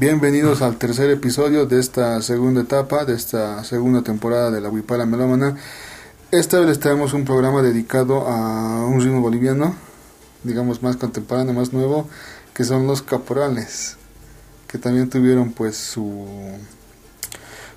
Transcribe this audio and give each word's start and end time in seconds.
Bienvenidos 0.00 0.62
al 0.62 0.78
tercer 0.78 1.10
episodio 1.10 1.66
de 1.66 1.78
esta 1.78 2.22
segunda 2.22 2.62
etapa, 2.62 3.04
de 3.04 3.12
esta 3.12 3.62
segunda 3.64 4.00
temporada 4.00 4.50
de 4.50 4.62
la 4.62 4.70
Huipala 4.70 5.04
Melómana. 5.04 5.58
Esta 6.30 6.58
vez 6.58 6.68
les 6.68 6.80
traemos 6.80 7.12
un 7.12 7.26
programa 7.26 7.60
dedicado 7.60 8.26
a 8.26 8.86
un 8.86 9.02
ritmo 9.02 9.20
boliviano, 9.20 9.74
digamos 10.42 10.82
más 10.82 10.96
contemporáneo, 10.96 11.52
más 11.52 11.74
nuevo, 11.74 12.08
que 12.54 12.64
son 12.64 12.86
los 12.86 13.02
caporales, 13.02 13.98
que 14.68 14.78
también 14.78 15.10
tuvieron 15.10 15.52
pues 15.52 15.76
su, 15.76 16.26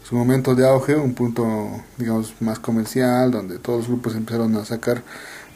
su 0.08 0.16
momento 0.16 0.56
de 0.56 0.66
auge, 0.66 0.96
un 0.96 1.16
punto 1.16 1.84
digamos 1.98 2.36
más 2.40 2.58
comercial, 2.58 3.31
donde 3.31 3.60
todos 3.60 3.80
los 3.80 3.88
grupos 3.90 4.16
empezaron 4.16 4.56
a 4.56 4.64
sacar 4.64 5.04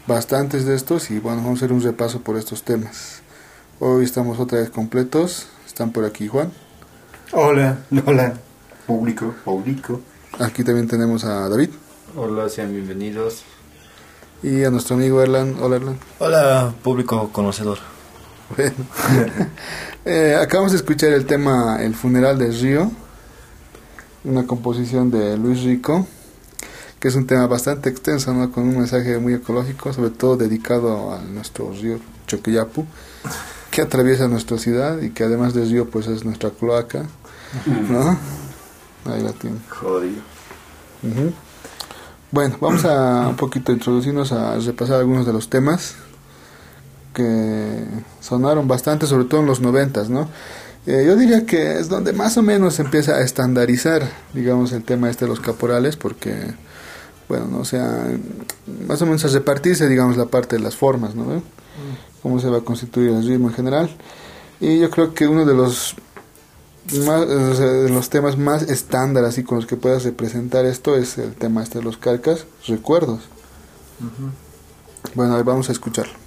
bastantes 0.06 0.66
de 0.66 0.75
estos 0.75 1.12
y 1.12 1.20
bueno, 1.20 1.38
vamos 1.44 1.62
a 1.62 1.63
hacer 1.63 1.72
un 1.72 1.81
repaso 1.81 2.20
por 2.20 2.36
estos 2.36 2.63
temas. 2.63 3.22
Hoy 3.80 4.04
estamos 4.04 4.38
otra 4.38 4.60
vez 4.60 4.70
completos, 4.70 5.47
están 5.77 5.91
por 5.91 6.06
aquí 6.06 6.27
Juan. 6.27 6.51
Hola, 7.33 7.77
hola, 8.07 8.33
público, 8.88 9.35
público. 9.45 10.01
Aquí 10.39 10.63
también 10.63 10.88
tenemos 10.88 11.24
a 11.24 11.47
David. 11.50 11.69
Hola, 12.15 12.50
sean 12.50 12.71
bienvenidos. 12.71 13.44
Y 14.41 14.63
a 14.63 14.71
nuestro 14.71 14.95
amigo 14.95 15.21
Erlan. 15.21 15.56
Hola, 15.62 15.75
Erlan. 15.75 16.00
Hola, 16.18 16.74
público 16.83 17.29
conocedor. 17.31 17.77
Bueno. 18.56 18.74
eh, 20.06 20.35
acabamos 20.41 20.71
de 20.71 20.79
escuchar 20.79 21.12
el 21.12 21.27
tema 21.27 21.77
El 21.79 21.94
funeral 21.94 22.39
de 22.39 22.50
Río, 22.50 22.91
una 24.24 24.47
composición 24.47 25.12
de 25.12 25.38
Luis 25.38 25.62
Rico, 25.62 26.07
que 27.00 27.09
es 27.09 27.13
un 27.13 27.27
tema 27.27 27.45
bastante 27.45 27.89
extenso, 27.89 28.33
¿no? 28.33 28.51
con 28.51 28.63
un 28.63 28.79
mensaje 28.79 29.19
muy 29.19 29.35
ecológico, 29.35 29.94
sobre 29.94 30.09
todo 30.09 30.38
dedicado 30.38 31.13
a 31.13 31.21
nuestro 31.21 31.71
río 31.71 32.00
Choquillapu 32.25 32.83
que 33.77 33.83
atraviesa 33.83 34.27
nuestra 34.27 34.57
ciudad 34.57 35.00
y 35.03 35.12
que 35.12 35.24
además 35.24 35.53
de 35.53 35.63
río 35.63 35.88
pues 35.88 36.07
es 36.07 36.25
nuestra 36.25 36.50
cloaca, 36.50 37.06
¿no? 37.88 38.18
Ahí 39.06 39.21
la 39.21 39.33
tiene. 39.33 39.57
Jodido. 39.69 40.15
Bueno, 42.31 42.57
vamos 42.59 42.85
a 42.85 43.27
un 43.27 43.35
poquito 43.35 43.71
introducirnos 43.71 44.31
a 44.31 44.57
repasar 44.57 44.95
algunos 45.00 45.27
de 45.27 45.33
los 45.33 45.51
temas 45.51 45.94
que 47.13 47.85
sonaron 48.19 48.68
bastante, 48.68 49.06
sobre 49.06 49.25
todo 49.25 49.41
en 49.41 49.45
los 49.45 49.62
noventas, 49.62 50.09
¿no? 50.09 50.27
Eh, 50.88 51.03
yo 51.06 51.15
diría 51.15 51.45
que 51.45 51.77
es 51.77 51.88
donde 51.88 52.13
más 52.13 52.35
o 52.38 52.41
menos 52.41 52.74
se 52.74 52.81
empieza 52.81 53.18
a 53.18 53.21
estandarizar, 53.21 54.09
digamos, 54.33 54.71
el 54.71 54.83
tema 54.83 55.07
este 55.12 55.25
de 55.25 55.29
los 55.29 55.39
caporales, 55.39 55.97
porque, 55.97 56.56
bueno, 57.29 57.45
no 57.45 57.59
o 57.59 57.65
sea, 57.65 58.07
más 58.88 59.00
o 59.03 59.06
menos 59.06 59.24
a 59.24 59.27
repartirse, 59.27 59.88
digamos, 59.88 60.18
la 60.18 60.25
parte 60.25 60.56
de 60.56 60.63
las 60.63 60.75
formas, 60.75 61.13
¿no? 61.13 61.44
Cómo 62.22 62.40
se 62.40 62.50
va 62.50 62.58
a 62.58 62.62
constituir 62.62 63.10
el 63.10 63.28
ritmo 63.28 63.50
en 63.50 63.54
general. 63.54 63.90
Y 64.60 64.80
yo 64.80 64.90
creo 64.90 65.14
que 65.14 65.28
uno 65.28 65.46
de 65.46 65.54
los 65.54 65.96
más, 67.06 67.22
o 67.22 67.56
sea, 67.56 67.66
de 67.66 67.90
los 67.90 68.10
temas 68.10 68.38
más 68.38 68.64
estándar 68.64 69.25
así 69.25 69.44
con 69.44 69.58
los 69.58 69.66
que 69.66 69.75
puedas 69.75 70.04
representar 70.04 70.66
esto 70.66 70.96
es 70.96 71.18
el 71.18 71.36
tema 71.36 71.64
este 71.64 71.80
de 71.80 71.86
los 71.86 71.98
calcas, 71.98 72.46
recuerdos. 72.66 73.22
Bueno, 75.14 75.34
a 75.34 75.38
ver, 75.38 75.46
vamos 75.46 75.69
a 75.69 75.72
escucharlo. 75.72 76.26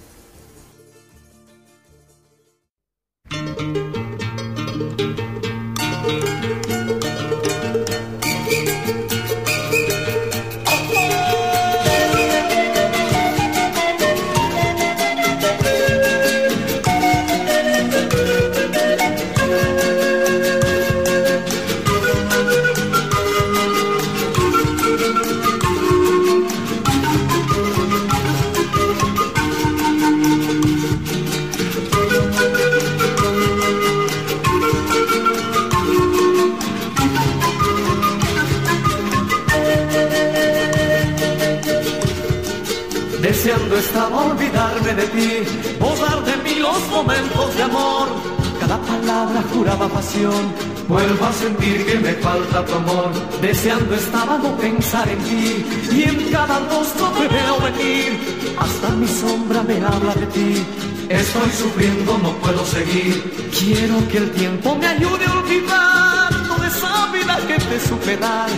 Palabra 49.41 49.53
juraba 49.53 49.87
pasión, 49.89 50.53
vuelvo 50.87 51.25
a 51.25 51.33
sentir 51.33 51.85
que 51.85 51.95
me 51.99 52.13
falta 52.13 52.65
tu 52.65 52.73
amor. 52.73 53.11
Deseando 53.41 53.95
estaba 53.95 54.37
no 54.37 54.55
pensar 54.57 55.07
en 55.09 55.17
ti, 55.19 55.65
y 55.91 56.03
en 56.03 56.31
cada 56.31 56.59
rostro 56.69 57.07
te 57.09 57.27
veo 57.27 57.59
venir. 57.59 58.19
Hasta 58.57 58.89
mi 58.89 59.07
sombra 59.07 59.63
me 59.63 59.77
habla 59.77 60.13
de 60.15 60.25
ti. 60.27 60.65
Estoy 61.09 61.49
sufriendo, 61.51 62.17
no 62.19 62.31
puedo 62.37 62.65
seguir. 62.65 63.49
Quiero 63.59 64.07
que 64.09 64.17
el 64.17 64.31
tiempo 64.31 64.75
me 64.75 64.87
ayude 64.87 65.25
a 65.25 65.33
olvidar 65.33 66.47
toda 66.47 66.67
esa 66.67 67.11
vida 67.11 67.37
que 67.47 67.55
te 67.55 67.79
supe 67.79 68.17
dar. 68.17 68.49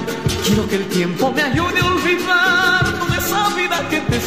Quiero 0.46 0.68
que 0.68 0.76
el 0.76 0.86
tiempo 0.88 1.32
me 1.32 1.42
ayude 1.42 1.80
a 1.80 1.86
olvidar 1.86 3.03
que 3.90 4.00
te. 4.02 4.20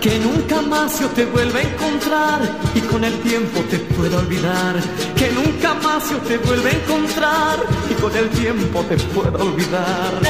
Que 0.00 0.18
nunca 0.18 0.60
más 0.60 1.00
yo 1.00 1.08
te 1.08 1.24
vuelva 1.24 1.58
a 1.58 1.62
encontrar 1.62 2.40
y 2.74 2.80
con 2.80 3.04
el 3.04 3.14
tiempo 3.20 3.60
te 3.70 3.78
pueda 3.78 4.18
olvidar. 4.18 4.76
Que 5.16 5.30
nunca 5.32 5.74
más 5.74 6.10
yo 6.10 6.18
te 6.18 6.38
vuelva 6.38 6.68
a 6.68 6.72
encontrar 6.72 7.58
y 7.90 7.94
con 7.94 8.14
el 8.16 8.28
tiempo 8.30 8.84
te 8.88 8.96
pueda 8.96 9.38
olvidar. 9.42 10.20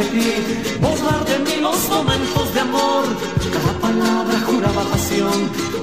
De 0.00 0.06
ti, 0.14 0.30
borrar 0.80 1.24
de 1.26 1.38
mí 1.46 1.56
los 1.60 1.88
momentos 1.88 2.54
de 2.54 2.60
amor. 2.60 3.04
Cada 3.54 3.72
palabra 3.86 4.36
juraba 4.46 4.82
pasión, 4.92 5.38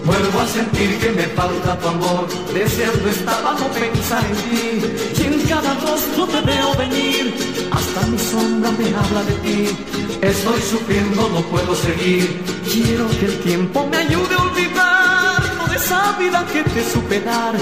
vuelvo 0.05 0.39
a 0.39 0.47
sentir 0.47 0.97
que 1.01 1.11
me 1.11 1.25
falta 1.39 1.77
tu 1.79 1.87
amor. 1.87 2.27
Deseando 2.53 3.07
estaba 3.09 3.51
no 3.59 3.67
pensar 3.81 4.23
en 4.31 4.37
ti, 4.49 4.63
y 5.19 5.23
en 5.29 5.39
cada 5.51 5.71
rostro 5.85 6.21
te 6.33 6.41
veo 6.41 6.69
venir. 6.83 7.23
Hasta 7.71 8.01
mi 8.07 8.19
sombra 8.31 8.71
me 8.79 8.87
habla 8.99 9.21
de 9.29 9.35
ti. 9.45 9.59
Estoy 10.21 10.61
sufriendo, 10.73 11.29
no 11.35 11.41
puedo 11.53 11.75
seguir. 11.75 12.25
Quiero 12.71 13.07
que 13.19 13.25
el 13.31 13.39
tiempo 13.49 13.87
me 13.91 13.97
ayude 13.97 14.33
a 14.35 14.43
olvidar 14.49 15.39
toda 15.59 15.75
esa 15.75 16.01
vida 16.17 16.45
que 16.51 16.63
te 16.63 16.81
supe 16.91 17.21
dar. 17.21 17.55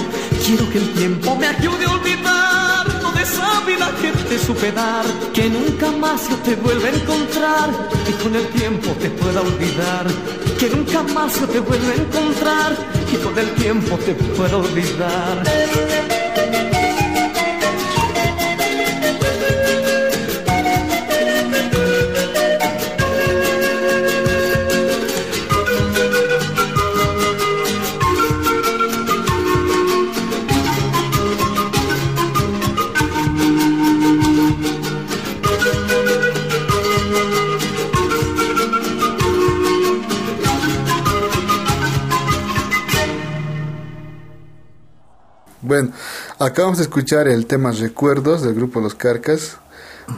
Quiero 0.45 0.69
que 0.71 0.77
el 0.77 0.89
tiempo 0.93 1.35
me 1.35 1.47
ayude 1.47 1.85
a 1.85 1.91
olvidar 1.91 2.54
vida 3.65 3.91
que 4.01 4.11
te 4.29 4.39
supe 4.39 4.71
dar. 4.71 5.05
Que 5.33 5.49
nunca 5.49 5.91
más 5.91 6.29
yo 6.29 6.35
te 6.37 6.55
vuelva 6.55 6.87
a 6.87 6.91
encontrar 6.91 7.69
y 8.07 8.11
con 8.23 8.35
el 8.35 8.47
tiempo 8.49 8.91
te 8.99 9.09
pueda 9.09 9.41
olvidar. 9.41 10.05
Que 10.59 10.69
nunca 10.69 11.03
más 11.13 11.39
yo 11.39 11.47
te 11.47 11.59
vuelva 11.59 11.91
a 11.91 11.95
encontrar 11.95 12.75
y 13.11 13.15
con 13.17 13.37
el 13.37 13.49
tiempo 13.55 13.97
te 13.97 14.13
pueda 14.13 14.57
olvidar. 14.57 16.24
Acabamos 46.39 46.77
de 46.77 46.83
escuchar 46.83 47.27
el 47.27 47.45
tema 47.45 47.71
Recuerdos 47.71 48.41
del 48.41 48.55
grupo 48.55 48.81
Los 48.81 48.95
Carcas, 48.95 49.57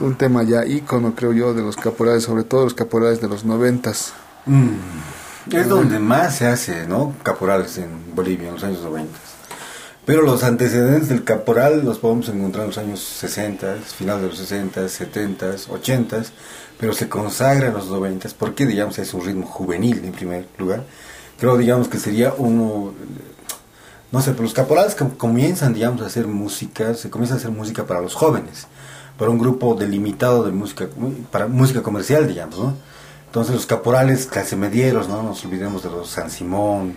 un 0.00 0.16
tema 0.16 0.42
ya 0.42 0.66
ícono, 0.66 1.14
creo 1.14 1.32
yo, 1.32 1.54
de 1.54 1.62
los 1.62 1.76
caporales, 1.76 2.24
sobre 2.24 2.44
todo 2.44 2.64
los 2.64 2.74
caporales 2.74 3.20
de 3.20 3.28
los 3.28 3.44
noventas. 3.44 4.12
Mm, 4.46 4.74
Es 5.52 5.68
donde 5.68 5.98
más 5.98 6.36
se 6.36 6.46
hace, 6.46 6.86
¿no? 6.86 7.14
Caporales 7.22 7.78
en 7.78 8.14
Bolivia 8.14 8.48
en 8.48 8.54
los 8.54 8.64
años 8.64 8.82
90. 8.82 9.18
Pero 10.04 10.22
los 10.22 10.42
antecedentes 10.42 11.08
del 11.08 11.24
caporal 11.24 11.84
los 11.84 11.98
podemos 11.98 12.28
encontrar 12.28 12.64
en 12.64 12.68
los 12.68 12.78
años 12.78 13.00
60, 13.00 13.76
final 13.96 14.20
de 14.20 14.28
los 14.28 14.38
60, 14.38 14.88
70, 14.88 15.46
80, 15.68 16.22
pero 16.78 16.92
se 16.94 17.08
consagra 17.08 17.68
en 17.68 17.74
los 17.74 17.88
90 17.88 18.28
porque, 18.38 18.64
digamos, 18.66 18.98
es 18.98 19.12
un 19.14 19.24
ritmo 19.24 19.46
juvenil 19.46 20.02
en 20.04 20.12
primer 20.12 20.46
lugar. 20.58 20.84
Creo, 21.38 21.56
digamos, 21.56 21.88
que 21.88 21.98
sería 21.98 22.34
uno, 22.36 22.94
no 24.12 24.20
sé, 24.22 24.30
pero 24.32 24.44
los 24.44 24.54
caporales 24.54 24.94
com- 24.94 25.10
comienzan, 25.10 25.74
digamos, 25.74 26.02
a 26.02 26.06
hacer 26.06 26.26
música, 26.26 26.94
se 26.94 27.10
comienza 27.10 27.34
a 27.34 27.38
hacer 27.38 27.50
música 27.50 27.84
para 27.86 28.00
los 28.00 28.14
jóvenes, 28.14 28.66
para 29.18 29.30
un 29.30 29.38
grupo 29.38 29.74
delimitado 29.74 30.44
de 30.44 30.52
música, 30.52 30.88
para 31.30 31.46
música 31.46 31.82
comercial, 31.82 32.26
digamos, 32.28 32.58
¿no? 32.58 32.74
Entonces 33.26 33.54
los 33.54 33.66
caporales 33.66 34.26
clase 34.26 34.56
medieros, 34.56 35.08
¿no? 35.08 35.22
Nos 35.22 35.44
olvidemos 35.44 35.82
de 35.82 35.90
los 35.90 36.08
San 36.08 36.30
Simón, 36.30 36.94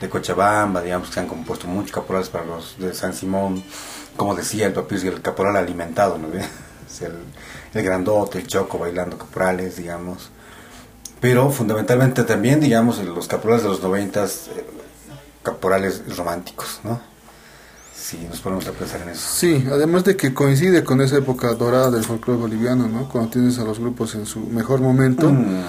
de 0.00 0.08
Cochabamba, 0.10 0.82
digamos 0.82 1.08
que 1.08 1.14
se 1.14 1.20
han 1.20 1.28
compuesto 1.28 1.66
muchos 1.66 1.92
caporales 1.92 2.28
para 2.28 2.44
los 2.44 2.76
de 2.78 2.92
San 2.92 3.14
Simón, 3.14 3.62
como 4.16 4.34
decía 4.34 4.66
el 4.66 4.72
papir, 4.74 5.06
el 5.06 5.22
caporal 5.22 5.56
alimentado, 5.56 6.18
¿no? 6.18 6.28
El, 7.00 7.12
el 7.72 7.82
grandote, 7.82 8.38
el 8.40 8.46
choco 8.46 8.76
bailando 8.78 9.16
caporales, 9.16 9.76
digamos. 9.76 10.28
Pero 11.22 11.50
fundamentalmente 11.50 12.22
también, 12.24 12.60
digamos, 12.60 12.98
los 12.98 13.28
caporales 13.28 13.62
de 13.62 13.70
los 13.70 13.82
noventas, 13.82 14.48
eh, 14.54 14.64
caporales 15.42 16.02
románticos, 16.16 16.80
¿no? 16.84 17.00
Si 17.94 18.16
nos 18.18 18.40
ponemos 18.40 18.66
a 18.66 18.72
pensar 18.72 19.00
en 19.02 19.10
eso. 19.10 19.20
Sí, 19.34 19.64
además 19.70 20.04
de 20.04 20.16
que 20.16 20.34
coincide 20.34 20.82
con 20.82 21.00
esa 21.00 21.18
época 21.18 21.52
dorada 21.54 21.90
del 21.90 22.04
folclore 22.04 22.40
boliviano, 22.40 22.88
¿no? 22.88 23.08
Cuando 23.08 23.30
tienes 23.30 23.58
a 23.58 23.64
los 23.64 23.78
grupos 23.78 24.14
en 24.14 24.26
su 24.26 24.40
mejor 24.40 24.80
momento. 24.80 25.30
Mm, 25.30 25.62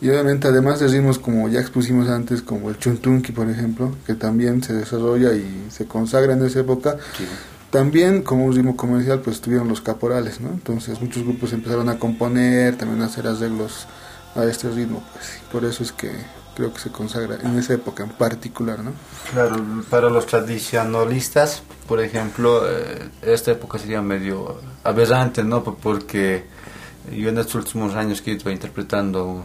Y 0.00 0.08
obviamente 0.10 0.46
además 0.46 0.78
de 0.78 0.86
ritmos 0.86 1.18
como 1.18 1.48
ya 1.48 1.58
expusimos 1.60 2.08
antes, 2.08 2.40
como 2.42 2.70
el 2.70 2.78
chuntunqui, 2.78 3.32
por 3.32 3.50
ejemplo, 3.50 3.92
que 4.06 4.14
también 4.14 4.62
se 4.62 4.72
desarrolla 4.72 5.32
y 5.34 5.66
se 5.70 5.86
consagra 5.86 6.34
en 6.34 6.44
esa 6.44 6.60
época, 6.60 6.96
sí. 7.16 7.24
también 7.70 8.22
como 8.22 8.44
un 8.44 8.54
ritmo 8.54 8.76
comercial 8.76 9.20
pues 9.20 9.40
tuvieron 9.40 9.66
los 9.66 9.80
caporales, 9.80 10.40
¿no? 10.40 10.50
Entonces 10.50 11.00
muchos 11.00 11.24
grupos 11.24 11.52
empezaron 11.52 11.88
a 11.88 11.98
componer, 11.98 12.76
también 12.76 13.02
a 13.02 13.06
hacer 13.06 13.26
arreglos 13.26 13.86
a 14.36 14.44
este 14.44 14.68
ritmo, 14.70 15.02
pues 15.14 15.26
por 15.50 15.64
eso 15.64 15.82
es 15.82 15.90
que 15.90 16.12
creo 16.58 16.74
que 16.74 16.80
se 16.80 16.90
consagra 16.90 17.38
en 17.42 17.56
esa 17.58 17.72
época 17.74 18.02
en 18.02 18.10
particular, 18.10 18.80
¿no? 18.80 18.90
Claro, 19.32 19.56
para 19.88 20.10
los 20.10 20.26
tradicionalistas, 20.26 21.62
por 21.86 22.00
ejemplo, 22.00 22.62
eh, 22.68 23.08
esta 23.22 23.52
época 23.52 23.78
sería 23.78 24.02
medio 24.02 24.60
aberrante, 24.84 25.44
¿no? 25.44 25.62
Por- 25.62 25.76
Porque 25.76 26.44
yo 27.12 27.28
en 27.30 27.38
estos 27.38 27.54
últimos 27.54 27.94
años 27.94 28.20
que 28.20 28.32
he 28.32 28.34
ido 28.34 28.50
interpretando 28.50 29.44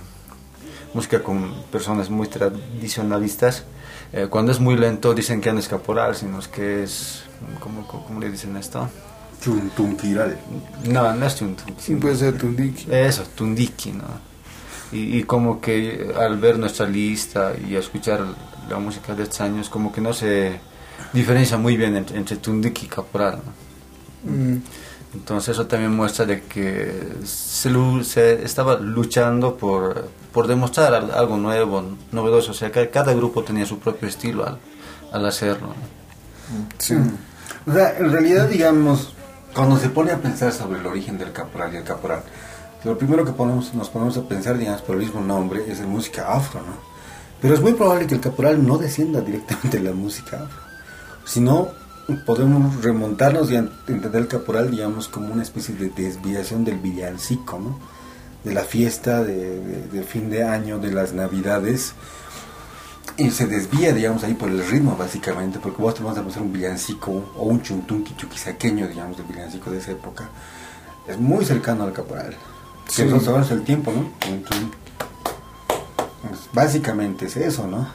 música 0.94 1.22
con 1.24 1.54
personas 1.72 2.10
muy 2.10 2.28
tradicionalistas, 2.28 3.64
eh, 4.12 4.28
cuando 4.30 4.52
es 4.52 4.60
muy 4.60 4.76
lento 4.76 5.14
dicen 5.14 5.40
que 5.40 5.54
no 5.54 5.60
es 5.60 5.68
caporal, 5.68 6.16
sino 6.16 6.40
es 6.40 6.48
que 6.48 6.84
es, 6.84 7.24
¿cómo, 7.60 7.86
cómo, 7.88 8.06
cómo 8.06 8.20
le 8.20 8.30
dicen 8.32 8.58
esto? 8.58 8.90
Chuntunquiral. 9.42 10.38
No, 10.90 11.14
no 11.16 11.26
es 11.26 11.42
un... 11.42 11.56
Sí, 11.78 11.96
puede 11.96 12.16
ser 12.16 12.38
tundiki. 12.38 12.88
Eso, 12.92 13.24
Tundiki, 13.36 13.92
¿no? 13.92 14.33
Y, 14.94 15.18
y 15.20 15.24
como 15.24 15.60
que 15.60 16.14
al 16.18 16.38
ver 16.38 16.60
nuestra 16.60 16.86
lista 16.88 17.54
y 17.68 17.76
escuchar 17.76 18.22
la 18.70 18.78
música 18.80 19.16
de 19.16 19.24
estos 19.24 19.42
años, 19.42 19.70
como 19.70 19.92
que 19.92 20.02
no 20.02 20.14
se 20.14 20.60
diferencia 21.12 21.58
muy 21.58 21.76
bien 21.78 21.96
entre, 21.98 22.18
entre 22.18 22.38
Tundiki 22.38 22.86
y 22.86 22.90
Caporal, 22.90 23.40
¿no? 23.46 24.32
Mm, 24.32 24.62
Entonces 25.16 25.50
eso 25.56 25.68
también 25.68 25.96
muestra 25.96 26.26
de 26.26 26.44
que 26.44 26.92
se, 27.24 27.70
se 28.04 28.44
estaba 28.44 28.76
luchando 28.80 29.58
por, 29.58 30.10
por 30.32 30.48
demostrar 30.48 30.94
al- 30.94 31.12
algo 31.12 31.38
nuevo, 31.38 31.84
novedoso, 32.12 32.52
o 32.52 32.54
sea, 32.56 32.72
que 32.72 32.90
cada 32.90 33.14
grupo 33.14 33.44
tenía 33.44 33.66
su 33.66 33.80
propio 33.80 34.08
estilo 34.08 34.46
al, 34.48 34.58
al 35.12 35.26
hacerlo. 35.26 35.68
¿no? 35.68 35.74
sí. 36.78 36.96
O 37.68 37.74
sea, 37.74 37.98
en 37.98 38.12
realidad, 38.12 38.48
digamos, 38.50 39.14
cuando 39.54 39.78
se 39.78 39.90
pone 39.90 40.12
a 40.12 40.18
pensar 40.18 40.52
sobre 40.52 40.80
el 40.80 40.86
origen 40.88 41.18
del 41.18 41.32
caporal 41.32 41.74
y 41.74 41.78
el 41.78 41.84
caporal, 41.84 42.24
lo 42.84 42.98
primero 42.98 43.24
que 43.24 43.32
nos 43.32 43.90
ponemos 43.90 44.18
a 44.18 44.28
pensar, 44.28 44.58
digamos, 44.58 44.82
por 44.82 44.96
el 44.96 45.04
mismo 45.04 45.22
nombre, 45.22 45.64
es 45.72 45.80
en 45.80 45.90
música 45.90 46.34
afro, 46.34 46.62
¿no? 46.62 46.76
Pero 47.42 47.54
es 47.54 47.62
muy 47.62 47.74
probable 47.74 48.08
que 48.08 48.16
el 48.16 48.22
caporal 48.22 48.66
no 48.66 48.78
descienda 48.78 49.22
directamente 49.22 49.78
de 49.78 49.84
la 49.84 49.94
música 49.94 50.44
afro, 50.44 50.62
sino 51.26 51.70
podemos 52.26 52.84
remontarnos 52.84 53.50
y 53.52 53.56
entender 53.56 54.16
el 54.16 54.28
caporal, 54.28 54.72
digamos, 54.72 55.08
como 55.08 55.34
una 55.34 55.44
especie 55.44 55.76
de 55.76 55.90
desviación 55.90 56.66
del 56.66 56.80
villancico, 56.80 57.60
¿no? 57.60 57.80
De 58.44 58.54
la 58.54 58.64
fiesta 58.64 59.24
de 59.24 60.06
fin 60.08 60.30
de 60.30 60.44
año, 60.44 60.80
de 60.80 60.92
las 60.92 61.14
navidades, 61.14 61.94
y 63.16 63.30
se 63.30 63.46
desvía, 63.46 63.94
digamos, 63.94 64.24
ahí 64.24 64.34
por 64.34 64.50
el 64.50 64.66
ritmo, 64.66 64.96
básicamente, 64.98 65.60
porque 65.60 65.82
vos 65.82 65.94
te 65.94 66.04
vas 66.04 66.18
a 66.18 66.24
pasar 66.24 66.42
un 66.42 66.52
villancico 66.52 67.12
o 67.38 67.44
un 67.44 67.62
chuntunqui 67.62 68.16
chuquisaqueño, 68.16 68.88
digamos, 68.88 69.18
del 69.18 69.28
villancico 69.28 69.70
de 69.70 69.78
esa 69.78 69.92
época. 69.92 70.30
Es 71.08 71.18
muy 71.20 71.46
cercano 71.46 71.84
al 71.84 71.94
caporal. 71.94 72.36
Sí. 72.88 73.04
Que 73.04 73.20
sabes 73.20 73.52
el 73.52 73.64
tiempo, 73.64 73.92
¿no? 73.92 74.10
Tun. 74.20 74.72
Pues, 76.22 76.50
básicamente 76.54 77.26
es 77.26 77.38
eso, 77.38 77.68
¿no? 77.68 77.88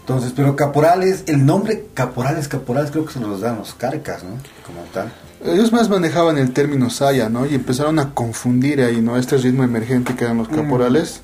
Entonces, 0.00 0.32
pero 0.34 0.56
caporales, 0.56 1.24
el 1.26 1.44
nombre 1.44 1.88
caporales, 1.92 2.48
caporales, 2.48 2.90
creo 2.90 3.04
que 3.04 3.12
se 3.12 3.20
los 3.20 3.40
dan 3.40 3.58
los 3.58 3.74
carcas, 3.74 4.24
¿no? 4.24 4.30
Como 4.64 4.80
tal. 4.94 5.12
Ellos 5.44 5.70
más 5.70 5.90
manejaban 5.90 6.38
el 6.38 6.52
término 6.52 6.88
saya, 6.88 7.28
¿no? 7.28 7.44
Y 7.44 7.54
empezaron 7.54 7.98
a 7.98 8.14
confundir 8.14 8.80
ahí, 8.80 9.02
¿no? 9.02 9.18
Este 9.18 9.36
ritmo 9.36 9.64
emergente 9.64 10.14
que 10.16 10.24
eran 10.24 10.38
los 10.38 10.48
caporales. 10.48 11.20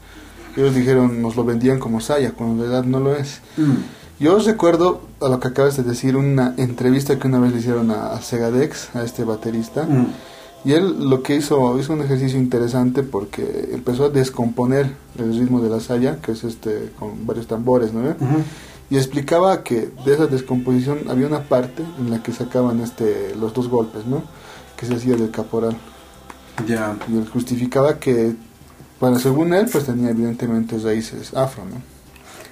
Ellos 0.56 0.74
dijeron, 0.74 1.22
nos 1.22 1.34
lo 1.34 1.44
vendían 1.44 1.78
como 1.78 2.00
saya, 2.00 2.32
cuando 2.32 2.56
en 2.56 2.70
realidad 2.70 2.84
no 2.84 3.00
lo 3.00 3.16
es. 3.16 3.40
Yo 4.20 4.38
recuerdo, 4.38 5.00
a 5.20 5.28
lo 5.28 5.40
que 5.40 5.48
acabas 5.48 5.76
de 5.78 5.82
decir, 5.82 6.16
una 6.16 6.54
entrevista 6.58 7.18
que 7.18 7.26
una 7.26 7.40
vez 7.40 7.52
le 7.52 7.60
hicieron 7.60 7.90
a, 7.90 8.12
a 8.12 8.20
Segadex, 8.20 8.94
a 8.94 9.02
este 9.02 9.24
baterista. 9.24 9.84
Mm. 9.84 10.08
Y 10.64 10.72
él 10.72 11.10
lo 11.10 11.22
que 11.22 11.36
hizo, 11.36 11.78
hizo 11.78 11.92
un 11.92 12.00
ejercicio 12.00 12.38
interesante 12.38 13.02
porque 13.02 13.68
empezó 13.72 14.06
a 14.06 14.08
descomponer 14.08 14.90
el 15.18 15.38
ritmo 15.38 15.60
de 15.60 15.68
la 15.68 15.78
saya, 15.78 16.16
que 16.22 16.32
es 16.32 16.42
este, 16.42 16.90
con 16.98 17.26
varios 17.26 17.46
tambores, 17.46 17.92
¿no? 17.92 18.14
Y 18.88 18.96
explicaba 18.96 19.62
que 19.62 19.90
de 20.04 20.14
esa 20.14 20.26
descomposición 20.26 21.10
había 21.10 21.26
una 21.26 21.42
parte 21.42 21.82
en 21.98 22.10
la 22.10 22.22
que 22.22 22.32
sacaban 22.32 22.80
este, 22.80 23.34
los 23.34 23.52
dos 23.52 23.68
golpes, 23.68 24.06
¿no? 24.06 24.22
Que 24.76 24.86
se 24.86 24.94
hacía 24.94 25.16
del 25.16 25.30
caporal. 25.30 25.76
Ya. 26.66 26.96
Y 27.12 27.18
él 27.18 27.28
justificaba 27.28 27.98
que, 27.98 28.34
bueno, 29.00 29.18
según 29.18 29.52
él, 29.52 29.68
pues 29.70 29.84
tenía 29.84 30.10
evidentemente 30.10 30.78
raíces 30.78 31.34
afro, 31.34 31.64
¿no? 31.64 31.82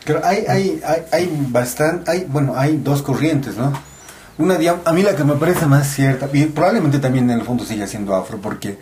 Pero 0.04 0.20
hay, 0.24 0.44
hay, 0.48 0.82
hay, 0.84 1.02
hay 1.12 1.46
bastante, 1.50 2.10
hay, 2.10 2.26
bueno, 2.28 2.54
hay 2.56 2.76
dos 2.76 3.00
corrientes, 3.02 3.56
¿no? 3.56 3.72
Una, 4.38 4.58
a 4.84 4.92
mí 4.92 5.02
la 5.02 5.14
que 5.14 5.24
me 5.24 5.34
parece 5.34 5.66
más 5.66 5.88
cierta, 5.88 6.28
y 6.32 6.46
probablemente 6.46 6.98
también 6.98 7.30
en 7.30 7.38
el 7.38 7.44
fondo 7.44 7.64
sigue 7.64 7.86
siendo 7.86 8.14
afro, 8.14 8.38
porque 8.38 8.78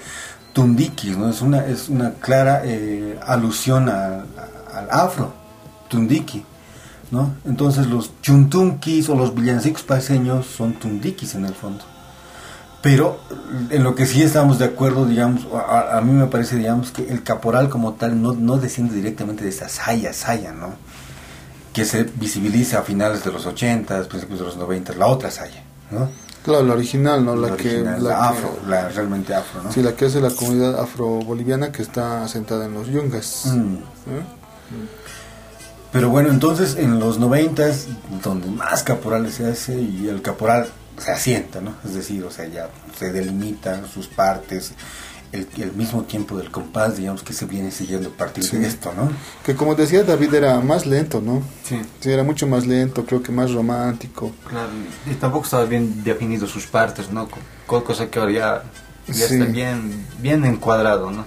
Tundikis, 0.53 1.17
¿no? 1.17 1.29
Es 1.29 1.43
una, 1.43 1.67
es 1.67 1.89
una 1.89 2.13
clara 2.15 2.63
eh, 2.65 3.19
alusión 3.27 3.89
al, 3.89 4.27
al 4.73 4.89
afro, 4.91 5.33
Tundiki, 5.89 6.45
¿no? 7.11 7.35
Entonces 7.45 7.87
los 7.87 8.13
chuntunkis 8.23 9.09
o 9.09 9.17
los 9.17 9.35
villancicos 9.35 9.83
paseños 9.83 10.47
son 10.47 10.75
Tundikis 10.75 11.35
en 11.35 11.45
el 11.45 11.55
fondo. 11.55 11.85
Pero 12.83 13.21
en 13.69 13.85
lo 13.85 13.95
que 13.95 14.07
sí 14.07 14.23
estamos 14.23 14.59
de 14.59 14.65
acuerdo, 14.65 15.05
digamos, 15.05 15.47
a, 15.53 15.99
a 15.99 16.01
mí 16.01 16.13
me 16.13 16.27
parece, 16.27 16.57
digamos, 16.57 16.93
que 16.93 17.11
el 17.11 17.23
caporal 17.23 17.69
como 17.69 17.93
tal 17.93 18.23
no, 18.23 18.33
no 18.33 18.57
desciende 18.57 18.95
directamente 18.95 19.45
de 19.45 19.51
esa 19.51 19.69
saya, 19.69 20.15
saya, 20.15 20.53
¿no? 20.53 20.75
Que 21.73 21.85
se 21.85 22.03
visibiliza 22.05 22.81
a 22.81 22.83
finales 22.83 23.25
de 23.25 23.33
los 23.33 23.47
80, 23.47 24.05
principios 24.09 24.41
de 24.41 24.45
los 24.47 24.57
90, 24.57 24.95
la 24.95 25.07
otra 25.07 25.31
saya, 25.31 25.63
¿no? 25.91 26.09
Claro, 26.45 26.65
la 26.65 26.73
original, 26.75 27.25
¿no? 27.25 27.37
La, 27.37 27.51
La 27.51 27.57
que... 27.57 27.79
la 27.81 27.99
la 27.99 28.09
que- 28.09 28.15
afro, 28.15 28.59
la 28.67 28.89
realmente 28.89 29.35
afro, 29.35 29.63
¿no? 29.63 29.71
Sí, 29.73 29.83
la 29.83 29.95
que 29.95 30.07
hace 30.07 30.21
la 30.21 30.31
comunidad 30.31 30.81
afro-boliviana 30.81 31.71
que 31.71 31.83
está 31.83 32.25
asentada 32.25 32.65
en 32.65 32.75
los 32.75 32.89
yungas. 32.89 33.43
Mm. 33.47 33.75
¿eh? 33.75 34.23
Pero 35.93 36.09
bueno, 36.09 36.31
entonces 36.31 36.77
en 36.77 36.99
los 37.01 37.19
90 37.19 37.69
donde 38.23 38.47
más 38.49 38.83
caporales 38.85 39.35
se 39.35 39.47
hace 39.51 39.75
y 39.81 40.09
el 40.09 40.23
caporal 40.23 40.69
se 40.99 41.11
asienta, 41.11 41.61
¿no? 41.61 41.75
Es 41.85 41.95
decir, 41.95 42.23
o 42.25 42.31
sea, 42.31 42.47
ya 42.47 42.69
se 42.99 43.13
delimitan 43.13 43.87
sus 43.89 44.07
partes, 44.07 44.73
el, 45.33 45.47
el 45.59 45.73
mismo 45.73 46.03
tiempo 46.03 46.37
del 46.37 46.51
compás, 46.51 46.97
digamos, 46.97 47.23
que 47.23 47.33
se 47.33 47.45
viene 47.47 47.71
siguiendo 47.71 48.09
a 48.09 48.13
partir 48.13 48.43
Sí. 48.45 48.57
de 48.59 48.67
esto, 48.67 48.93
¿no? 48.97 49.11
Que 49.45 49.55
como 49.55 49.75
decía 49.75 50.03
David 50.03 50.35
era 50.35 50.61
más 50.61 50.87
lento, 50.87 51.21
¿no? 51.21 51.43
Sí. 51.65 51.81
Sí, 52.01 52.11
era 52.11 52.23
mucho 52.25 52.47
más 52.47 52.67
lento, 52.67 53.05
creo 53.07 53.23
que 53.23 53.31
más 53.33 53.53
romántico. 53.53 54.33
Claro, 54.49 54.69
y 55.11 55.15
tampoco 55.15 55.45
estaba 55.45 55.65
bien 55.65 56.03
definido 56.03 56.47
sus 56.47 56.67
partes, 56.67 57.11
¿no? 57.13 57.29
Co- 57.29 57.39
co- 57.67 57.85
Cosa 57.85 58.11
que 58.11 58.19
ahora 58.19 58.33
ya, 58.33 58.63
ya 59.07 59.27
Sí. 59.29 59.35
está 59.35 59.45
bien, 59.47 60.05
bien 60.21 60.45
encuadrado, 60.45 61.11
¿no? 61.11 61.25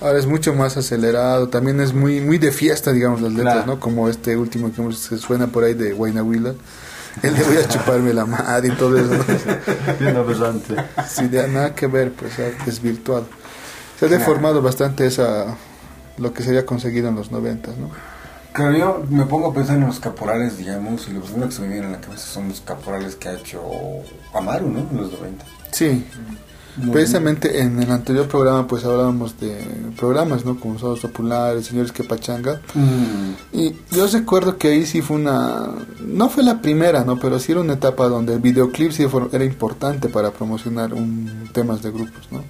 Ahora 0.00 0.18
es 0.18 0.26
mucho 0.26 0.52
más 0.52 0.76
acelerado, 0.76 1.48
también 1.48 1.80
es 1.80 1.94
muy 1.94 2.20
muy 2.20 2.38
de 2.38 2.50
fiesta, 2.50 2.92
digamos, 2.92 3.20
las 3.20 3.32
letras, 3.32 3.54
Claro. 3.58 3.74
¿no? 3.74 3.78
Como 3.80 4.08
este 4.08 4.36
último 4.36 4.72
que 4.72 4.92
se 4.96 5.16
suena 5.18 5.46
por 5.46 5.62
ahí 5.62 5.74
de 5.74 5.94
Huaynahuila, 5.94 6.54
el 7.22 7.36
de 7.36 7.44
voy 7.44 7.56
a 7.56 7.68
chuparme 7.68 8.12
la 8.12 8.24
madre 8.24 8.68
y 8.68 8.72
todo 8.72 8.96
eso. 8.96 9.24
Bien 10.00 10.16
aberrante. 10.16 10.74
Sí, 11.08 11.28
de 11.28 11.46
nada 11.48 11.74
que 11.74 11.86
ver, 11.86 12.12
pues 12.12 12.34
se 12.34 12.46
ha 12.46 12.64
desvirtuado. 12.64 13.26
Se 13.98 14.06
ha 14.06 14.08
deformado 14.08 14.62
bastante 14.62 15.06
esa 15.06 15.56
lo 16.18 16.32
que 16.32 16.42
se 16.42 16.50
había 16.50 16.66
conseguido 16.66 17.08
en 17.08 17.16
los 17.16 17.30
noventas, 17.30 17.76
¿no? 17.76 17.90
Claro, 18.52 18.76
yo 18.76 19.04
me 19.08 19.24
pongo 19.24 19.50
a 19.50 19.54
pensar 19.54 19.76
en 19.76 19.86
los 19.86 19.98
caporales, 19.98 20.58
digamos, 20.58 21.08
y 21.08 21.12
lo 21.12 21.22
primero 21.22 21.48
que 21.48 21.54
se 21.54 21.62
me 21.62 21.68
viene 21.68 21.86
a 21.86 21.90
la 21.90 22.00
cabeza 22.00 22.26
son 22.26 22.48
los 22.48 22.60
caporales 22.60 23.16
que 23.16 23.28
ha 23.28 23.34
hecho 23.34 23.62
Amaru, 24.34 24.68
¿no? 24.68 24.80
En 24.80 24.96
los 24.96 25.12
90. 25.12 25.44
Sí, 25.70 26.06
precisamente 26.92 27.60
en 27.60 27.82
el 27.82 27.90
anterior 27.90 28.26
programa 28.28 28.66
pues 28.66 28.84
hablábamos 28.84 29.38
de 29.40 29.58
programas, 29.98 30.44
¿no? 30.44 30.58
Como 30.58 30.78
Sábados 30.78 31.00
Populares, 31.00 31.66
Señores 31.66 31.92
que 31.92 32.02
Pachanga. 32.04 32.60
Mm. 32.74 33.56
Y 33.56 33.74
yo 33.90 34.06
recuerdo 34.06 34.56
que 34.56 34.68
ahí 34.68 34.86
sí 34.86 35.02
fue 35.02 35.16
una... 35.16 35.68
No 36.06 36.28
fue 36.28 36.42
la 36.42 36.62
primera, 36.62 37.04
¿no? 37.04 37.18
Pero 37.18 37.38
sí 37.38 37.52
era 37.52 37.60
una 37.60 37.74
etapa 37.74 38.08
donde 38.08 38.34
el 38.34 38.40
videoclip 38.40 38.92
sí 38.92 39.06
fue- 39.06 39.28
era 39.32 39.44
importante 39.44 40.08
para 40.08 40.30
promocionar 40.30 40.94
un, 40.94 41.48
temas 41.52 41.82
de 41.82 41.90
grupos, 41.90 42.28
¿no? 42.30 42.42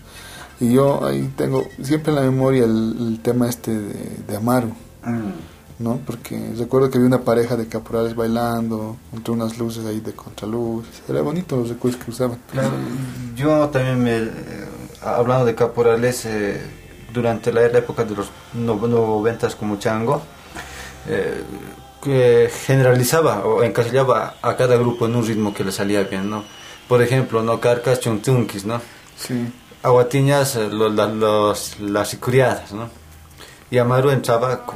Y 0.60 0.72
yo 0.74 1.04
ahí 1.04 1.32
tengo 1.36 1.66
siempre 1.82 2.12
en 2.12 2.16
la 2.16 2.22
memoria 2.22 2.64
el, 2.64 2.96
el 3.00 3.20
tema 3.20 3.48
este 3.48 3.76
de, 3.76 3.94
de 4.28 4.36
Amaru, 4.36 4.72
Mm. 5.04 5.51
¿No? 5.82 6.00
Porque 6.06 6.52
recuerdo 6.56 6.90
que 6.90 6.98
había 6.98 7.08
una 7.08 7.20
pareja 7.22 7.56
de 7.56 7.66
caporales 7.68 8.14
bailando 8.14 8.96
entre 9.12 9.32
unas 9.32 9.58
luces 9.58 9.84
ahí 9.86 10.00
de 10.00 10.12
contraluz. 10.12 10.86
Era 11.08 11.20
bonito 11.22 11.56
los 11.56 11.68
recuerdos 11.68 12.02
que 12.04 12.10
usaban. 12.10 12.38
Claro, 12.50 12.70
yo 13.36 13.68
también 13.68 14.02
me, 14.02 14.16
eh, 14.18 14.30
hablando 15.02 15.44
de 15.44 15.54
caporales, 15.54 16.24
eh, 16.26 16.60
durante 17.12 17.52
la, 17.52 17.68
la 17.68 17.78
época 17.78 18.04
de 18.04 18.14
los 18.16 18.26
no- 18.54 18.76
noventas 18.86 19.54
como 19.54 19.76
Chango, 19.78 20.22
eh, 21.08 21.42
que 22.02 22.50
generalizaba 22.66 23.44
o 23.44 23.62
encasillaba 23.62 24.36
a 24.42 24.56
cada 24.56 24.76
grupo 24.76 25.06
en 25.06 25.16
un 25.16 25.26
ritmo 25.26 25.52
que 25.54 25.62
le 25.64 25.72
salía 25.72 26.02
bien, 26.04 26.30
¿no? 26.30 26.42
Por 26.88 27.00
ejemplo, 27.02 27.42
no 27.42 27.60
Carcas, 27.60 28.00
Chuntunkis, 28.00 28.64
¿no? 28.64 28.80
Sí. 29.16 29.52
Aguatiñas, 29.82 30.56
lo- 30.56 30.88
la- 30.88 31.06
los, 31.06 31.78
las 31.80 32.12
icuriadas, 32.14 32.72
¿no? 32.72 32.88
Y 33.70 33.78
Amaru 33.78 34.10
entraba 34.10 34.64
co- 34.66 34.74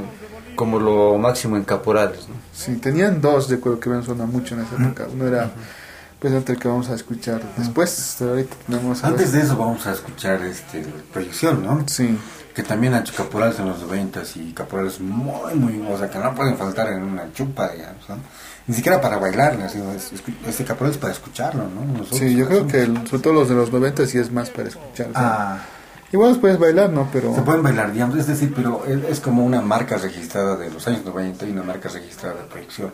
como 0.56 0.80
lo 0.80 1.16
máximo 1.18 1.56
en 1.56 1.64
caporales, 1.64 2.28
¿no? 2.28 2.34
Sí, 2.52 2.74
tenían 2.76 3.20
dos, 3.20 3.48
recuerdo 3.48 3.78
que 3.78 3.90
me 3.90 4.02
suena 4.02 4.26
mucho 4.26 4.54
en 4.54 4.62
esa 4.62 4.74
época. 4.82 5.06
Uno 5.12 5.28
era, 5.28 5.50
pues, 6.18 6.32
el 6.32 6.42
que 6.58 6.66
vamos 6.68 6.88
a 6.90 6.94
escuchar 6.94 7.40
después. 7.56 8.20
ahorita 8.20 8.56
tenemos. 8.66 9.04
Antes 9.04 9.32
de 9.32 9.40
eso 9.42 9.56
vamos 9.56 9.86
a 9.86 9.92
escuchar 9.92 10.42
este 10.42 10.84
proyección, 11.12 11.62
¿no? 11.64 11.84
Sí, 11.86 12.18
Que 12.54 12.62
también 12.62 12.94
ha 12.94 13.00
hecho 13.00 13.12
caporales 13.14 13.58
en 13.58 13.68
los 13.68 13.82
90 13.82 14.22
y 14.36 14.52
caporales 14.54 14.98
muy, 14.98 15.54
muy, 15.56 15.86
o 15.92 15.98
sea, 15.98 16.08
que 16.08 16.18
no 16.18 16.34
pueden 16.34 16.56
faltar 16.56 16.88
en 16.88 17.02
una 17.02 17.30
chupa, 17.34 17.68
digamos, 17.68 18.08
¿no? 18.08 18.16
Ni 18.66 18.74
siquiera 18.74 18.98
para 18.98 19.18
bailar, 19.18 19.58
es- 19.60 20.10
este 20.48 20.64
caporal 20.64 20.92
es 20.92 20.96
para 20.98 21.12
escucharlo, 21.12 21.64
¿no? 21.68 21.84
Nosotros 21.84 22.18
sí, 22.18 22.34
yo 22.34 22.46
creo 22.46 22.66
que 22.66 22.82
el- 22.84 23.06
sobre 23.06 23.22
todo 23.22 23.32
los 23.34 23.50
de 23.50 23.54
los 23.56 23.70
90 23.70 24.06
sí 24.06 24.16
es 24.16 24.32
más 24.32 24.48
para 24.48 24.68
escuchar. 24.68 25.08
sea, 25.08 25.12
Ah, 25.14 25.58
Igual 26.12 26.30
los 26.30 26.38
puedes 26.38 26.58
bailar, 26.58 26.90
¿no? 26.90 27.08
Pero. 27.12 27.34
se 27.34 27.42
pueden 27.42 27.62
bailar, 27.62 27.92
digamos, 27.92 28.16
es 28.16 28.26
decir, 28.26 28.52
pero 28.54 28.84
es, 28.84 29.20
como 29.20 29.44
una 29.44 29.60
marca 29.60 29.96
registrada 29.96 30.56
de 30.56 30.70
los 30.70 30.86
años 30.86 31.04
90 31.04 31.46
y 31.46 31.50
una 31.50 31.62
marca 31.62 31.88
registrada 31.88 32.42
de 32.42 32.48
proyección, 32.48 32.92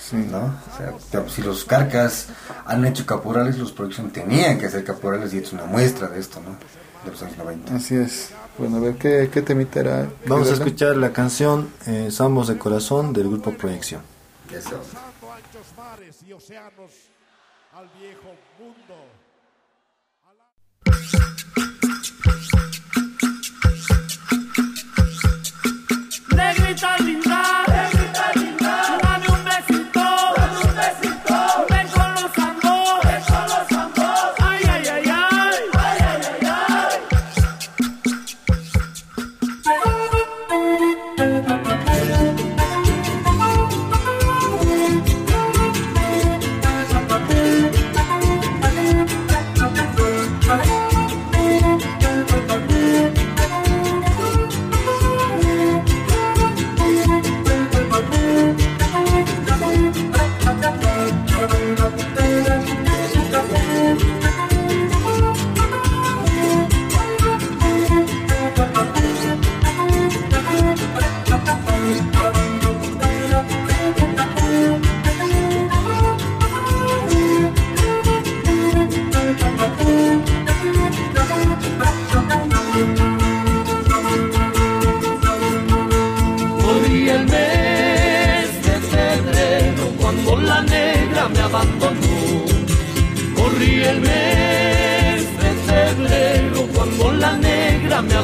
Sí. 0.00 0.16
¿no? 0.16 0.38
O 0.38 0.76
sea, 0.76 0.92
digamos, 1.10 1.32
si 1.32 1.42
los 1.42 1.64
carcas 1.64 2.28
han 2.64 2.84
hecho 2.86 3.04
caporales, 3.04 3.58
los 3.58 3.72
proyección 3.72 4.10
tenían 4.10 4.58
que 4.58 4.66
hacer 4.66 4.84
caporales 4.84 5.34
y 5.34 5.38
es 5.38 5.52
una 5.52 5.64
muestra 5.64 6.08
de 6.08 6.18
esto, 6.18 6.40
¿no? 6.40 6.56
De 7.04 7.10
los 7.10 7.22
años 7.22 7.36
90. 7.36 7.74
Así 7.74 7.94
es. 7.96 8.30
Bueno, 8.58 8.78
a 8.78 8.80
ver, 8.80 8.94
¿qué, 8.94 9.28
qué 9.30 9.42
temita 9.42 9.80
era? 9.80 10.08
Vamos 10.26 10.48
a 10.50 10.54
escuchar 10.54 10.96
la 10.96 11.12
canción 11.12 11.70
eh, 11.86 12.08
de 12.10 12.58
Corazón 12.58 13.12
del 13.12 13.28
grupo 13.28 13.52
Proyección. 13.52 14.00
Eso. 14.50 14.76
anchos 14.76 15.66
mares 15.76 16.16
y 16.26 16.32
océanos 16.32 16.92
al 17.74 17.90
viejo 18.00 18.34
mundo. 18.58 18.94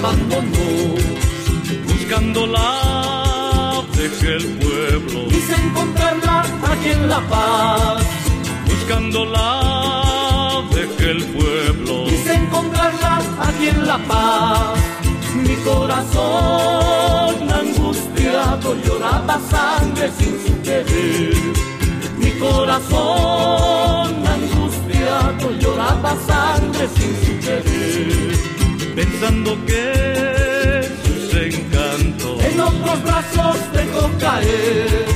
Me 0.02 0.08
abandonó. 0.08 0.94
Buscándola 1.86 2.66
dejé 3.96 4.36
el 4.36 4.46
pueblo. 4.58 5.28
Quise 5.28 5.54
encontrarla 5.54 6.44
aquí 6.70 6.88
en 6.90 7.08
La 7.08 7.20
Paz. 7.28 8.02
Buscándola 8.66 10.62
dejé 10.74 11.10
el 11.10 11.24
pueblo. 11.24 12.04
Quise 12.08 12.34
encontrarla 12.34 13.20
aquí 13.40 13.68
en 13.68 13.86
La 13.86 13.98
Paz. 13.98 14.78
Mi 15.34 15.54
corazón 15.64 17.52
angustiado 17.52 18.76
lloraba 18.84 19.40
sangre 19.50 20.10
sin 20.18 20.34
su 20.44 20.62
querer. 20.62 21.34
Mi 22.18 22.30
corazón 22.32 24.26
angustiado 24.26 25.50
lloraba 25.60 26.16
sangre 26.26 26.88
sin 26.96 27.12
su 27.24 27.38
querer. 27.46 28.61
Pensando 28.94 29.56
que 29.64 30.82
sus 31.02 31.34
encantos 31.34 32.44
en 32.44 32.60
otros 32.60 33.02
brazos 33.02 33.56
dejó 33.72 34.10
caer. 34.18 35.06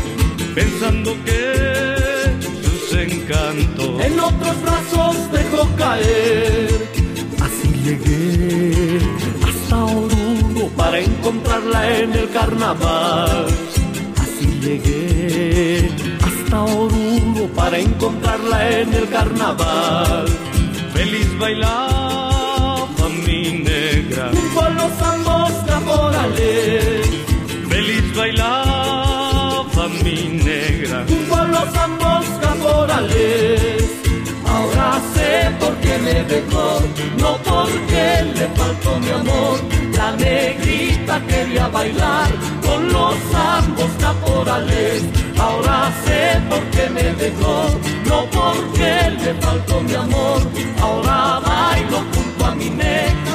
Pensando 0.55 1.15
que 1.27 2.37
sus 2.65 2.99
encantos 2.99 4.01
en 4.03 4.19
otros 4.19 4.62
brazos 4.62 5.31
dejó 5.31 5.69
caer. 5.77 6.89
Así 7.43 7.69
llegué 7.85 8.99
hasta 9.47 9.85
Oruro 9.85 10.69
para 10.75 10.99
encontrarla 10.99 11.99
en 11.99 12.12
el 12.15 12.31
carnaval. 12.31 13.47
Así 14.23 14.47
llegué 14.62 15.91
hasta 16.23 16.62
Oruro 16.62 17.47
para 17.55 17.79
encontrarla 17.79 18.81
en 18.81 18.95
el 18.95 19.09
carnaval. 19.11 20.27
Feliz 20.95 21.39
bailaba 21.39 22.06
los 24.87 25.03
ambos 25.03 25.51
caporales. 25.66 27.07
Feliz 27.68 28.16
bailaba 28.16 29.88
mi 30.05 30.40
negra 30.44 31.05
junto 31.09 31.35
a 31.35 31.44
los 31.44 31.77
ambos 31.77 32.25
caporales. 32.40 33.83
Ahora 34.46 35.01
sé 35.14 35.51
por 35.61 35.75
qué 35.79 35.99
me 35.99 36.22
dejó, 36.35 36.81
no 37.18 37.37
porque 37.44 38.25
le 38.35 38.46
faltó 38.59 38.99
mi 39.01 39.11
amor. 39.11 39.59
La 39.96 40.12
negrita 40.12 41.20
quería 41.27 41.68
bailar 41.68 42.31
con 42.64 42.92
los 42.92 43.14
ambos 43.35 43.90
caporales. 44.01 45.03
Ahora 45.38 45.92
sé 46.05 46.40
por 46.49 46.62
qué 46.70 46.88
me 46.90 47.07
dejó, 47.25 47.57
no 48.07 48.18
porque 48.31 48.90
le 49.22 49.35
faltó 49.35 49.81
mi 49.83 49.94
amor. 49.94 50.40
Ahora 50.81 51.40
bailo 51.46 51.99
junto 52.14 52.46
a 52.46 52.55
mi 52.55 52.70
negra, 52.70 53.33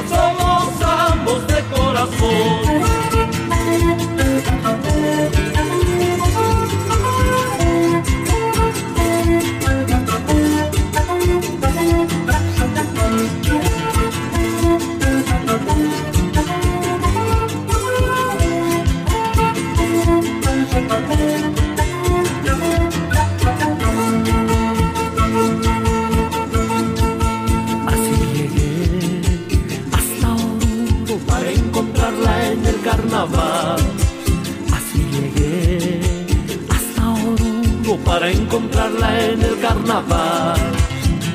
encontrarla 38.52 39.24
en 39.24 39.42
el 39.42 39.60
carnaval. 39.60 40.60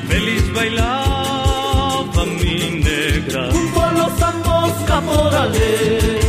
Feliz 0.06 0.52
bailaba 0.54 2.24
mi 2.40 2.80
negra 2.80 3.50
junto 3.50 3.82
a 3.82 3.92
los 3.92 4.22
ambos 4.22 4.72
caporales. 4.86 6.26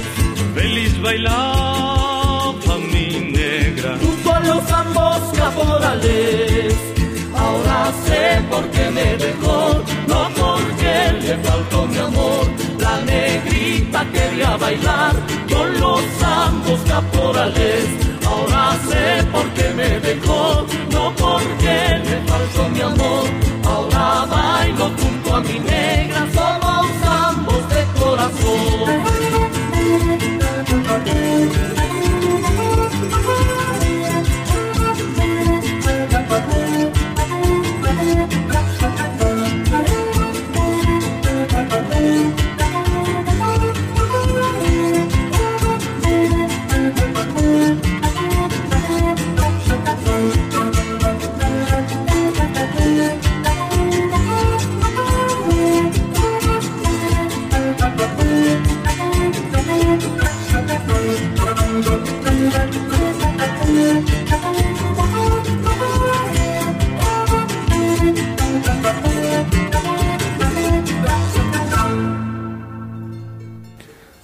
Feliz 0.56 0.99
bailaba 0.99 2.73
mi 2.91 3.32
negra 3.32 3.97
junto 4.02 4.34
a 4.34 4.39
los 4.39 4.71
ambos 4.71 5.19
caporales. 5.38 6.73
Ahora 7.38 7.93
sé 8.06 8.41
por 8.49 8.67
qué 8.71 8.89
me 8.89 9.15
dejó, 9.25 9.84
no 10.08 10.30
porque 10.41 10.93
le 11.21 11.38
faltó 11.38 11.86
mi 11.86 11.97
amor. 11.99 12.47
La 12.80 12.99
negrita 13.02 14.06
quería 14.12 14.58
bailar 14.58 15.13
con 15.54 15.80
los 15.80 16.02
ambos 16.23 16.80
caporales. 16.88 18.09
Sé 18.88 19.23
por 19.32 19.49
qué 19.51 19.69
me 19.75 19.99
dejó, 19.99 20.65
no 20.91 21.13
porque 21.15 22.01
le 22.03 22.21
faltó 22.27 22.69
mi 22.69 22.82
amor. 22.82 23.25
Ahora 23.65 24.25
bailo 24.29 24.91
junto 24.97 25.36
a 25.36 25.39
mi 25.41 25.60
negra, 25.60 26.09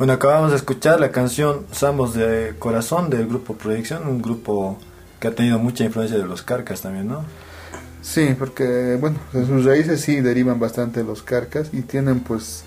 Bueno, 0.06 0.18
acabamos 0.18 0.52
de 0.52 0.58
escuchar 0.58 1.00
la 1.00 1.10
canción 1.10 1.65
Sambos 1.72 2.13
de 2.13 2.54
Corazón 2.60 3.10
del 3.10 3.26
grupo 3.26 3.56
Proyección, 3.56 4.08
un 4.08 4.22
grupo 4.22 4.78
que 5.20 5.30
ha 5.30 5.32
tenido 5.34 5.58
mucha 5.58 5.84
influencia 5.84 6.15
de 6.15 6.28
los 6.28 6.44
Carcas 6.44 6.82
también, 6.82 7.08
¿no? 7.08 7.24
Sí, 8.04 8.36
porque, 8.38 9.00
bueno, 9.02 9.18
de 9.34 9.48
sus 9.48 9.65
raíces 9.65 10.02
sí 10.02 10.22
derivan 10.22 10.60
bastante 10.60 11.00
de 11.00 11.08
los 11.08 11.24
carcas 11.24 11.70
y 11.74 11.82
tienen 11.82 12.20
pues 12.20 12.65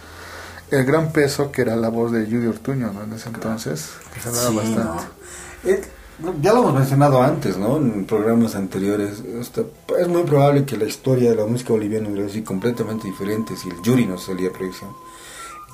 el 0.73 0.85
gran 0.85 1.13
peso 1.13 1.53
que 1.53 1.63
era 1.63 1.77
la 1.77 1.91
voz 1.91 2.11
de 2.11 2.27
Judy 2.27 2.49
Ortuño, 2.49 2.93
¿no? 2.93 3.05
En 3.05 3.13
ese 3.13 3.29
entonces, 3.29 3.89
que 4.13 4.19
se 4.19 4.31
hablaba 4.31 4.51
Sí, 4.51 4.57
bastante. 4.57 4.83
¿no? 4.83 5.71
Eh, 5.71 5.83
ya 6.43 6.53
lo 6.53 6.59
hemos 6.59 6.75
mencionado 6.75 7.23
antes, 7.23 7.57
¿no? 7.57 7.77
En 7.77 8.05
programas 8.05 8.57
anteriores. 8.57 9.23
Es 9.97 10.09
muy 10.09 10.25
probable 10.25 10.65
que 10.65 10.77
la 10.77 10.87
historia 10.87 11.31
de 11.31 11.37
la 11.37 11.47
música 11.47 11.73
boliviana 11.73 12.09
hubiera 12.09 12.29
sido 12.29 12.47
completamente 12.47 13.07
diferente 13.07 13.55
si 13.57 13.69
el 13.69 13.81
Yuri 13.81 14.07
no 14.07 14.19
salía 14.19 14.49
a 14.49 14.53
proyección. 14.53 14.91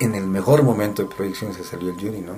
En 0.00 0.14
el 0.14 0.26
mejor 0.26 0.62
momento 0.62 1.02
de 1.02 1.14
proyección 1.14 1.54
se 1.54 1.64
salió 1.64 1.90
el 1.90 1.96
Yuri, 1.96 2.20
¿no? 2.20 2.34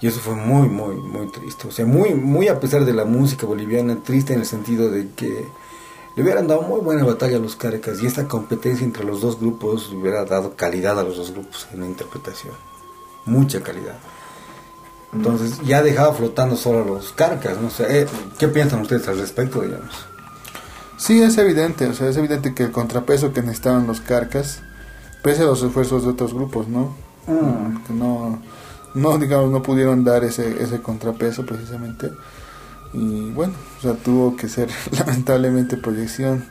Y 0.00 0.08
eso 0.08 0.18
fue 0.18 0.34
muy, 0.34 0.68
muy, 0.68 0.96
muy 0.96 1.30
triste. 1.30 1.68
O 1.68 1.70
sea, 1.70 1.86
muy, 1.86 2.14
muy 2.14 2.48
a 2.48 2.58
pesar 2.58 2.84
de 2.84 2.92
la 2.92 3.04
música 3.04 3.46
boliviana, 3.46 4.02
triste 4.02 4.34
en 4.34 4.40
el 4.40 4.46
sentido 4.46 4.90
de 4.90 5.10
que 5.14 5.46
le 6.16 6.22
hubieran 6.22 6.48
dado 6.48 6.62
muy 6.62 6.80
buena 6.80 7.04
batalla 7.04 7.36
a 7.36 7.40
los 7.40 7.54
Carcas 7.54 8.02
y 8.02 8.06
esta 8.06 8.26
competencia 8.26 8.84
entre 8.84 9.04
los 9.04 9.20
dos 9.20 9.38
grupos 9.38 9.90
hubiera 9.92 10.24
dado 10.24 10.56
calidad 10.56 10.98
a 10.98 11.04
los 11.04 11.16
dos 11.16 11.30
grupos 11.30 11.68
en 11.72 11.80
la 11.80 11.86
interpretación. 11.86 12.54
Mucha 13.24 13.62
calidad. 13.62 13.96
Entonces 15.12 15.60
ya 15.64 15.82
dejaba 15.82 16.12
flotando 16.12 16.56
solo 16.56 16.82
a 16.82 16.86
los 16.86 17.12
Carcas, 17.12 17.58
¿no? 17.58 17.68
O 17.68 17.70
sea, 17.70 17.86
eh, 17.88 18.06
¿qué 18.38 18.48
piensan 18.48 18.80
ustedes 18.80 19.06
al 19.08 19.18
respecto, 19.18 19.60
digamos? 19.60 19.94
Sí, 20.96 21.22
es 21.22 21.38
evidente, 21.38 21.86
o 21.86 21.94
sea, 21.94 22.08
es 22.08 22.16
evidente 22.16 22.54
que 22.54 22.64
el 22.64 22.72
contrapeso 22.72 23.32
que 23.32 23.40
necesitaban 23.40 23.86
los 23.86 24.00
carcas, 24.00 24.62
pese 25.22 25.42
a 25.42 25.46
los 25.46 25.62
esfuerzos 25.62 26.04
de 26.04 26.10
otros 26.10 26.34
grupos, 26.34 26.68
¿no? 26.68 26.94
Que 27.86 27.92
no, 27.94 28.40
no, 28.94 29.18
digamos, 29.18 29.50
no 29.50 29.62
pudieron 29.62 30.04
dar 30.04 30.24
ese, 30.24 30.62
ese 30.62 30.80
contrapeso 30.82 31.46
precisamente. 31.46 32.10
Y 32.92 33.30
bueno, 33.30 33.54
o 33.78 33.82
sea, 33.82 33.94
tuvo 33.94 34.36
que 34.36 34.48
ser 34.48 34.68
lamentablemente 34.98 35.76
proyección, 35.76 36.44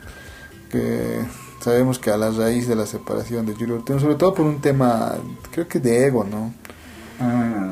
que 0.70 1.20
sabemos 1.60 1.98
que 1.98 2.10
a 2.10 2.16
la 2.16 2.30
raíz 2.30 2.66
de 2.66 2.74
la 2.74 2.86
separación 2.86 3.46
de 3.46 3.54
Yuri 3.54 3.72
Ortega, 3.72 4.00
sobre 4.00 4.16
todo 4.16 4.34
por 4.34 4.46
un 4.46 4.60
tema, 4.60 5.12
creo 5.52 5.68
que 5.68 5.78
de 5.78 6.06
ego, 6.06 6.24
¿no? 6.24 6.52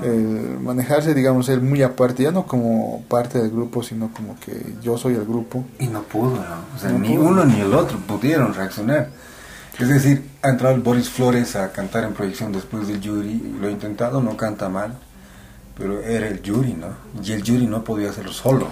El 0.05 0.61
manejarse, 0.61 1.13
digamos, 1.13 1.49
él 1.49 1.61
muy 1.61 1.83
aparte, 1.83 2.23
ya 2.23 2.31
no 2.31 2.47
como 2.47 3.03
parte 3.09 3.41
del 3.41 3.51
grupo, 3.51 3.83
sino 3.83 4.11
como 4.15 4.39
que 4.39 4.75
yo 4.81 4.97
soy 4.97 5.15
el 5.15 5.25
grupo. 5.25 5.65
Y 5.81 5.89
no 5.89 6.03
pudo, 6.03 6.37
¿no? 6.37 6.77
O 6.77 6.79
sea, 6.79 6.91
No 6.93 7.01
ni 7.01 7.17
pudo. 7.17 7.29
uno 7.31 7.45
ni 7.45 7.59
el 7.61 7.75
otro 7.75 7.99
pudieron 8.07 8.55
reaccionar. 8.55 9.11
Es 9.79 9.89
decir, 9.89 10.29
ha 10.43 10.49
entrado 10.51 10.75
el 10.75 10.83
Boris 10.83 11.09
Flores 11.09 11.57
a 11.57 11.73
cantar 11.73 12.05
en 12.05 12.13
proyección 12.13 12.53
después 12.53 12.87
del 12.89 13.01
Yuri. 13.01 13.57
Lo 13.61 13.69
ha 13.69 13.71
intentado, 13.71 14.21
no 14.23 14.37
canta 14.37 14.69
mal. 14.69 14.95
Pero 15.77 16.03
era 16.03 16.27
el 16.29 16.43
Yuri, 16.43 16.75
¿no? 16.75 16.89
Y 17.25 17.33
el 17.33 17.43
Yuri 17.43 17.67
no 17.67 17.83
podía 17.83 18.11
hacerlo 18.11 18.33
solo. 18.33 18.69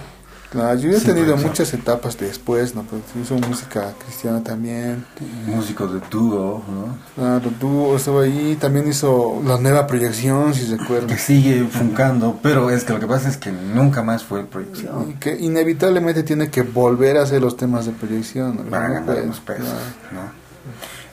Claro, 0.50 0.78
yo 0.78 0.90
he 0.90 1.00
tenido 1.00 1.36
muchas 1.36 1.74
etapas 1.74 2.16
después, 2.16 2.74
¿no? 2.74 2.82
Pues 2.82 3.02
hizo 3.22 3.34
música 3.34 3.92
cristiana 4.02 4.42
también. 4.42 5.04
Músico 5.46 5.86
de 5.86 6.00
dúo, 6.10 6.62
¿no? 6.66 6.96
Claro, 7.14 7.50
tú 7.60 7.94
estuvo 7.94 8.20
ahí, 8.20 8.56
también 8.58 8.88
hizo 8.88 9.42
la 9.44 9.58
nueva 9.58 9.86
proyección, 9.86 10.54
si 10.54 10.64
Que 10.66 10.76
recuerdas. 10.78 11.20
sigue 11.20 11.64
funcando, 11.64 12.38
pero 12.42 12.70
es 12.70 12.84
que 12.84 12.94
lo 12.94 13.00
que 13.00 13.06
pasa 13.06 13.28
es 13.28 13.36
que 13.36 13.52
nunca 13.52 14.02
más 14.02 14.24
fue 14.24 14.44
proyección. 14.46 15.10
Y 15.10 15.14
que 15.14 15.36
inevitablemente 15.38 16.22
tiene 16.22 16.50
que 16.50 16.62
volver 16.62 17.18
a 17.18 17.24
hacer 17.24 17.42
los 17.42 17.58
temas 17.58 17.84
de 17.84 17.92
proyección. 17.92 18.56
¿no? 18.56 18.62
para 18.70 18.88
ganar 18.88 19.18
los 19.26 19.40
pesos. 19.40 19.66
¿no? 20.12 20.47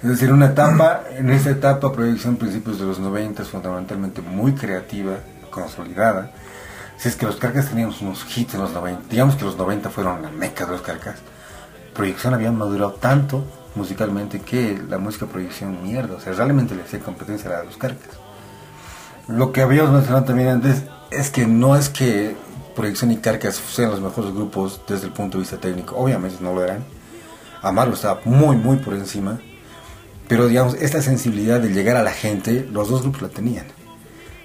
Es 0.03 0.09
decir, 0.09 0.31
una 0.31 0.47
etapa, 0.47 1.03
en 1.11 1.29
esta 1.29 1.49
etapa, 1.49 1.91
proyección 1.91 2.37
principios 2.37 2.79
de 2.79 2.85
los 2.85 2.99
90, 2.99 3.43
fundamentalmente 3.45 4.21
muy 4.21 4.53
creativa, 4.53 5.15
consolidada. 5.49 6.31
Si 6.97 7.09
es 7.09 7.15
que 7.15 7.25
los 7.25 7.37
Carcas 7.37 7.69
teníamos 7.69 8.01
unos 8.01 8.25
hits 8.37 8.53
en 8.53 8.61
los 8.61 8.71
90, 8.71 9.03
digamos 9.09 9.35
que 9.35 9.45
los 9.45 9.57
90 9.57 9.89
fueron 9.89 10.21
la 10.21 10.29
meca 10.29 10.65
de 10.65 10.71
los 10.71 10.81
Carcas. 10.81 11.15
Proyección 11.93 12.33
había 12.33 12.51
madurado 12.51 12.93
tanto 12.93 13.45
musicalmente 13.75 14.41
que 14.41 14.81
la 14.87 14.97
música 14.97 15.25
proyección 15.25 15.83
mierda, 15.83 16.15
o 16.15 16.19
sea, 16.19 16.33
realmente 16.33 16.75
le 16.75 16.83
hacía 16.83 16.99
competencia 16.99 17.59
a 17.59 17.63
los 17.63 17.77
Carcas. 17.77 18.11
Lo 19.27 19.51
que 19.51 19.61
habíamos 19.61 19.91
mencionado 19.91 20.25
también 20.25 20.49
antes 20.49 20.83
es 21.11 21.29
que 21.29 21.47
no 21.47 21.75
es 21.75 21.89
que 21.89 22.35
Proyección 22.75 23.11
y 23.11 23.17
Carcas 23.17 23.55
sean 23.55 23.91
los 23.91 24.01
mejores 24.01 24.33
grupos 24.33 24.81
desde 24.85 25.07
el 25.07 25.13
punto 25.13 25.37
de 25.37 25.43
vista 25.43 25.57
técnico, 25.57 25.95
obviamente 25.95 26.37
no 26.41 26.53
lo 26.53 26.61
eran. 26.61 26.83
Amaro 27.67 27.93
estaba 27.93 28.21
muy, 28.25 28.55
muy 28.55 28.77
por 28.77 28.93
encima, 28.93 29.39
pero 30.27 30.47
digamos, 30.47 30.75
esta 30.75 31.01
sensibilidad 31.01 31.59
de 31.59 31.69
llegar 31.69 31.97
a 31.97 32.03
la 32.03 32.11
gente, 32.11 32.67
los 32.71 32.89
dos 32.89 33.01
grupos 33.01 33.21
la 33.23 33.29
tenían. 33.29 33.65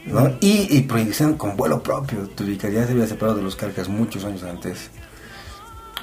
¿no? 0.07 0.29
Y, 0.41 0.67
y 0.77 0.83
Proyección 0.83 1.35
con 1.37 1.57
vuelo 1.57 1.83
propio, 1.83 2.29
Turica 2.31 2.69
ya 2.71 2.87
se 2.87 2.93
había 2.93 3.07
separado 3.07 3.37
de 3.39 3.43
los 3.45 3.55
Carcas 3.57 3.89
muchos 3.89 4.25
años 4.25 4.43
antes, 4.43 4.91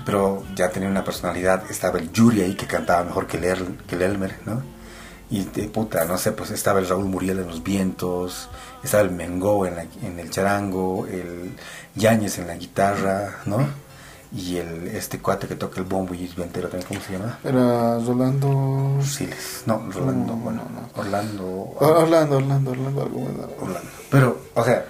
pero 0.06 0.44
ya 0.56 0.70
tenía 0.70 0.88
una 0.90 1.04
personalidad, 1.04 1.64
estaba 1.70 2.00
el 2.00 2.12
Yuri 2.12 2.42
ahí 2.42 2.54
que 2.54 2.68
cantaba 2.68 3.04
mejor 3.04 3.28
que 3.28 3.38
el, 3.38 3.44
Er- 3.46 3.78
que 3.88 3.96
el 3.96 4.02
Elmer, 4.04 4.36
¿no? 4.46 4.62
Y 5.30 5.44
de 5.44 5.64
puta, 5.68 6.06
no 6.06 6.18
sé, 6.18 6.32
pues 6.32 6.52
estaba 6.52 6.80
el 6.80 6.88
Raúl 6.88 7.06
Muriel 7.06 7.40
en 7.40 7.48
los 7.48 7.62
vientos, 7.64 8.48
estaba 8.84 9.04
el 9.04 9.12
Mengo 9.12 9.66
en, 9.66 9.76
la- 9.76 9.86
en 10.04 10.20
el 10.20 10.30
charango, 10.30 11.06
el 11.08 11.52
Yáñez 11.96 12.38
en 12.40 12.48
la 12.48 12.56
guitarra, 12.56 13.40
¿no? 13.46 13.68
Y 14.36 14.58
el 14.58 14.88
este 14.88 15.20
cuate 15.20 15.48
que 15.48 15.56
toca 15.56 15.80
el 15.80 15.86
bombo 15.86 16.14
y 16.14 16.26
es 16.26 16.36
ventero 16.36 16.68
también, 16.68 16.88
¿cómo 16.88 17.00
se 17.02 17.14
llama? 17.14 17.40
Era 17.44 17.98
Rolando. 18.00 19.00
Siles, 19.02 19.64
no, 19.66 19.90
Rolando, 19.90 20.34
No, 20.34 20.40
bueno, 20.40 20.64
no. 20.74 21.02
Orlando, 21.02 21.46
Orlando, 21.80 22.38
Orlando, 22.38 22.72
Orlando, 22.72 23.02
algo. 23.04 23.22
Orlando. 23.62 23.90
Pero, 24.12 24.40
o 24.54 24.64
sea, 24.66 24.86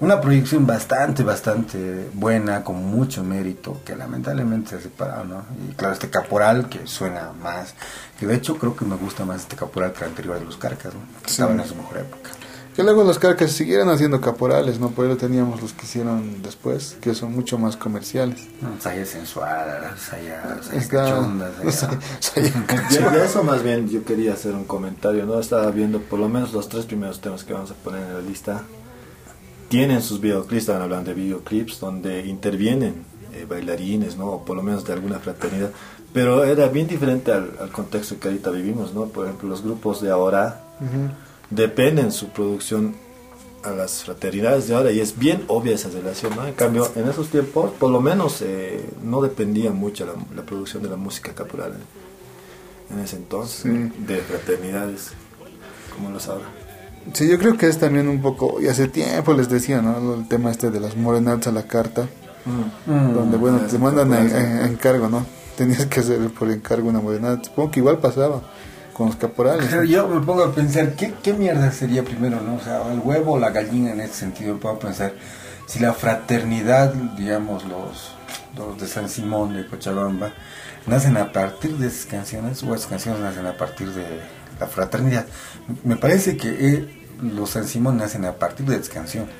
una 0.00 0.20
proyección 0.20 0.66
bastante, 0.66 1.22
bastante 1.22 2.08
buena, 2.14 2.64
con 2.64 2.76
mucho 2.84 3.22
mérito, 3.24 3.80
que 3.84 3.94
lamentablemente 3.94 4.70
se 4.70 4.76
ha 4.76 4.80
separado, 4.80 5.24
¿no? 5.24 5.42
Y 5.68 5.74
claro, 5.74 5.92
este 5.92 6.08
caporal 6.08 6.68
que 6.68 6.86
suena 6.86 7.32
más, 7.32 7.74
que 8.18 8.26
de 8.26 8.36
hecho 8.36 8.56
creo 8.56 8.74
que 8.74 8.84
me 8.86 8.96
gusta 8.96 9.24
más 9.24 9.40
este 9.42 9.56
caporal 9.56 9.92
que 9.92 10.04
el 10.04 10.10
anterior 10.10 10.38
de 10.38 10.44
los 10.46 10.56
Carcas, 10.56 10.94
¿no? 10.94 11.00
Que 11.22 11.28
Sí. 11.28 11.32
estaban 11.42 11.60
en 11.60 11.66
su 11.66 11.74
mejor 11.74 11.98
época. 11.98 12.30
Que 12.78 12.84
luego 12.84 13.02
los 13.02 13.18
carcas 13.18 13.50
siguieron 13.50 13.88
haciendo 13.88 14.20
caporales, 14.20 14.78
¿no? 14.78 14.90
Por 14.90 15.06
eso 15.06 15.16
teníamos 15.16 15.60
los 15.60 15.72
que 15.72 15.84
hicieron 15.84 16.44
después, 16.44 16.96
que 17.00 17.12
son 17.12 17.32
mucho 17.32 17.58
más 17.58 17.76
comerciales. 17.76 18.46
Saya 18.78 19.04
sensual, 19.04 19.96
Saya, 19.98 20.60
cachonda, 20.88 21.50
De, 22.36 23.24
eso 23.24 23.42
más 23.42 23.64
bien 23.64 23.88
yo 23.88 24.04
quería 24.04 24.34
hacer 24.34 24.54
un 24.54 24.62
comentario, 24.62 25.26
¿no? 25.26 25.40
Estaba 25.40 25.68
viendo 25.72 25.98
por 25.98 26.20
lo 26.20 26.28
menos 26.28 26.52
los 26.52 26.68
tres 26.68 26.86
primeros 26.86 27.20
temas 27.20 27.42
que 27.42 27.52
vamos 27.52 27.72
a 27.72 27.74
poner 27.74 28.00
en 28.00 28.14
la 28.14 28.20
lista. 28.20 28.62
tienen 29.68 30.00
sus 30.00 30.20
videoclips, 30.20 30.62
estaban 30.62 30.82
hablando 30.82 31.10
de 31.10 31.20
videoclips 31.20 31.80
donde 31.80 32.26
intervienen 32.26 33.02
eh, 33.34 33.44
bailarines, 33.44 34.16
¿no? 34.16 34.26
O 34.26 34.44
por 34.44 34.56
lo 34.56 34.62
menos 34.62 34.84
de 34.84 34.92
alguna 34.92 35.18
fraternidad. 35.18 35.70
Pero 36.12 36.44
era 36.44 36.68
bien 36.68 36.86
diferente 36.86 37.32
al, 37.32 37.54
al 37.60 37.72
contexto 37.72 38.20
que 38.20 38.28
ahorita 38.28 38.50
vivimos, 38.50 38.94
¿no? 38.94 39.06
Por 39.06 39.26
ejemplo, 39.26 39.48
los 39.48 39.64
grupos 39.64 40.00
de 40.00 40.12
ahora 40.12 40.62
dependen 41.50 42.12
su 42.12 42.28
producción 42.28 42.94
a 43.64 43.70
las 43.70 44.04
fraternidades 44.04 44.68
de 44.68 44.74
ahora 44.76 44.92
y 44.92 45.00
es 45.00 45.18
bien 45.18 45.44
obvia 45.48 45.74
esa 45.74 45.88
relación, 45.88 46.34
¿no? 46.36 46.46
En 46.46 46.54
cambio, 46.54 46.90
en 46.94 47.08
esos 47.08 47.28
tiempos, 47.28 47.72
por 47.78 47.90
lo 47.90 48.00
menos, 48.00 48.40
eh, 48.42 48.88
no 49.02 49.20
dependía 49.20 49.72
mucho 49.72 50.06
la, 50.06 50.12
la 50.36 50.42
producción 50.42 50.82
de 50.82 50.88
la 50.88 50.96
música 50.96 51.32
caporal 51.34 51.74
en, 52.90 52.96
en 52.98 53.04
ese 53.04 53.16
entonces, 53.16 53.64
de 54.06 54.16
fraternidades 54.18 55.10
como 55.94 56.10
los 56.10 56.28
ahora. 56.28 56.44
Sí, 57.14 57.28
yo 57.28 57.38
creo 57.38 57.56
que 57.56 57.66
es 57.66 57.78
también 57.78 58.08
un 58.08 58.22
poco, 58.22 58.60
y 58.60 58.68
hace 58.68 58.86
tiempo 58.86 59.32
les 59.32 59.48
decía, 59.48 59.82
¿no? 59.82 60.14
El 60.14 60.28
tema 60.28 60.50
este 60.50 60.70
de 60.70 60.78
las 60.78 60.96
morenadas 60.96 61.46
a 61.48 61.52
la 61.52 61.66
carta, 61.66 62.06
donde, 62.86 63.36
bueno, 63.36 63.58
te 63.68 63.78
mandan 63.78 64.12
a, 64.12 64.18
a- 64.18 64.64
a 64.64 64.66
encargo, 64.68 65.08
¿no? 65.08 65.26
Tenías 65.56 65.86
que 65.86 66.00
hacer 66.00 66.18
por 66.30 66.50
encargo 66.50 66.88
una 66.88 67.00
morenada. 67.00 67.40
Supongo 67.42 67.70
que 67.72 67.80
igual 67.80 67.98
pasaba 67.98 68.42
con 68.98 69.06
los 69.06 69.16
caporales. 69.16 69.68
Pero 69.70 69.84
yo 69.84 70.08
me 70.08 70.20
pongo 70.26 70.42
a 70.42 70.52
pensar, 70.52 70.94
¿qué, 70.94 71.14
¿qué 71.22 71.32
mierda 71.32 71.70
sería 71.70 72.02
primero, 72.02 72.40
no? 72.40 72.56
O 72.56 72.60
sea, 72.60 72.82
el 72.92 72.98
huevo 72.98 73.34
o 73.34 73.38
la 73.38 73.50
gallina 73.50 73.92
en 73.92 74.00
ese 74.00 74.14
sentido. 74.14 74.54
Me 74.54 74.60
pongo 74.60 74.74
a 74.74 74.78
pensar, 74.80 75.12
si 75.66 75.78
la 75.78 75.92
fraternidad, 75.92 76.92
digamos, 77.16 77.64
los, 77.64 78.10
los 78.56 78.76
de 78.78 78.88
San 78.88 79.08
Simón 79.08 79.54
de 79.54 79.64
Cochabamba, 79.68 80.32
nacen 80.88 81.16
a 81.16 81.30
partir 81.30 81.76
de 81.76 81.86
esas 81.86 82.06
canciones, 82.06 82.60
o 82.64 82.74
esas 82.74 82.88
canciones 82.88 83.20
nacen 83.20 83.46
a 83.46 83.56
partir 83.56 83.88
de 83.92 84.04
la 84.58 84.66
fraternidad. 84.66 85.26
Me 85.84 85.94
parece 85.94 86.36
que 86.36 86.48
eh, 86.48 87.06
los 87.22 87.50
San 87.50 87.68
Simón 87.68 87.98
nacen 87.98 88.24
a 88.24 88.32
partir 88.32 88.66
de 88.66 88.74
esas 88.74 88.88
canciones. 88.88 89.30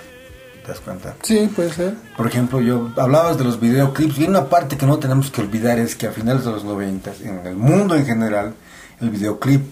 ¿Te 0.63 0.69
das 0.69 0.81
cuenta? 0.81 1.17
Sí, 1.23 1.51
puede 1.57 1.73
ser. 1.73 1.95
Por 2.17 2.29
ejemplo, 2.29 2.61
yo 2.61 2.93
hablabas 2.97 3.37
de 3.37 3.43
los 3.43 3.59
videoclips 3.59 4.19
y 4.19 4.25
una 4.25 4.45
parte 4.45 4.77
que 4.77 4.87
no 4.87 4.99
tenemos 4.99 5.33
que 5.33 5.41
olvidar 5.41 5.81
es 5.81 5.97
que 5.97 6.07
a 6.07 6.13
finales 6.13 6.45
de 6.45 6.53
los 6.53 6.63
90, 6.63 7.11
en 7.25 7.45
el 7.45 7.57
mundo 7.57 7.97
en 7.97 8.07
general, 8.07 8.55
el 9.01 9.11
videoclip 9.11 9.63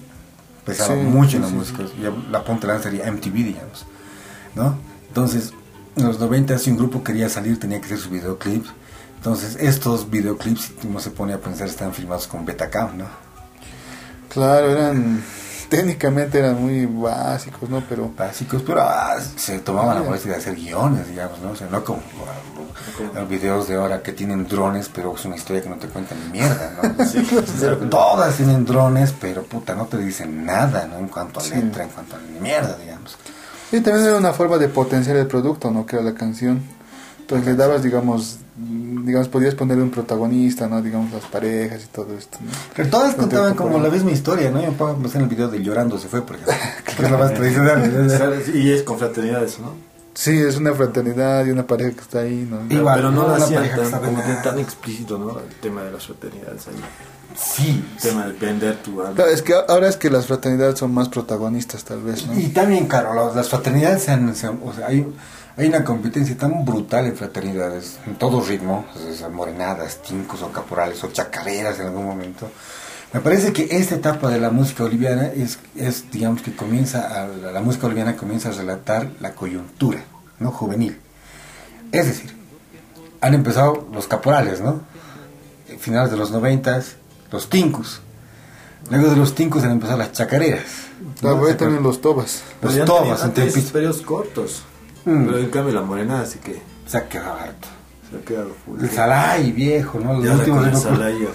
pesaba 0.65 0.95
Sí, 0.95 1.01
mucho 1.01 1.31
sí, 1.31 1.37
en 1.37 1.43
la 1.43 1.49
sí, 1.49 1.55
música. 1.55 1.85
Ya 2.03 2.12
la 2.31 2.45
punta 2.45 2.67
de 2.67 2.73
lanza 2.73 2.91
sería 2.91 3.11
MTV, 3.11 3.33
digamos. 3.35 3.87
¿No? 4.55 4.77
Entonces, 5.09 5.53
en 5.97 6.07
los 6.07 6.19
90 6.19 6.59
si 6.59 6.71
un 6.71 6.77
grupo 6.77 7.03
quería 7.03 7.29
salir 7.29 7.59
tenía 7.59 7.79
que 7.81 7.87
hacer 7.87 7.99
su 7.99 8.11
videoclip. 8.11 8.65
Entonces, 9.17 9.57
estos 9.61 10.11
videoclips, 10.11 10.73
si 10.81 10.87
uno 10.87 11.01
se 11.01 11.11
pone 11.11 11.33
a 11.33 11.41
pensar, 11.41 11.69
están 11.69 11.93
filmados 11.93 12.27
con 12.27 12.45
Betacam, 12.45 12.99
¿no? 12.99 13.07
Claro, 14.29 14.71
eran, 14.71 15.23
técnicamente 15.68 16.38
eran 16.38 16.61
muy 16.61 16.87
básicos, 16.87 17.68
¿no? 17.68 17.83
Pero 17.88 18.11
básicos, 18.16 18.62
pero 18.62 18.83
ah, 18.83 19.16
se 19.37 19.59
tomaban 19.59 19.96
la 19.96 20.02
molestia 20.02 20.33
de 20.33 20.38
hacer 20.38 20.55
guiones, 20.57 21.09
digamos, 21.09 21.38
¿no? 21.40 21.50
O 21.50 21.57
sea, 21.57 21.68
no 21.70 21.85
como 21.85 22.00
ah, 22.26 23.11
los 23.14 23.29
videos 23.29 23.68
de 23.68 23.76
ahora 23.76 24.02
que 24.02 24.12
tienen 24.12 24.46
drones, 24.46 24.88
pero 24.92 25.14
es 25.14 25.24
una 25.24 25.37
historia 25.37 25.62
que 25.62 25.68
no 25.68 25.76
te 25.76 25.88
cuentan 25.88 26.18
ni 26.24 26.38
mierda, 26.38 26.72
¿no? 26.83 27.05
O 27.05 27.05
sea, 27.59 27.76
Todas 27.90 28.37
tienen 28.37 28.64
drones, 28.64 29.12
pero 29.20 29.42
puta, 29.44 29.74
no 29.74 29.87
te 29.87 29.98
dicen 29.98 30.44
nada, 30.46 30.87
¿no? 30.87 30.98
En 30.98 31.09
cuanto 31.09 31.40
a 31.40 31.42
Sí. 31.42 31.55
letra, 31.55 31.85
en 31.85 31.90
cuanto 31.90 32.16
a 32.16 32.18
mierda, 32.40 32.76
digamos. 32.83 33.16
Sí, 33.70 33.81
también 33.81 34.07
era 34.07 34.16
una 34.16 34.33
forma 34.33 34.59
de 34.59 34.68
potenciar 34.68 35.16
el 35.16 35.26
producto, 35.26 35.70
¿no? 35.70 35.85
Que 35.87 35.96
era 35.96 36.05
la 36.05 36.14
canción. 36.14 36.62
Entonces 37.27 37.47
le 37.47 37.55
dabas, 37.57 37.83
digamos, 37.83 38.37
digamos, 38.57 39.27
podías 39.29 39.57
ponerle 39.57 39.83
un 39.83 39.91
protagonista, 39.91 40.69
¿no? 40.69 40.81
Digamos, 40.81 41.12
las 41.12 41.25
parejas 41.25 41.83
y 41.83 41.87
todo 41.89 42.17
esto, 42.17 42.39
¿no? 42.41 42.53
Pero 42.77 42.89
todas 42.89 43.12
No 43.17 43.23
contaban 43.25 43.55
como 43.55 43.81
la 43.81 43.89
misma 43.89 44.12
historia, 44.12 44.49
¿no? 44.53 44.61
Yo 44.62 44.71
me 44.71 44.77
pongo 44.77 44.93
a 44.93 44.97
pensar 44.97 45.17
en 45.17 45.23
el 45.25 45.29
video 45.35 45.49
de 45.49 45.61
Llorando 45.61 45.99
se 45.99 46.07
fue, 46.07 46.23
por 46.25 46.37
ejemplo. 46.37 46.55
que 46.97 47.03
es 47.03 47.11
la 47.11 47.19
más 47.19 47.35
tradicional. 47.35 48.45
y 48.55 48.71
es 48.71 48.83
con 48.85 48.97
fraternidades, 48.99 49.59
¿no? 49.59 49.75
Sí, 50.15 50.39
es 50.39 50.57
una 50.57 50.73
fraternidad 50.73 51.45
y 51.45 51.51
una 51.51 51.67
pareja 51.67 51.91
que 51.97 52.01
está 52.01 52.21
ahí, 52.21 52.49
¿no? 52.49 52.61
Igual, 52.75 52.95
pero 52.97 53.11
no 53.11 53.23
no 53.29 53.35
una 53.35 53.45
hacían 53.45 53.65
tan, 53.69 53.91
como 54.01 54.23
que 54.25 54.33
tan 54.45 54.59
explícito, 54.61 55.19
¿no? 55.19 55.31
El 55.41 55.55
tema 55.61 55.83
de 55.83 55.91
las 55.91 56.07
fraternidades 56.07 56.69
ahí. 56.69 56.75
Sí, 57.37 57.85
El 57.97 58.03
tema 58.03 58.27
de 58.29 58.33
vender 58.35 58.77
tu 58.83 59.03
alma. 59.03 59.15
Claro, 59.15 59.31
es 59.31 59.43
que 59.43 59.53
ahora 59.69 59.89
es 59.89 59.97
que 59.99 60.09
las 60.09 60.27
fraternidades 60.27 60.79
son 60.79 60.95
más 60.95 61.09
protagonistas, 61.11 61.85
tal 61.85 62.03
vez, 62.03 62.25
¿no? 62.27 62.39
Y 62.39 62.49
también, 62.49 62.87
claro, 62.87 63.12
las, 63.15 63.37
las 63.37 63.49
fraternidades, 63.51 64.05
se 64.05 64.12
han- 64.12 64.35
se 64.35 64.47
han- 64.47 64.61
o 64.65 64.73
sea, 64.73 64.87
hay, 64.87 65.07
hay 65.57 65.69
una 65.69 65.85
competencia 65.85 66.37
tan 66.37 66.64
brutal 66.64 67.07
en 67.07 67.16
fraternidades, 67.16 67.99
en 68.07 68.16
todo 68.16 68.42
ritmo, 68.42 68.85
sea, 69.16 69.31
morenadas, 69.31 70.03
tincos 70.03 70.42
o 70.42 70.53
caporales 70.53 71.03
o 71.03 71.11
chacareras 71.11 71.81
en 71.81 71.87
algún 71.87 72.05
momento. 72.05 72.51
Me 73.12 73.21
parece 73.21 73.53
que 73.55 73.69
esta 73.71 73.95
etapa 73.95 74.29
de 74.29 74.38
la 74.38 74.51
música 74.51 74.83
boliviana 74.83 75.29
es, 75.29 75.59
es 75.75 76.11
digamos, 76.11 76.42
que 76.42 76.55
comienza, 76.55 77.23
a, 77.23 77.27
la, 77.29 77.61
música 77.62 77.85
boliviana 77.85 78.16
comienza 78.16 78.51
a 78.51 78.53
relatar 78.53 79.09
la 79.21 79.35
coyuntura, 79.35 80.05
¿no? 80.38 80.51
Juvenil. 80.51 80.99
Es 81.90 82.07
decir, 82.07 82.37
han 83.23 83.33
empezado 83.33 83.88
los 83.95 84.07
caporales, 84.07 84.61
¿no? 84.61 84.83
Finales 85.79 86.11
de 86.11 86.19
los 86.19 86.31
noventas, 86.33 86.97
los 87.33 87.49
tincos. 87.49 88.03
Luego 88.90 89.09
de 89.09 89.16
los 89.16 89.35
tincos 89.35 89.64
han 89.64 89.71
empezado 89.71 89.97
las 89.97 90.12
chacareras. 90.12 90.66
La 91.23 91.31
¿no? 91.31 91.37
voy 91.37 91.47
¿Se 91.47 91.53
a 91.53 91.57
tener 91.57 91.75
acuerdan? 91.75 91.83
los 91.83 92.01
tobas. 92.03 92.42
Los 92.61 92.85
tobas, 92.85 93.25
en 93.25 93.33
periodos 93.73 94.03
cortos. 94.03 94.62
Mm. 95.07 95.25
Pero 95.27 95.38
en 95.38 95.51
cambio 95.51 95.73
la 95.75 95.83
morena, 95.83 96.21
así 96.21 96.38
que 96.40 96.61
Se 96.87 96.99
ha 96.99 97.09
quedado 97.09 97.35
harto. 97.38 97.69
se 98.11 98.16
ha 98.19 98.21
quedado 98.21 98.51
full. 98.64 98.81
El 98.83 98.90
Salai, 98.90 99.53
viejo, 99.53 99.99
¿no? 100.01 100.14
Los 100.14 100.25
Ya 100.25 100.35
últimos 100.35 100.66
el 100.66 100.73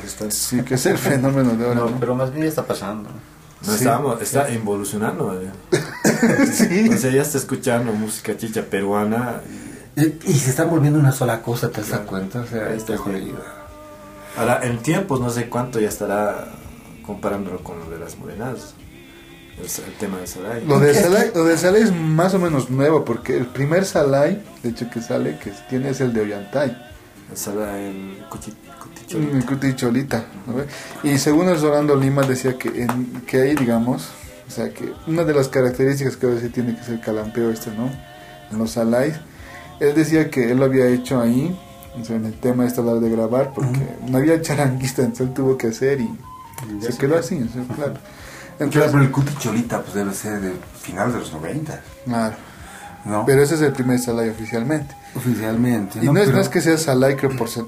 está- 0.06 0.30
Sí, 0.32 0.62
que 0.62 0.76
es 0.76 0.86
el 0.86 0.98
fenómeno 0.98 1.52
de 1.56 1.64
ahora, 1.66 1.80
No, 1.82 1.90
¿no? 1.90 2.00
pero 2.00 2.14
más 2.16 2.32
bien 2.32 2.44
ya 2.44 2.50
está 2.50 2.66
pasando. 2.66 3.10
No 3.10 3.72
Sí. 3.74 3.80
estábamos, 3.80 4.22
está 4.22 4.50
involucionando. 4.52 5.42
eh. 5.42 5.50
sí. 6.54 6.90
O 6.94 6.98
sea, 6.98 7.12
ya 7.12 7.22
está 7.22 7.38
escuchando 7.38 7.92
música 7.94 8.36
chicha 8.38 8.62
peruana. 8.64 9.42
y- 9.48 9.72
Y, 10.04 10.20
y 10.26 10.34
se 10.34 10.52
están 10.52 10.70
volviendo 10.70 10.98
una 11.00 11.12
sola 11.12 11.42
cosa, 11.42 11.70
¿te 11.70 11.82
das 11.82 11.90
Claro. 11.90 12.06
cuenta? 12.08 12.40
O 12.42 12.46
sea, 12.46 12.70
está 12.74 12.94
está 12.94 12.98
jodido. 12.98 13.40
Ahora, 14.38 14.62
en 14.64 14.78
tiempos, 14.80 15.20
no 15.20 15.30
sé 15.30 15.50
cuánto 15.50 15.80
ya 15.82 15.90
estará 15.90 16.48
comparándolo 17.06 17.62
con 17.64 17.78
lo 17.80 17.90
de 17.90 18.00
las 18.00 18.18
morenas. 18.18 18.74
El, 19.58 19.66
el 19.66 19.94
tema 20.00 20.18
de 20.20 20.28
Salai. 20.28 20.66
Lo 20.66 20.80
de 20.80 20.94
Salai, 20.94 21.32
lo 21.36 21.44
de 21.46 21.58
Salai 21.58 21.82
es 21.84 21.94
más 21.94 22.34
o 22.34 22.40
menos 22.40 22.70
nuevo, 22.70 23.06
porque 23.06 23.38
el 23.38 23.46
primer 23.46 23.86
Salai, 23.86 24.42
de 24.64 24.70
hecho 24.70 24.90
que 24.90 25.02
sale, 25.02 25.38
que 25.38 25.52
tiene 25.70 25.90
es 25.90 26.02
el 26.02 26.14
de 26.14 26.22
Ollantay. 26.22 26.70
El 27.32 27.38
Salai, 27.38 27.86
el 27.86 28.24
cuchi- 28.30 28.54
cuticholi. 28.82 29.30
el 29.32 29.46
Cuti 29.46 29.76
Cholita, 29.76 30.26
¿no 30.48 30.54
ve? 30.56 30.66
Y 31.04 31.18
según 31.18 31.48
el 31.50 31.62
Rolando 31.62 31.96
Lima 31.96 32.24
decía 32.24 32.58
que, 32.58 32.70
en, 32.84 33.22
que 33.28 33.42
ahí, 33.42 33.56
digamos, 33.56 34.10
o 34.48 34.52
sea, 34.52 34.70
que 34.70 34.92
una 35.08 35.24
de 35.24 35.34
las 35.34 35.48
características 35.48 36.18
que 36.18 36.26
a 36.26 36.30
veces 36.30 36.52
tiene 36.52 36.76
que 36.76 36.84
ser 36.84 36.96
el 36.96 37.02
calampeo 37.02 37.52
este, 37.52 37.72
¿no? 37.72 37.90
En 38.52 38.58
los 38.58 38.72
Salais, 38.72 39.16
él 39.80 39.94
decía 39.96 40.30
que 40.30 40.52
él 40.52 40.58
lo 40.58 40.66
había 40.66 40.88
hecho 40.88 41.22
ahí, 41.22 41.58
o 42.00 42.04
sea, 42.04 42.16
en 42.16 42.26
el 42.26 42.34
tema 42.40 42.66
este 42.66 42.82
de 42.82 43.10
grabar, 43.10 43.52
porque 43.54 43.80
no 44.08 44.18
había 44.18 44.42
charanguista, 44.42 45.02
entonces 45.04 45.28
él 45.28 45.34
tuvo 45.34 45.58
que 45.58 45.68
hacer 45.68 46.02
y 46.02 46.10
se 46.82 46.98
quedó 46.98 47.18
así, 47.18 47.42
o 47.42 47.48
sea, 47.54 47.76
claro. 47.76 47.94
Claro, 48.70 48.86
Entonces, 48.86 48.92
pero 48.92 49.04
el 49.04 49.12
Cuti 49.12 49.36
Cholita 49.38 49.82
pues 49.82 49.94
debe 49.96 50.14
ser 50.14 50.40
de 50.42 50.54
finales 50.82 51.14
de 51.14 51.20
los 51.20 51.34
90, 51.34 51.82
claro. 52.06 52.36
¿no? 53.06 53.26
Pero 53.26 53.42
ese 53.42 53.56
es 53.56 53.62
el 53.62 53.72
primer 53.74 53.98
Salai 54.00 54.30
oficialmente. 54.30 54.96
Oficialmente. 55.16 56.00
Y 56.02 56.06
no, 56.06 56.18
es, 56.20 56.26
Pero- 56.26 56.36
no 56.38 56.42
es 56.44 56.50
que 56.50 56.62
sea 56.62 56.78
Salai, 56.78 57.16
creo, 57.16 57.36
por 57.36 57.50
ser 57.50 57.64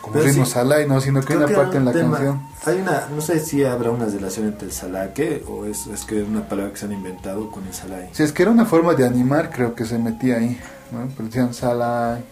como 0.00 0.14
Pero 0.14 0.24
ritmo 0.26 0.44
sí. 0.44 0.50
Salai, 0.52 0.88
no, 0.88 1.00
sino 1.00 1.20
que 1.20 1.34
hay 1.34 1.36
una 1.38 1.46
que 1.46 1.54
parte 1.54 1.76
en 1.76 1.84
la 1.84 1.92
tema- 1.92 2.16
canción. 2.16 2.42
Hay 2.64 2.80
una, 2.80 3.06
no 3.14 3.20
sé 3.20 3.38
si 3.38 3.62
habrá 3.64 3.90
una 3.90 4.06
relación 4.06 4.46
entre 4.48 4.66
el 4.66 4.72
salaque 4.72 5.44
o 5.48 5.64
es, 5.64 5.86
es 5.86 6.04
que 6.04 6.20
es 6.22 6.26
una 6.28 6.48
palabra 6.48 6.72
que 6.72 6.78
se 6.78 6.86
han 6.86 6.92
inventado 6.92 7.48
con 7.50 7.64
el 7.66 7.72
salai. 7.72 8.08
Si 8.12 8.24
es 8.24 8.32
que 8.32 8.42
era 8.42 8.50
una 8.50 8.64
forma 8.66 8.94
de 8.94 9.06
animar, 9.06 9.50
creo 9.50 9.74
que 9.76 9.84
se 9.84 9.96
metía 9.98 10.38
ahí, 10.38 10.60
¿no? 10.90 11.08
Pero 11.16 11.28
decían 11.28 11.54
Salai. 11.54 12.24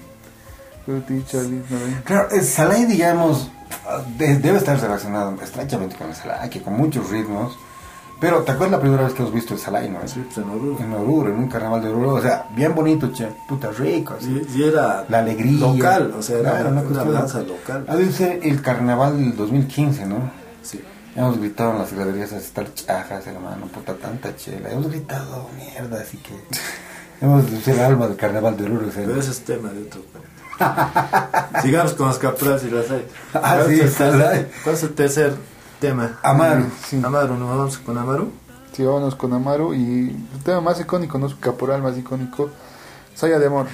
Claro, 2.04 2.28
el 2.32 2.42
Salai, 2.42 2.86
digamos, 2.86 3.48
de- 4.18 4.36
debe 4.38 4.58
estar 4.58 4.80
relacionado 4.80 5.36
estrechamente 5.40 5.94
con 5.96 6.08
el 6.08 6.14
Salai, 6.16 6.50
que 6.50 6.60
con 6.62 6.74
muchos 6.76 7.08
ritmos. 7.10 7.56
Pero, 8.20 8.42
¿te 8.42 8.52
acuerdas 8.52 8.72
la 8.72 8.80
primera 8.80 9.04
vez 9.04 9.14
que 9.14 9.22
hemos 9.22 9.32
visto 9.32 9.54
el 9.54 9.60
Salai, 9.60 9.88
no? 9.88 9.98
Sí, 10.06 10.22
pues, 10.26 10.36
en 10.38 10.50
Oruro. 10.50 10.76
En 10.78 10.92
Oruro, 10.92 11.30
en 11.32 11.38
un 11.38 11.48
carnaval 11.48 11.80
de 11.82 11.88
Oruro. 11.88 12.14
O 12.14 12.20
sea, 12.22 12.46
bien 12.54 12.74
bonito, 12.74 13.10
che, 13.12 13.26
puta 13.48 13.70
rico. 13.70 14.14
así. 14.18 14.46
Y, 14.54 14.58
y 14.58 14.64
era 14.64 15.04
La 15.08 15.20
alegría. 15.20 15.58
local, 15.58 16.14
o 16.18 16.22
sea, 16.22 16.38
era 16.38 16.50
Claro, 16.50 16.68
una, 16.70 16.82
una 16.82 17.04
danza 17.04 17.40
local. 17.40 17.86
Ha 17.88 17.96
de 17.96 18.12
ser 18.12 18.40
el 18.42 18.60
carnaval 18.60 19.16
del 19.18 19.36
2015, 19.36 20.04
¿no? 20.06 20.30
Sí. 20.62 20.82
Hemos 21.16 21.38
gritado 21.38 21.72
en 21.72 21.78
las 21.78 21.92
graderías 21.92 22.32
a 22.32 22.36
estar 22.38 22.72
chajas, 22.74 23.26
hermano, 23.26 23.66
puta 23.66 23.94
tanta 23.94 24.36
chela. 24.36 24.70
Hemos 24.70 24.88
gritado 24.90 25.48
mierda, 25.56 26.00
así 26.02 26.18
que. 26.18 26.34
hemos 27.24 27.50
de 27.50 27.60
ser 27.62 27.74
el 27.76 27.80
alma 27.80 28.06
del 28.06 28.16
carnaval 28.16 28.56
de 28.56 28.64
Oruro. 28.64 28.88
o 28.88 28.90
sea, 28.92 29.04
Pero 29.06 29.18
ese 29.18 29.30
es 29.30 29.40
tema 29.40 29.70
de 29.70 29.82
otro. 29.82 30.02
Sigamos 31.62 31.94
con 31.94 32.08
las 32.08 32.18
capradas 32.18 32.62
y 32.64 32.70
las 32.70 32.90
hay. 32.90 33.06
Ah, 33.34 33.60
¿Cuál 33.64 33.70
sí. 33.88 34.46
¿Cuál 34.62 34.74
es 34.74 34.82
el 34.82 34.92
tercer 34.94 35.32
tema? 35.80 36.18
Amaru. 36.22 36.66
Sí. 36.86 37.00
Amaru, 37.02 37.34
¿no 37.34 37.48
vamos 37.48 37.78
con 37.78 37.98
Amaru? 37.98 38.30
Sí, 38.72 38.84
vámonos 38.84 39.16
con 39.16 39.32
Amaru 39.32 39.74
y 39.74 40.10
el 40.34 40.44
tema 40.44 40.60
más 40.60 40.78
icónico, 40.78 41.18
¿no? 41.18 41.28
Su 41.28 41.40
caporal 41.40 41.82
más 41.82 41.98
icónico, 41.98 42.50
Saya 43.14 43.38
de 43.38 43.46
Amor. 43.46 43.66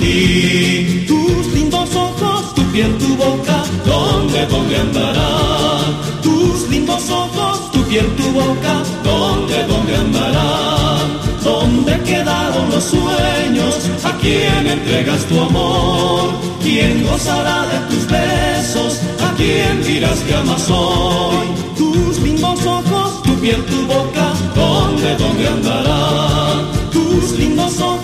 Tus 0.00 1.46
lindos 1.54 1.94
ojos, 1.94 2.54
tu 2.54 2.62
piel, 2.72 2.96
tu 2.98 3.16
boca, 3.16 3.64
¿dónde, 3.84 4.46
dónde 4.46 4.76
andarán? 4.76 6.00
Tus 6.22 6.68
lindos 6.68 7.08
ojos, 7.10 7.70
tu 7.72 7.82
piel, 7.84 8.06
tu 8.16 8.30
boca, 8.32 8.82
¿dónde, 9.02 9.64
dónde 9.66 9.96
andarán? 9.96 11.18
¿Dónde 11.42 12.00
quedaron 12.02 12.70
los 12.70 12.84
sueños? 12.84 13.74
¿A 14.04 14.12
quién 14.18 14.66
entregas 14.66 15.24
tu 15.26 15.40
amor? 15.40 16.30
¿Quién 16.62 17.04
gozará 17.04 17.66
de 17.66 17.78
tus 17.94 18.06
besos? 18.08 19.00
¿A 19.22 19.34
quién 19.36 19.82
dirás 19.84 20.18
que 20.20 20.34
amas 20.34 20.68
hoy? 20.70 21.46
Tus 21.76 22.18
lindos 22.20 22.64
ojos, 22.66 23.22
tu 23.22 23.34
piel, 23.40 23.62
tu 23.66 23.86
boca, 23.86 24.32
¿dónde, 24.54 25.16
dónde 25.16 25.48
andarán? 25.48 26.66
Tus 26.92 27.38
lindos 27.38 27.78
ojos, 27.80 28.03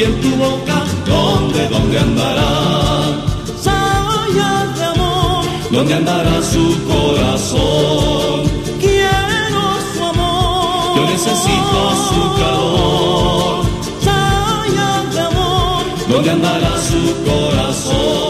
tu 0.00 0.06
piel, 0.06 0.20
tu 0.20 0.36
boca, 0.36 0.84
¿dónde, 1.06 1.68
dónde 1.68 1.98
andarán? 1.98 3.24
Sayas 3.60 4.78
de 4.78 4.84
amor, 4.84 5.44
¿dónde 5.70 5.94
andará 5.94 6.42
su 6.42 6.76
corazón? 6.84 8.50
Quiero 8.78 9.62
su 9.94 10.04
amor, 10.04 10.96
yo 10.96 11.02
necesito 11.10 11.80
su 12.08 12.20
calor. 12.40 13.64
Sayas 14.04 15.14
de 15.14 15.20
amor, 15.20 15.84
¿dónde 16.08 16.30
andará 16.30 16.72
su 16.78 17.02
corazón? 17.24 18.29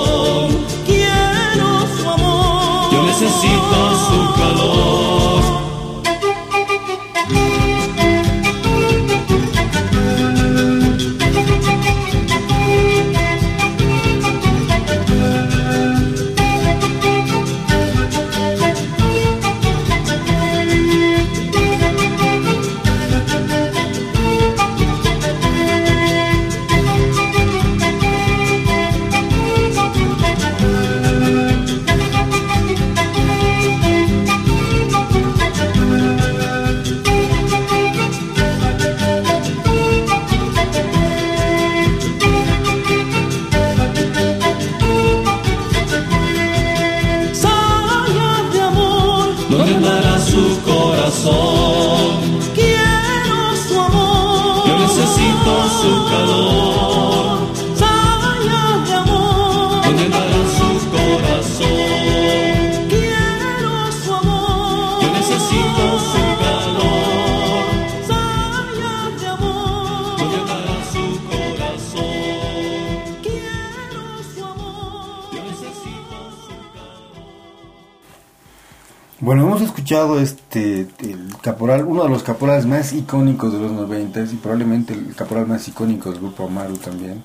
Escuchado 79.91 80.21
este 80.21 80.87
el 81.01 81.37
caporal, 81.43 81.85
uno 81.85 82.05
de 82.05 82.11
los 82.11 82.23
caporales 82.23 82.65
más 82.65 82.93
icónicos 82.93 83.53
de 83.53 83.59
los 83.59 83.73
90 83.73 84.21
y 84.21 84.37
probablemente 84.37 84.95
el 84.95 85.17
caporal 85.17 85.49
más 85.49 85.67
icónico 85.67 86.13
del 86.13 86.21
grupo 86.21 86.45
Amaru 86.45 86.77
también. 86.77 87.25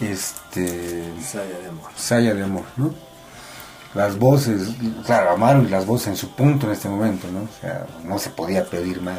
Este 0.00 1.04
Saya 1.22 1.58
de 1.58 1.68
amor. 1.68 1.90
Saya 1.94 2.34
de 2.34 2.42
amor, 2.44 2.64
¿no? 2.78 2.94
Las 3.94 4.18
voces, 4.18 4.70
claro, 5.04 5.32
Amaru 5.32 5.64
y 5.64 5.68
las 5.68 5.84
voces 5.84 6.08
en 6.08 6.16
su 6.16 6.30
punto 6.30 6.64
en 6.66 6.72
este 6.72 6.88
momento, 6.88 7.28
¿no? 7.30 7.40
O 7.40 7.60
sea, 7.60 7.86
no 8.04 8.18
se 8.18 8.30
podía 8.30 8.64
pedir 8.64 9.02
más. 9.02 9.18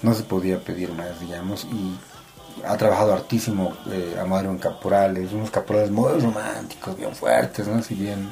No 0.00 0.14
se 0.14 0.22
podía 0.22 0.60
pedir 0.60 0.92
más, 0.92 1.20
digamos, 1.20 1.66
y 1.70 1.98
ha 2.66 2.74
trabajado 2.78 3.12
hartísimo 3.12 3.74
eh, 3.90 4.16
Amaru 4.18 4.48
en 4.48 4.58
caporales, 4.58 5.30
unos 5.32 5.50
caporales 5.50 5.90
muy 5.90 6.10
románticos, 6.18 6.96
bien 6.96 7.14
fuertes, 7.14 7.68
¿no? 7.68 7.82
Si 7.82 7.94
bien, 7.94 8.30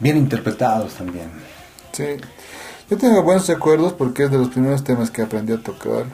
bien 0.00 0.16
interpretados 0.16 0.94
también. 0.94 1.30
Sí. 1.94 2.04
Yo 2.90 2.96
tengo 2.98 3.22
buenos 3.22 3.46
recuerdos 3.48 3.92
porque 3.94 4.24
es 4.24 4.30
de 4.30 4.38
los 4.38 4.48
primeros 4.48 4.84
temas 4.84 5.10
que 5.10 5.22
aprendí 5.22 5.52
a 5.52 5.62
tocar. 5.62 6.04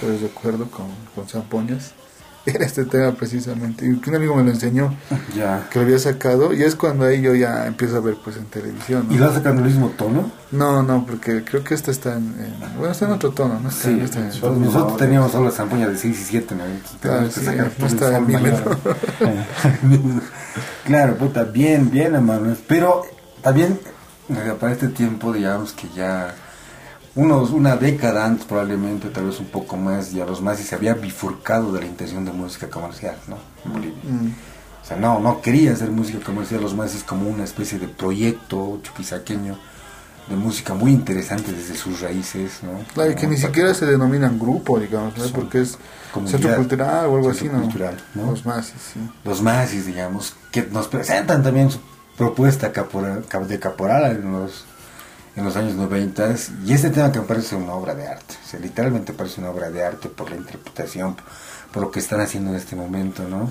Pues 0.00 0.20
recuerdo 0.20 0.70
con, 0.70 0.86
con 1.14 1.26
zampoñas. 1.28 1.92
Era 2.46 2.64
este 2.64 2.84
tema 2.86 3.12
precisamente. 3.12 3.84
Y 3.84 3.88
un 3.90 4.14
amigo 4.14 4.34
me 4.36 4.42
lo 4.44 4.50
enseñó, 4.50 4.94
Ya. 5.36 5.68
que 5.70 5.78
lo 5.78 5.84
había 5.84 5.98
sacado. 5.98 6.54
Y 6.54 6.62
es 6.62 6.74
cuando 6.74 7.04
ahí 7.04 7.20
yo 7.20 7.34
ya 7.34 7.66
empiezo 7.66 7.96
a 7.96 8.00
ver 8.00 8.16
pues 8.22 8.36
en 8.36 8.44
televisión. 8.46 9.06
¿no? 9.08 9.14
¿Y 9.14 9.18
lo 9.18 9.32
sacando 9.34 9.60
el 9.62 9.68
mismo 9.68 9.88
tono? 9.90 10.30
No, 10.52 10.82
no, 10.82 11.04
porque 11.04 11.44
creo 11.44 11.62
que 11.64 11.74
este 11.74 11.90
está 11.90 12.12
en, 12.16 12.34
en- 12.40 12.76
bueno, 12.78 12.92
está 12.92 13.06
en 13.06 13.12
otro 13.12 13.32
tono, 13.32 13.58
¿no? 13.60 13.68
Está, 13.68 13.88
Sí, 13.88 14.00
está 14.00 14.20
en- 14.20 14.28
nosotros, 14.28 14.58
nosotros 14.58 14.96
teníamos 14.96 15.32
solo 15.32 15.46
la 15.46 15.50
zampoña 15.50 15.88
de 15.88 15.96
6 15.98 16.18
y 16.20 16.24
7, 16.24 16.54
¿no? 16.54 16.62
Claro, 17.00 17.28
Tenemos 17.28 17.34
que 17.34 17.40
sí, 17.40 17.46
sacar 17.46 17.66
no 17.66 17.72
todo 17.72 17.86
el 17.86 17.92
está 17.92 18.06
sol 18.06 18.14
en 18.14 18.26
mi 18.26 18.32
mayor. 18.34 18.78
claro, 20.84 21.16
puta, 21.16 21.44
bien, 21.44 21.90
bien, 21.90 22.14
hermano. 22.14 22.56
Pero 22.66 23.02
también, 23.42 23.78
para 24.58 24.72
este 24.72 24.88
tiempo, 24.88 25.32
digamos 25.32 25.72
que 25.72 25.88
ya 25.94 26.34
unos, 27.14 27.50
una 27.50 27.76
década 27.76 28.24
antes, 28.24 28.46
probablemente, 28.46 29.08
tal 29.08 29.26
vez 29.26 29.40
un 29.40 29.46
poco 29.46 29.76
más, 29.76 30.12
ya 30.12 30.24
los 30.24 30.40
mazis 30.40 30.66
se 30.66 30.74
había 30.74 30.94
bifurcado 30.94 31.72
de 31.72 31.80
la 31.80 31.86
intención 31.86 32.24
de 32.24 32.32
música 32.32 32.68
comercial, 32.68 33.16
¿no? 33.26 33.36
En 33.64 33.72
Bolivia. 33.72 33.98
Mm. 34.04 34.26
O 34.82 34.86
sea, 34.86 34.96
no, 34.96 35.18
no 35.18 35.40
quería 35.40 35.72
hacer 35.72 35.90
música 35.90 36.20
comercial, 36.20 36.62
los 36.62 36.74
mazis 36.74 37.02
como 37.02 37.28
una 37.28 37.44
especie 37.44 37.78
de 37.78 37.88
proyecto 37.88 38.80
chuquisaqueño 38.82 39.58
de 40.28 40.36
música 40.36 40.74
muy 40.74 40.92
interesante 40.92 41.52
desde 41.52 41.74
sus 41.74 42.00
raíces, 42.00 42.60
¿no? 42.62 42.84
Claro, 42.94 43.10
y 43.10 43.14
que 43.16 43.26
ni 43.26 43.36
siquiera 43.36 43.74
se 43.74 43.84
denominan 43.84 44.38
grupo, 44.38 44.78
digamos, 44.78 45.18
¿no? 45.18 45.24
Porque 45.28 45.62
es 45.62 45.76
centro 46.26 46.54
cultural 46.54 47.06
o 47.06 47.16
algo 47.16 47.30
así, 47.30 47.46
¿no? 47.46 47.60
cultural, 47.60 47.96
¿no? 48.14 48.30
Los 48.30 48.46
más, 48.46 48.66
sí. 48.66 49.00
los 49.24 49.42
mazis, 49.42 49.86
digamos, 49.86 50.34
que 50.52 50.62
nos 50.62 50.86
presentan 50.86 51.42
también 51.42 51.70
su 51.70 51.80
propuesta 52.20 52.68
de 52.68 53.58
caporal 53.58 54.04
en 54.10 54.30
los, 54.30 55.56
años 55.56 55.74
90 55.74 56.34
y 56.66 56.74
este 56.74 56.90
tema 56.90 57.10
que 57.10 57.18
me 57.18 57.24
parece 57.24 57.56
una 57.56 57.72
obra 57.72 57.94
de 57.94 58.06
arte, 58.06 58.34
o 58.52 58.58
literalmente 58.58 59.14
parece 59.14 59.40
una 59.40 59.48
obra 59.48 59.70
de 59.70 59.82
arte 59.82 60.10
por 60.10 60.28
la 60.28 60.36
interpretación, 60.36 61.16
por 61.72 61.84
lo 61.84 61.90
que 61.90 61.98
están 61.98 62.20
haciendo 62.20 62.50
en 62.50 62.56
este 62.56 62.76
momento, 62.76 63.26
¿no? 63.26 63.50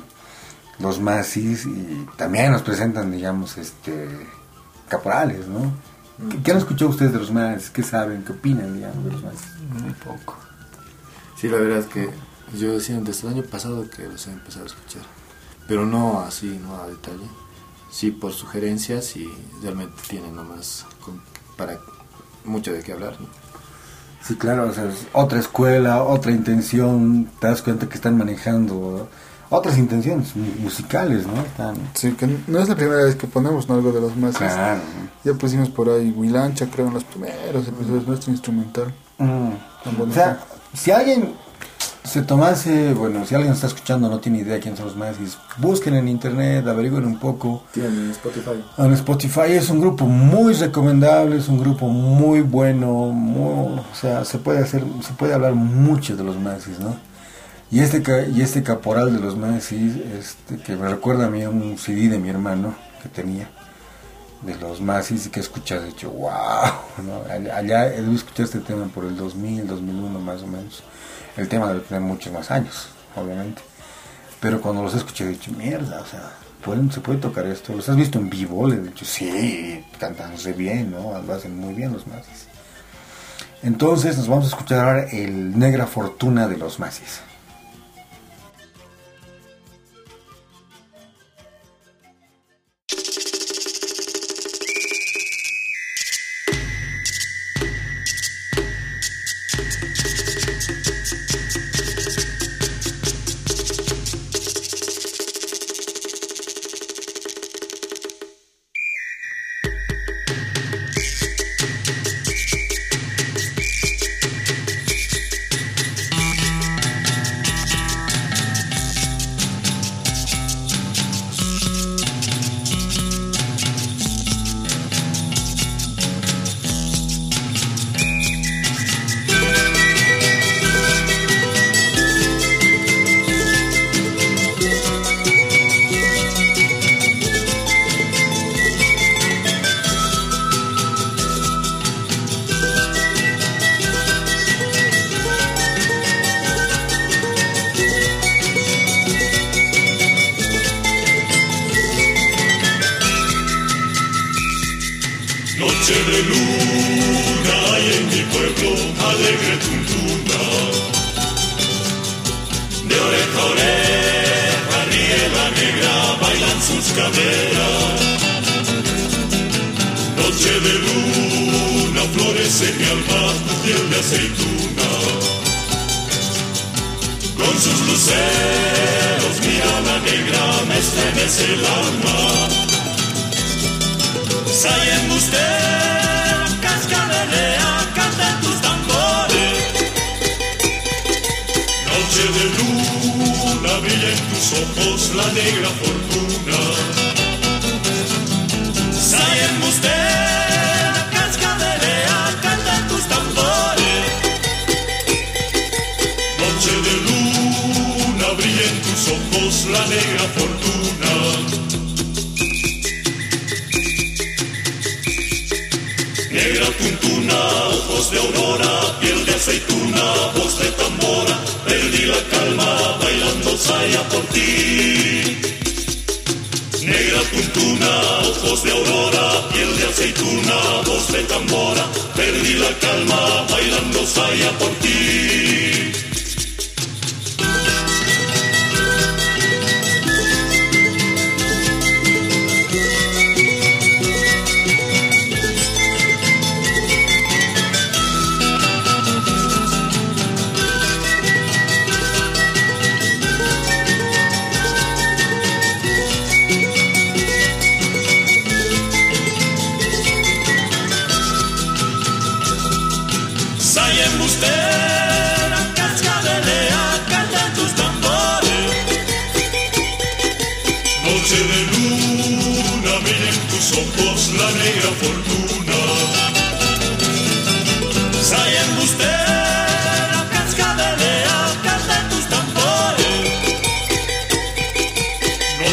Los 0.78 1.00
mazis 1.02 1.66
y 1.66 2.08
también 2.16 2.52
nos 2.52 2.62
presentan, 2.62 3.12
digamos, 3.12 3.58
este 3.58 4.08
caporales, 4.88 5.48
¿no? 5.48 5.74
¿Qué, 6.44 6.52
han 6.52 6.60
escuchado 6.60 6.92
ustedes 6.92 7.12
de 7.12 7.18
los 7.18 7.32
mazis? 7.32 7.72
¿Qué 7.72 7.82
saben? 7.82 8.24
¿Qué 8.24 8.34
opinan, 8.34 8.80
de 8.80 9.12
los 9.12 9.24
mazis? 9.24 9.48
Muy 9.82 9.94
poco. 9.94 10.38
Sí, 11.38 11.48
la 11.48 11.58
verdad 11.58 11.80
es 11.80 11.88
que 11.88 12.08
yo 12.56 12.74
decía 12.74 13.00
desde 13.00 13.28
el 13.28 13.34
año 13.34 13.44
pasado 13.44 13.90
que 13.90 14.04
los 14.04 14.28
he 14.28 14.32
empezado 14.32 14.66
a 14.66 14.68
escuchar. 14.68 15.02
Pero 15.68 15.88
no 15.88 16.20
así, 16.20 16.62
no 16.64 16.76
a 16.76 16.86
detalle. 16.86 17.26
Sí, 17.92 18.12
por 18.12 18.34
sugerencias 18.34 19.16
y 19.18 19.28
realmente 19.62 19.96
tienen 20.08 20.36
nomás 20.36 20.86
con- 21.04 21.22
para 21.58 21.80
mucho 22.46 22.72
de 22.72 22.82
qué 22.82 22.94
hablar. 22.94 23.16
¿no? 23.20 23.28
Sí, 24.24 24.36
claro, 24.36 24.68
o 24.70 24.74
sea, 24.74 24.86
es 24.86 25.08
otra 25.14 25.40
escuela, 25.40 26.04
otra 26.04 26.32
intención, 26.32 27.30
te 27.40 27.48
das 27.48 27.62
cuenta 27.62 27.88
que 27.90 27.96
están 27.96 28.18
manejando 28.18 29.10
otras 29.50 29.78
intenciones 29.78 30.36
mu- 30.36 30.46
musicales, 30.64 31.26
¿no? 31.26 31.42
Están, 31.42 31.76
Sí, 31.96 32.12
que 32.12 32.28
no 32.48 32.60
es 32.60 32.70
la 32.70 32.76
primera 32.76 33.04
vez 33.04 33.16
que 33.16 33.26
ponemos 33.28 33.68
¿no? 33.68 33.76
algo 33.76 33.92
de 33.92 34.02
los 34.02 34.16
más. 34.18 34.38
claro. 34.38 34.80
Ya 35.24 35.34
pusimos 35.34 35.70
por 35.70 35.90
ahí 35.90 36.12
Huilancha, 36.12 36.68
creo, 36.70 36.88
en 36.88 36.94
los 36.94 37.04
primeros 37.04 37.68
episodios, 37.68 38.06
nuestro 38.08 38.32
instrumental. 38.32 38.94
Mm. 39.18 39.50
O 40.10 40.14
sea, 40.14 40.46
si 40.74 40.92
alguien 40.92 41.34
se 42.04 42.22
tomase, 42.24 42.94
bueno, 42.94 43.26
si 43.26 43.36
alguien 43.36 43.54
está 43.54 43.68
escuchando 43.68 44.10
no 44.10 44.20
tiene 44.20 44.40
idea 44.40 44.60
quién 44.60 44.76
son 44.76 44.86
los 44.88 44.96
Mazis, 44.96 45.38
busquen 45.58 45.96
en 45.96 46.08
internet, 46.08 46.66
averigüen 46.68 47.06
un 47.06 47.20
poco. 47.20 47.64
Tienen 47.74 48.10
Spotify. 48.12 48.64
En 48.78 48.94
Spotify 48.94 49.52
es 49.52 49.70
un 49.70 49.80
grupo 49.82 50.06
muy 50.06 50.54
recomendable, 50.54 51.38
es 51.38 51.48
un 51.50 51.60
grupo 51.60 51.88
muy 51.88 52.42
bueno, 52.42 52.92
muy- 53.08 53.80
o 53.80 53.96
sea, 53.96 54.26
se 54.26 54.38
puede 54.40 54.60
hacer, 54.60 54.84
se 55.06 55.14
puede 55.14 55.34
hablar 55.34 55.54
mucho 55.54 56.16
de 56.16 56.24
los 56.24 56.38
Mazis, 56.40 56.80
¿no? 56.80 56.96
Y 57.72 57.82
este 57.82 58.02
y 58.34 58.42
este 58.42 58.64
caporal 58.64 59.14
de 59.14 59.20
los 59.20 59.38
Mazis, 59.38 59.96
este, 60.18 60.58
que 60.58 60.76
me 60.76 60.90
recuerda 60.90 61.28
a 61.28 61.30
mí 61.30 61.44
a 61.44 61.50
un 61.50 61.78
CD 61.78 62.08
de 62.10 62.18
mi 62.18 62.30
hermano 62.30 62.74
que 63.04 63.10
tenía, 63.10 63.48
de 64.42 64.56
los 64.56 64.82
Masis 64.82 65.28
y 65.28 65.30
que 65.30 65.42
escuchas, 65.42 65.84
de 65.84 65.90
hecho, 65.90 66.10
wow, 66.10 66.32
¿no? 67.06 67.32
Allá, 67.32 67.58
allá 67.58 67.94
he 67.94 68.00
escuchado 68.16 68.46
este 68.46 68.60
tema 68.60 68.86
por 68.88 69.04
el 69.06 69.16
2000, 69.16 69.68
2001 69.68 70.18
más 70.20 70.42
o 70.42 70.48
menos. 70.48 70.82
El 71.38 71.48
tema 71.48 71.68
debe 71.68 71.82
tener 71.82 72.02
muchos 72.02 72.34
más 72.34 72.52
años, 72.52 72.90
obviamente. 73.16 73.62
Pero 74.40 74.62
cuando 74.62 74.84
los 74.84 74.94
escuché, 74.94 75.26
he 75.26 75.30
dicho, 75.30 75.52
mierda, 75.52 76.02
o 76.02 76.06
sea, 76.06 76.32
¿pueden, 76.64 76.92
¿se 76.92 77.02
puede 77.02 77.20
tocar 77.20 77.46
esto? 77.46 77.74
¿Los 77.74 77.90
has 77.90 77.96
visto 77.96 78.20
en 78.20 78.30
vivo? 78.30 78.68
Le 78.68 78.76
he 78.76 78.80
dicho, 78.82 79.06
sí, 79.06 79.84
cantan 80.00 80.34
re 80.44 80.54
bien, 80.54 80.92
¿no? 80.92 81.22
Lo 81.22 81.34
hacen 81.34 81.58
muy 81.58 81.74
bien 81.74 81.94
los 81.94 82.08
Masis. 82.08 82.48
Entonces 83.62 84.18
nos 84.18 84.28
vamos 84.28 84.46
a 84.46 84.50
escuchar 84.50 84.88
ahora 84.88 85.10
el 85.10 85.58
Negra 85.58 85.86
Fortuna 85.86 86.48
de 86.48 86.58
los 86.58 86.80
Masis. 86.80 87.22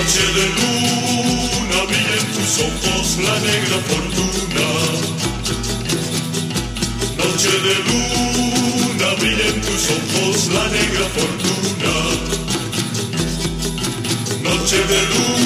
Noche 0.07 0.27
de 0.39 0.47
luna, 0.57 1.79
brilla 1.89 2.17
en 2.21 2.27
tus 2.33 2.61
ojos 2.61 3.07
la 3.25 3.37
negra 3.41 3.79
fortuna. 3.89 4.67
Noche 7.19 7.53
de 7.67 7.75
luna 7.89 9.09
brilla 9.19 9.47
en 9.49 9.61
tus 9.63 9.83
ojos 9.91 10.47
la 10.55 10.65
negra 10.69 11.07
fortuna. 11.17 11.95
Noche 14.45 14.77
de 14.77 15.01
luna 15.09 15.46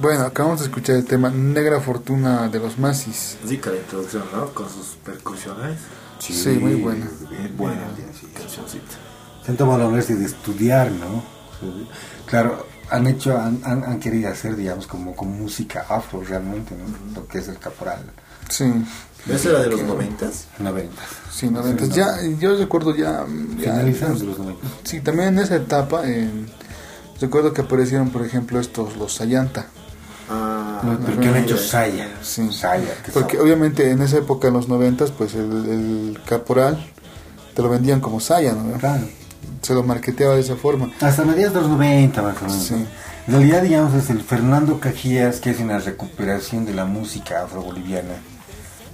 Bueno, 0.00 0.22
acabamos 0.24 0.60
de 0.60 0.66
escuchar 0.66 0.96
el 0.96 1.04
tema 1.04 1.28
Negra 1.30 1.80
Fortuna 1.80 2.48
de 2.48 2.60
los 2.60 2.78
Masis. 2.78 3.36
Rica 3.44 3.70
la 3.70 3.76
introducción, 3.78 4.24
¿no? 4.32 4.46
Con 4.54 4.68
sus 4.68 4.96
percusiones. 5.04 5.78
Sí, 6.20 6.50
muy 6.60 6.74
buena. 6.76 7.08
Bien, 7.28 7.56
Buena 7.56 7.82
bien, 7.96 8.08
sí. 8.18 8.26
cancioncita. 8.36 8.94
Se 9.44 9.50
han 9.50 9.56
tomado 9.56 9.78
la 9.80 9.88
molestia 9.88 10.16
de 10.16 10.26
estudiar, 10.26 10.90
¿no? 10.92 11.22
Claro, 12.26 12.66
han 12.90 13.06
hecho, 13.08 13.36
han, 13.36 13.60
han, 13.64 13.82
han 13.84 13.98
querido 13.98 14.30
hacer, 14.30 14.54
digamos, 14.56 14.86
como 14.86 15.16
con 15.16 15.36
música 15.40 15.84
afro 15.88 16.22
realmente, 16.22 16.74
¿no? 16.76 17.20
Lo 17.20 17.26
que 17.26 17.38
es 17.38 17.48
el 17.48 17.58
caporal. 17.58 18.02
Sí, 18.48 18.72
¿Esa 19.28 19.50
era 19.50 19.58
de 19.60 19.70
los 19.70 19.82
noventas? 19.82 20.46
90. 20.60 20.94
sí, 21.32 21.48
noventas. 21.50 21.88
Ya, 21.90 22.06
yo 22.38 22.56
recuerdo 22.56 22.94
ya... 22.94 23.26
ya- 23.58 23.72
Finalizando 23.74 24.24
los 24.24 24.38
90. 24.38 24.66
Sí, 24.84 25.00
también 25.00 25.28
en 25.30 25.38
esa 25.40 25.56
etapa, 25.56 26.06
en- 26.06 26.46
recuerdo 27.20 27.52
que 27.52 27.62
aparecieron, 27.62 28.10
por 28.10 28.24
ejemplo, 28.24 28.60
estos, 28.60 28.96
los 28.96 29.14
Sayanta. 29.14 29.66
No, 30.82 30.98
pero 31.04 31.20
que 31.20 31.28
han 31.28 31.36
hecho 31.36 31.56
ya. 31.56 31.62
Saya. 31.62 32.08
Sí. 32.22 32.52
Saya. 32.52 33.02
que 33.04 33.12
Porque 33.12 33.38
obviamente 33.38 33.90
en 33.90 34.02
esa 34.02 34.18
época, 34.18 34.48
en 34.48 34.54
los 34.54 34.68
noventas, 34.68 35.10
pues 35.10 35.34
el, 35.34 35.50
el 35.50 36.20
caporal 36.26 36.78
te 37.54 37.62
lo 37.62 37.68
vendían 37.68 38.00
como 38.00 38.20
Saya, 38.20 38.52
¿no? 38.52 38.78
Claro. 38.78 39.02
se 39.62 39.74
lo 39.74 39.82
marketeaba 39.82 40.34
de 40.34 40.40
esa 40.40 40.56
forma. 40.56 40.90
Hasta 41.00 41.24
mediados 41.24 41.54
de 41.54 41.60
los 41.62 41.70
90 41.70 42.22
más 42.22 42.36
o 42.36 42.44
menos. 42.44 42.62
Sí. 42.62 42.74
¿no? 42.74 42.86
En 43.28 43.34
realidad, 43.34 43.62
digamos, 43.62 43.94
es 43.94 44.08
el 44.08 44.22
Fernando 44.22 44.80
Cajías 44.80 45.40
que 45.40 45.50
es 45.50 45.60
una 45.60 45.78
recuperación 45.78 46.64
de 46.64 46.72
la 46.72 46.86
música 46.86 47.42
afroboliviana, 47.42 48.14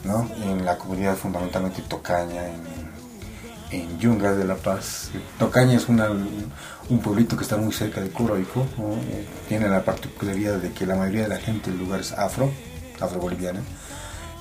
¿no? 0.02 0.28
En 0.42 0.64
la 0.64 0.76
comunidad 0.76 1.14
fundamentalmente 1.16 1.82
tocaña, 1.82 2.42
en, 2.48 3.80
en 3.80 3.98
Yungas 4.00 4.36
de 4.36 4.44
La 4.44 4.56
Paz. 4.56 5.10
Tocaña 5.38 5.76
es 5.76 5.88
una, 5.88 6.08
un 6.90 6.98
pueblito 6.98 7.36
que 7.36 7.42
está 7.42 7.56
muy 7.56 7.72
cerca 7.72 8.00
de 8.00 8.10
Coroico, 8.10 8.66
¿no? 8.78 8.92
Eh, 8.94 9.26
Tiene 9.48 9.68
la 9.68 9.84
particularidad 9.84 10.58
de 10.58 10.72
que 10.72 10.86
la 10.86 10.96
mayoría 10.96 11.22
de 11.22 11.28
la 11.28 11.38
gente 11.38 11.70
del 11.70 11.80
lugar 11.80 12.00
es 12.00 12.12
afro, 12.12 12.50
afroboliviana. 13.00 13.60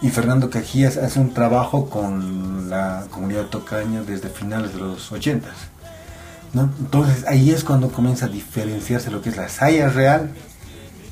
Y 0.01 0.09
Fernando 0.09 0.49
Cajías 0.49 0.97
hace 0.97 1.19
un 1.19 1.33
trabajo 1.33 1.89
con 1.89 2.69
la 2.69 3.05
comunidad 3.09 3.45
tocaña 3.45 4.03
desde 4.03 4.29
finales 4.29 4.73
de 4.73 4.79
los 4.79 5.11
80 5.11 5.47
¿no? 6.53 6.69
Entonces 6.79 7.25
ahí 7.27 7.51
es 7.51 7.63
cuando 7.63 7.89
comienza 7.89 8.27
a 8.27 8.29
diferenciarse 8.29 9.11
lo 9.11 9.21
que 9.21 9.29
es 9.29 9.37
la 9.37 9.49
saya 9.49 9.89
real 9.89 10.31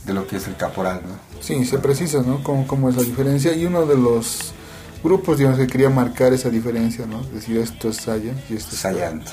de 0.06 0.14
lo 0.14 0.28
que 0.28 0.38
es 0.38 0.48
el 0.48 0.56
caporal, 0.56 1.02
¿no? 1.04 1.42
Sí, 1.42 1.66
se 1.66 1.80
precisa, 1.80 2.22
¿no? 2.22 2.44
Cómo, 2.44 2.66
cómo 2.66 2.90
es 2.90 2.96
la 2.96 3.04
diferencia. 3.04 3.54
Y 3.54 3.66
uno 3.66 3.86
de 3.86 3.98
los 3.98 4.54
grupos, 5.04 5.38
digamos, 5.38 5.60
que 5.60 5.68
quería 5.68 5.90
marcar 5.90 6.34
esa 6.34 6.50
diferencia, 6.50 7.06
¿no? 7.06 7.22
Es 7.22 7.34
decir, 7.34 7.58
esto 7.58 7.90
es 7.90 7.98
Saya 7.98 8.34
y 8.50 8.56
esto 8.56 8.76
es 8.76 8.82
Sayanta. 8.82 9.32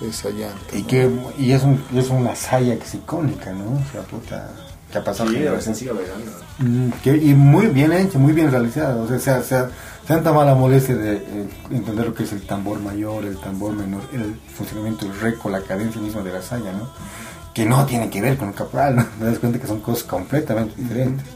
Es 0.00 0.16
Sayanta. 0.16 0.76
Y 0.76 0.82
¿no? 0.82 0.86
que 0.88 1.10
y 1.38 1.52
es, 1.52 1.62
un, 1.62 1.82
es 1.94 2.08
una 2.10 2.34
saya 2.34 2.76
que 2.78 2.84
es 2.84 2.94
icónica, 2.94 3.52
¿no? 3.52 3.64
O 3.72 3.92
sea, 3.92 4.02
puta, 4.02 4.50
que 4.90 4.98
ha 4.98 5.04
pasado 5.04 5.28
Sí, 5.30 5.36
la 5.36 5.52
bailando. 5.52 6.32
Mm, 6.58 6.90
que- 7.02 7.16
y 7.16 7.34
muy 7.34 7.66
bien 7.66 7.92
hecho, 7.92 8.18
muy 8.18 8.32
bien 8.32 8.50
realizado. 8.50 9.02
O 9.02 9.08
sea, 9.08 9.18
se, 9.18 9.30
ha- 9.30 9.42
se, 9.42 9.54
ha- 9.56 9.70
se 10.06 10.12
han 10.14 10.22
tomado 10.24 10.46
la 10.46 10.54
molestia 10.54 10.96
de 10.96 11.16
eh, 11.16 11.48
entender 11.70 12.06
lo 12.06 12.14
que 12.14 12.22
es 12.24 12.32
el 12.32 12.42
tambor 12.46 12.80
mayor, 12.80 13.24
el 13.24 13.36
tambor 13.38 13.72
menor, 13.72 14.02
el 14.12 14.34
funcionamiento 14.56 15.06
del 15.06 15.20
reco, 15.20 15.48
la 15.50 15.60
cadencia 15.60 16.00
misma 16.00 16.22
de 16.22 16.32
la 16.32 16.42
saya, 16.42 16.72
¿no? 16.72 16.88
Que 17.54 17.66
no 17.66 17.84
tiene 17.84 18.08
que 18.10 18.20
ver 18.20 18.36
con 18.38 18.48
el 18.48 18.54
caporal, 18.54 18.96
¿no? 18.96 19.06
Te 19.18 19.24
das 19.26 19.38
cuenta 19.38 19.58
que 19.58 19.66
son 19.66 19.80
cosas 19.80 20.04
completamente 20.04 20.80
diferentes, 20.80 21.26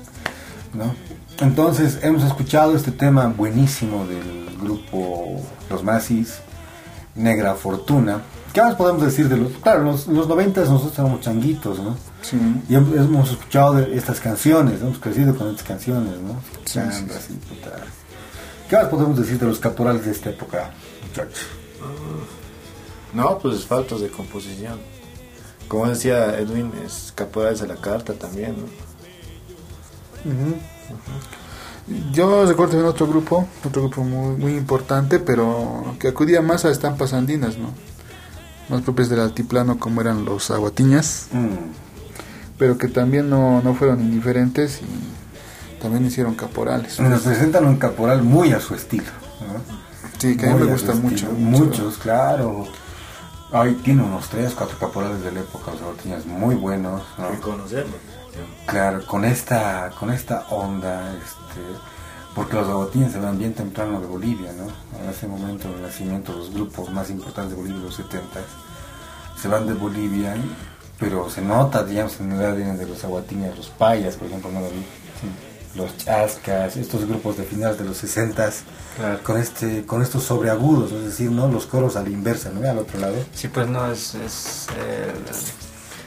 ¿no? 0.72 0.94
Entonces, 1.40 1.98
hemos 2.02 2.22
escuchado 2.24 2.74
este 2.76 2.92
tema 2.92 3.26
buenísimo 3.26 4.06
del 4.06 4.56
grupo 4.60 5.40
Los 5.68 5.82
Masis, 5.84 6.34
Negra 7.14 7.54
Fortuna. 7.54 8.22
¿Qué 8.54 8.62
más 8.62 8.76
podemos 8.76 9.02
decir 9.02 9.28
de 9.28 9.36
los... 9.36 9.52
Claro, 9.62 9.82
los, 9.82 10.06
los 10.06 10.28
90 10.28 10.60
nosotros 10.62 10.96
éramos 10.98 11.20
changuitos, 11.20 11.78
¿no? 11.80 11.96
Sí. 12.22 12.36
Y 12.68 12.74
hem- 12.74 12.96
hemos 12.96 13.30
escuchado 13.32 13.74
de 13.74 13.96
estas 13.96 14.20
canciones, 14.20 14.80
hemos 14.80 14.98
crecido 14.98 15.34
con 15.34 15.48
estas 15.50 15.66
canciones, 15.66 16.12
¿no? 16.20 16.40
Sí, 16.64 16.78
sí, 16.92 17.04
así, 17.14 17.32
puta. 17.48 17.72
¿Qué 18.70 18.76
más 18.76 18.86
podemos 18.86 19.18
decir 19.18 19.38
de 19.40 19.46
los 19.46 19.58
caporales 19.58 20.04
de 20.06 20.12
esta 20.12 20.30
época, 20.30 20.70
muchachos? 21.08 21.40
No, 23.12 23.38
pues 23.38 23.64
faltos 23.66 24.00
de 24.00 24.08
composición. 24.08 24.78
Como 25.68 25.88
decía 25.88 26.38
Edwin, 26.38 26.70
es 26.86 27.12
caporales 27.14 27.60
de 27.60 27.66
la 27.66 27.76
carta 27.76 28.12
también, 28.14 28.54
¿no? 28.56 28.66
Yo 32.12 32.46
recuerdo 32.46 32.72
también 32.72 32.88
otro 32.90 33.06
grupo, 33.06 33.46
otro 33.64 33.82
grupo 33.82 34.02
muy, 34.04 34.36
muy 34.36 34.54
importante, 34.56 35.18
pero 35.18 35.96
que 35.98 36.08
acudía 36.08 36.40
más 36.40 36.64
a 36.64 36.70
estampas 36.70 37.12
andinas, 37.12 37.58
¿no? 37.58 37.70
Más 38.68 38.82
propias 38.82 39.08
del 39.08 39.20
altiplano 39.20 39.78
como 39.78 40.00
eran 40.00 40.24
los 40.24 40.50
aguatiñas, 40.50 41.28
pero 42.58 42.78
que 42.78 42.88
también 42.88 43.28
no, 43.28 43.60
no 43.62 43.74
fueron 43.74 44.00
indiferentes 44.00 44.80
y 44.80 45.82
también 45.82 46.06
hicieron 46.06 46.34
caporales. 46.34 46.98
Nos 46.98 47.22
presentan 47.22 47.66
un 47.66 47.76
caporal 47.76 48.22
muy 48.22 48.52
a 48.52 48.60
su 48.60 48.74
estilo, 48.74 49.10
¿no? 49.40 49.60
Sí, 50.18 50.36
que 50.36 50.48
a 50.48 50.54
mí 50.54 50.62
me 50.64 50.70
a 50.70 50.72
gusta 50.72 50.94
mucho. 50.94 51.30
Muchos, 51.32 51.98
claro. 51.98 52.66
Ay, 53.52 53.78
tiene 53.84 54.02
unos 54.02 54.28
tres, 54.30 54.54
cuatro 54.54 54.78
caporales 54.78 55.22
de 55.22 55.30
la 55.30 55.40
época, 55.40 55.72
los 55.72 55.82
agotiñas 55.82 56.24
muy 56.24 56.54
buenos, 56.54 57.02
¿no? 57.18 57.28
Reconocerlo. 57.28 57.94
Claro, 58.66 59.04
con 59.06 59.24
esta, 59.24 59.92
con 59.98 60.10
esta 60.10 60.46
onda, 60.50 61.14
este, 61.14 61.60
porque 62.34 62.56
los 62.56 62.68
aguatines 62.68 63.12
se 63.12 63.18
van 63.20 63.38
bien 63.38 63.54
temprano 63.54 64.00
de 64.00 64.06
Bolivia, 64.06 64.52
¿no? 64.52 64.64
En 65.02 65.10
ese 65.10 65.26
momento 65.26 65.68
del 65.70 65.82
nacimiento, 65.82 66.32
los 66.32 66.52
grupos 66.52 66.90
más 66.90 67.10
importantes 67.10 67.50
de 67.50 67.56
Bolivia, 67.56 67.82
los 67.82 67.94
70, 67.94 68.40
se 69.40 69.48
van 69.48 69.66
de 69.66 69.74
Bolivia, 69.74 70.36
pero 70.98 71.28
se 71.30 71.42
nota, 71.42 71.84
digamos, 71.84 72.18
en 72.20 72.32
edad 72.32 72.54
vienen 72.56 72.78
de 72.78 72.86
los 72.86 73.04
aguatines, 73.04 73.56
los 73.56 73.68
payas, 73.68 74.16
por 74.16 74.28
ejemplo, 74.28 74.50
¿no, 74.50 74.62
David? 74.62 74.82
los 75.74 75.96
chascas, 75.96 76.76
estos 76.76 77.04
grupos 77.06 77.36
de 77.36 77.44
finales 77.44 77.78
de 77.78 77.84
los 77.84 77.96
60 77.96 78.50
Claro. 78.96 79.18
con 79.24 79.38
este, 79.38 79.84
con 79.84 80.02
estos 80.02 80.22
sobreagudos, 80.22 80.92
es 80.92 81.04
decir, 81.04 81.32
¿no? 81.32 81.48
Los 81.48 81.66
coros 81.66 81.96
a 81.96 82.02
la 82.02 82.10
inversa, 82.10 82.50
¿no? 82.50 82.68
Al 82.68 82.78
otro 82.78 83.00
lado. 83.00 83.16
Sí, 83.34 83.48
pues 83.48 83.66
no, 83.66 83.90
es, 83.90 84.14
es 84.14 84.66
eh, 84.78 85.12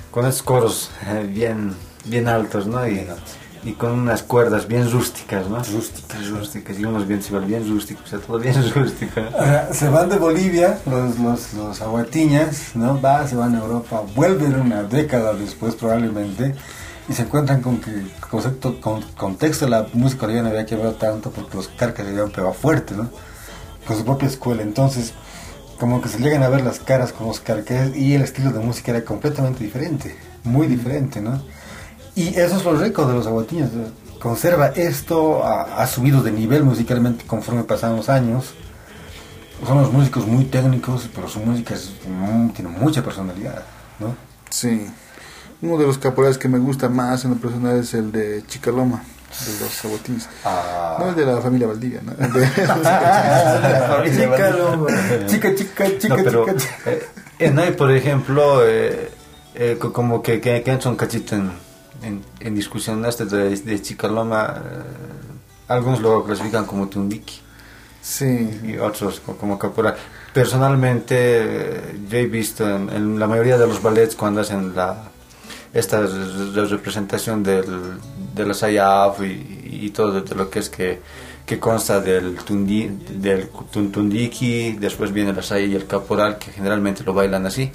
con 0.10 0.26
esos 0.26 0.42
coros 0.42 0.90
eh, 1.06 1.30
bien, 1.30 1.76
bien 2.06 2.30
altos, 2.30 2.66
¿no? 2.66 2.88
Y, 2.88 2.94
Bien 2.94 3.10
altos. 3.10 3.36
Y 3.64 3.74
con 3.74 3.92
unas 3.92 4.24
cuerdas 4.24 4.68
bien 4.68 4.90
rústicas, 4.92 5.48
¿no? 5.48 5.58
Rústicas. 5.58 6.28
Rústicas, 6.28 6.80
y 6.80 6.86
unos 6.86 7.08
bien, 7.08 7.22
bien 7.46 7.68
rústicos, 7.68 8.06
o 8.06 8.08
sea, 8.08 8.20
todo 8.20 8.40
bien 8.40 8.56
rústico. 8.76 9.22
Ahora, 9.38 9.74
se 9.74 9.90
van 9.90 10.10
de 10.10 10.18
Bolivia, 10.18 10.80
los, 10.86 11.20
los, 11.20 11.54
los 11.54 11.82
aguatiñas, 11.82 12.76
¿no? 12.76 13.00
Va, 13.02 13.28
se 13.28 13.36
van 13.36 13.56
a 13.56 13.60
Europa, 13.60 14.04
vuelven 14.16 14.60
una 14.60 14.84
década 14.84 15.34
después 15.34 15.76
probablemente, 15.76 16.56
y 17.10 17.14
se 17.14 17.24
encuentran 17.24 17.62
con 17.62 17.80
que 17.80 17.92
el 17.92 18.12
concepto, 18.30 18.80
con, 18.82 19.02
contexto 19.18 19.66
de 19.66 19.72
la 19.72 19.88
música 19.94 20.22
boliviana 20.22 20.50
había 20.50 20.66
quebrado 20.66 20.94
tanto 20.94 21.32
porque 21.32 21.56
los 21.56 21.68
carcas 21.70 22.06
se 22.06 22.12
habían 22.12 22.32
pegado 22.32 22.54
fuerte, 22.54 22.96
¿no? 22.96 23.10
Con 23.88 23.98
su 23.98 24.04
propia 24.04 24.28
escuela, 24.28 24.62
entonces 24.62 25.14
como 25.80 26.02
que 26.02 26.10
se 26.10 26.20
llegan 26.20 26.44
a 26.44 26.50
ver 26.50 26.62
las 26.62 26.80
caras 26.80 27.14
con 27.14 27.28
los 27.28 27.40
carcas 27.40 27.96
y 27.96 28.16
el 28.16 28.24
estilo 28.24 28.52
de 28.52 28.60
música 28.60 28.92
era 28.92 29.06
completamente 29.06 29.64
diferente, 29.64 30.16
muy 30.44 30.68
diferente, 30.68 31.22
¿no? 31.22 31.42
Y 32.18 32.30
eso 32.40 32.58
es 32.58 32.66
lo 32.66 32.76
rico 32.76 33.06
de 33.06 33.14
los 33.14 33.28
aguatiños, 33.28 33.70
conserva 34.20 34.68
esto, 34.76 35.44
ha, 35.46 35.82
ha 35.82 35.88
subido 35.88 36.22
de 36.24 36.32
nivel 36.32 36.64
musicalmente 36.64 37.26
conforme 37.26 37.64
pasan 37.64 37.96
los 37.96 38.10
años, 38.10 38.54
son 39.66 39.82
los 39.82 39.92
músicos 39.94 40.26
muy 40.28 40.46
técnicos, 40.46 41.08
pero 41.14 41.28
su 41.28 41.40
música 41.40 41.76
es, 41.76 41.92
mm, 42.08 42.50
tiene 42.50 42.70
mucha 42.72 43.04
personalidad, 43.04 43.64
¿no? 44.00 44.16
Sí. 44.50 44.88
Uno 45.62 45.78
de 45.78 45.86
los 45.88 45.98
caporales 45.98 46.38
que 46.38 46.48
me 46.50 46.60
gusta 46.60 46.90
más 46.90 47.24
en 47.26 47.32
lo 47.32 47.38
personal 47.38 47.78
es 47.80 47.94
el 47.94 48.12
de 48.12 48.44
Chicaloma, 48.48 49.04
de 49.46 49.60
los 49.66 49.86
aguatines. 49.86 50.30
Ah. 50.46 50.98
No 51.00 51.10
el 51.10 51.16
de 51.16 51.26
la 51.26 51.38
familia 51.42 51.68
Valdivia, 51.68 52.02
¿no? 52.04 52.14
De- 52.14 52.48
chica, 55.28 55.56
chica, 55.56 55.86
chica, 56.00 56.16
No, 56.18 56.24
pero, 56.24 56.46
chica, 56.46 56.58
chica. 56.58 56.92
eh, 56.92 57.08
eh, 57.40 57.52
no, 57.52 57.66
y 57.66 57.72
por 57.72 57.92
ejemplo, 57.92 58.68
eh, 58.68 59.12
eh, 59.56 59.78
co- 59.80 59.94
como 59.94 60.22
que, 60.22 60.40
que, 60.42 60.62
que 60.64 60.72
entra 60.72 60.90
un 60.90 60.96
cachito 60.98 61.36
en, 61.36 61.52
en, 62.02 62.22
en 62.40 62.56
discusión 62.56 63.06
este 63.06 63.26
de, 63.26 63.56
de 63.56 63.82
Chicaloma, 63.82 64.56
eh, 64.58 64.82
algunos 65.70 66.02
lo 66.02 66.24
clasifican 66.24 66.66
como 66.66 66.88
Tundiki 66.88 67.40
sí. 68.02 68.50
y 68.64 68.78
otros 68.78 69.20
co- 69.20 69.36
como 69.38 69.58
caporal. 69.60 69.96
Personalmente, 70.34 71.16
eh, 71.18 72.00
yo 72.10 72.18
he 72.18 72.26
visto 72.28 72.68
en, 72.70 72.90
en 72.90 73.20
la 73.20 73.28
mayoría 73.28 73.58
de 73.58 73.68
los 73.68 73.82
ballets 73.82 74.16
cuando 74.16 74.42
hacen 74.42 74.76
la 74.76 75.10
esta 75.74 76.00
re- 76.02 76.52
re- 76.54 76.66
representación 76.68 77.44
del, 77.44 77.66
de 78.34 78.46
la 78.46 78.54
Sayaf 78.54 79.22
y, 79.22 79.86
y 79.86 79.90
todo 79.92 80.22
de 80.22 80.36
lo 80.36 80.50
que 80.50 80.60
es 80.60 80.70
que, 80.70 81.00
que 81.46 81.60
consta 81.60 82.00
del, 82.00 82.36
tundi, 82.38 82.88
del 83.10 83.50
tun- 83.74 83.92
tundiki, 83.92 84.74
después 84.74 85.12
viene 85.12 85.34
la 85.34 85.42
saya 85.44 85.66
y 85.66 85.76
el 85.76 85.86
caporal, 85.86 86.38
que 86.38 86.52
generalmente 86.52 87.04
lo 87.04 87.14
bailan 87.14 87.46
así, 87.46 87.72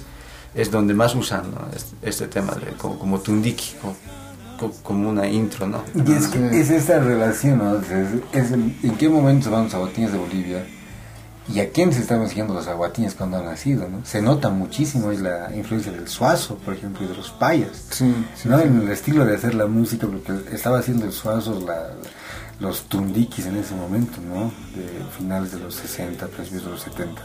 es 0.55 0.69
donde 0.71 0.93
más 0.93 1.15
usan 1.15 1.51
¿no? 1.51 1.67
este, 1.75 1.95
este 2.09 2.27
tema 2.27 2.53
de, 2.53 2.73
como, 2.77 2.97
como 2.99 3.19
tundiki, 3.19 3.73
como, 3.81 3.95
co- 4.59 4.73
como 4.83 5.09
una 5.09 5.27
intro, 5.27 5.67
¿no? 5.67 5.83
Y 5.95 6.11
es 6.13 6.27
que 6.27 6.59
es 6.59 6.69
esta 6.69 6.99
relación, 6.99 7.57
¿no? 7.59 7.77
Es, 7.79 7.87
es 8.33 8.51
el- 8.51 8.75
en 8.83 8.95
qué 8.97 9.09
momento 9.09 9.45
se 9.45 9.49
van 9.49 9.65
los 9.65 9.73
aguatines 9.73 10.11
de 10.11 10.17
Bolivia 10.17 10.65
y 11.53 11.59
a 11.59 11.69
quién 11.71 11.91
se 11.91 11.99
estaban 12.01 12.29
siguiendo 12.29 12.53
los 12.53 12.67
aguatines 12.67 13.15
cuando 13.15 13.37
han 13.37 13.45
nacido, 13.45 13.89
¿no? 13.89 14.05
Se 14.05 14.21
nota 14.21 14.49
muchísimo 14.49 15.11
es 15.11 15.19
la 15.19 15.53
influencia 15.55 15.91
del 15.91 16.07
suazo, 16.07 16.55
por 16.57 16.73
ejemplo, 16.73 17.03
y 17.05 17.09
de 17.09 17.15
los 17.17 17.31
payas. 17.31 17.87
Sí, 17.89 18.13
¿no? 18.45 18.59
En 18.59 18.81
el 18.81 18.89
estilo 18.89 19.25
de 19.25 19.35
hacer 19.35 19.53
la 19.55 19.65
música, 19.65 20.07
porque 20.07 20.33
estaba 20.55 20.79
haciendo 20.79 21.05
el 21.05 21.11
suazo 21.11 21.59
la- 21.65 21.89
los 22.59 22.83
tundikis 22.83 23.47
en 23.47 23.57
ese 23.57 23.73
momento, 23.75 24.19
¿no? 24.21 24.51
De 24.75 24.87
finales 25.17 25.51
de 25.51 25.59
los 25.59 25.75
60, 25.75 26.27
principios 26.27 26.63
de 26.63 26.69
los 26.71 26.81
70. 26.81 27.21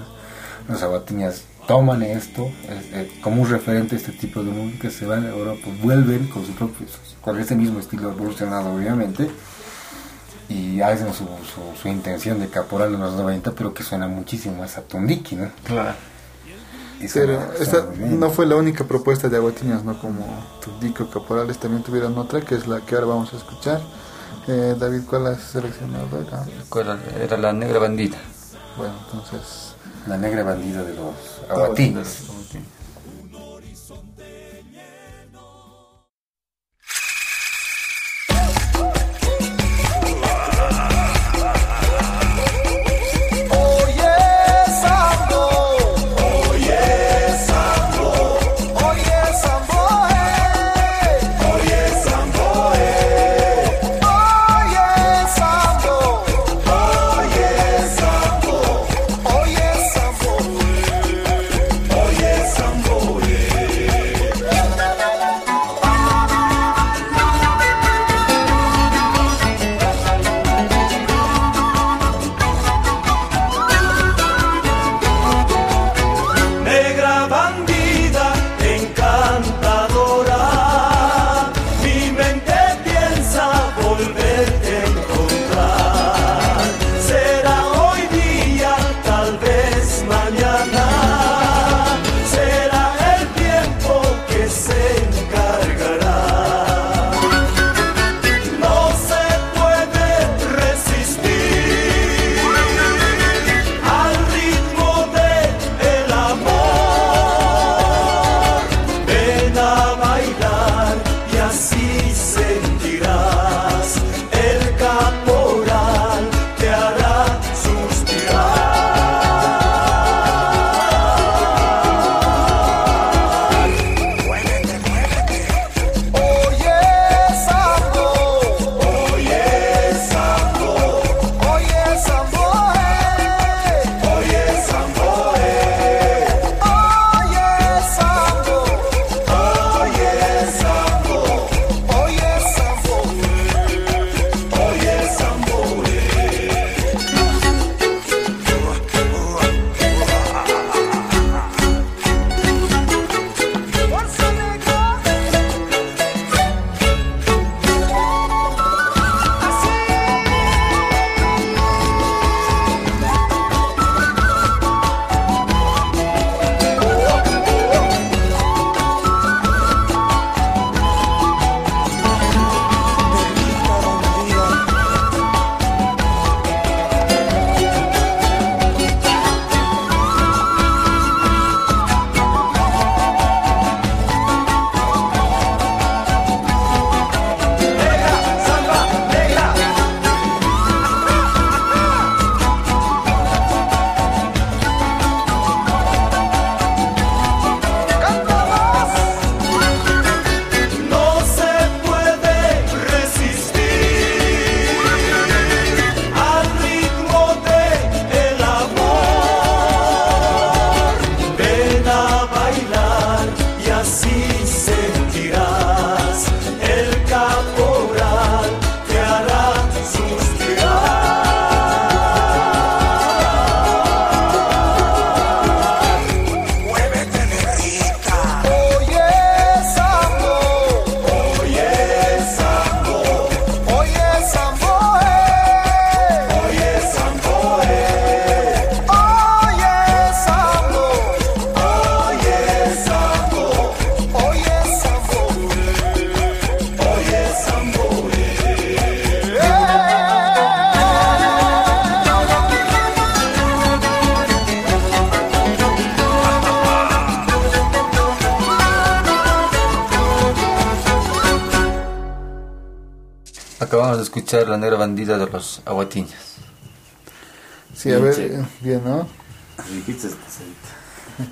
Los 0.67 0.83
aguatines 0.83 1.43
toman 1.69 2.03
esto 2.03 2.47
eh, 2.47 2.91
eh, 2.95 3.21
como 3.23 3.43
un 3.43 3.49
referente 3.51 3.95
a 3.95 3.99
este 3.99 4.11
tipo 4.13 4.43
de 4.43 4.51
música, 4.51 4.91
se 4.91 5.05
van 5.07 5.25
a 5.27 5.29
Europa, 5.29 5.69
vuelven 5.83 6.27
con 6.29 6.45
su 6.45 6.53
propio, 6.53 6.87
con 7.21 7.39
este 7.39 7.55
mismo 7.55 7.79
estilo 7.79 8.11
evolucionado, 8.11 8.73
obviamente, 8.75 9.31
y 10.49 10.81
hacen 10.81 11.13
su, 11.13 11.25
su, 11.25 11.81
su 11.81 11.89
intención 11.89 12.41
de 12.41 12.49
caporal 12.49 12.95
en 12.95 13.01
los 13.01 13.13
90, 13.15 13.53
pero 13.53 13.75
que 13.75 13.83
suena 13.83 14.09
muchísimo 14.09 14.57
más 14.57 14.79
a 14.79 14.83
tundiki, 14.83 15.37
¿no? 15.37 15.51
Claro. 15.63 15.95
Pero 17.15 17.53
esta 17.61 17.87
no 17.97 18.31
fue 18.31 18.47
la 18.47 18.57
única 18.57 18.85
propuesta 18.85 19.29
de 19.29 19.37
Aguatiñas, 19.37 19.85
¿no? 19.85 20.01
Como 20.01 20.25
Tundico 20.65 21.09
Caporales 21.11 21.59
también 21.59 21.85
tuvieron 21.85 22.17
otra, 22.19 22.41
que 22.41 22.57
es 22.57 22.67
la 22.67 22.81
que 22.81 22.95
ahora 22.97 23.07
vamos 23.09 23.33
a 23.35 23.37
escuchar. 23.37 23.81
Eh, 24.49 24.75
David, 24.77 25.03
¿cuál 25.09 25.27
has 25.29 25.43
seleccionado? 25.43 26.09
Era- 26.19 26.45
Era, 26.81 27.25
era 27.25 27.37
la 27.37 27.53
negra 27.53 27.79
bandita. 27.79 28.17
Bueno, 28.77 28.95
entonces... 29.05 29.68
La 30.07 30.17
negra 30.17 30.43
bandida 30.43 30.83
de 30.83 30.95
los 30.95 31.15
aguatines. 31.51 32.28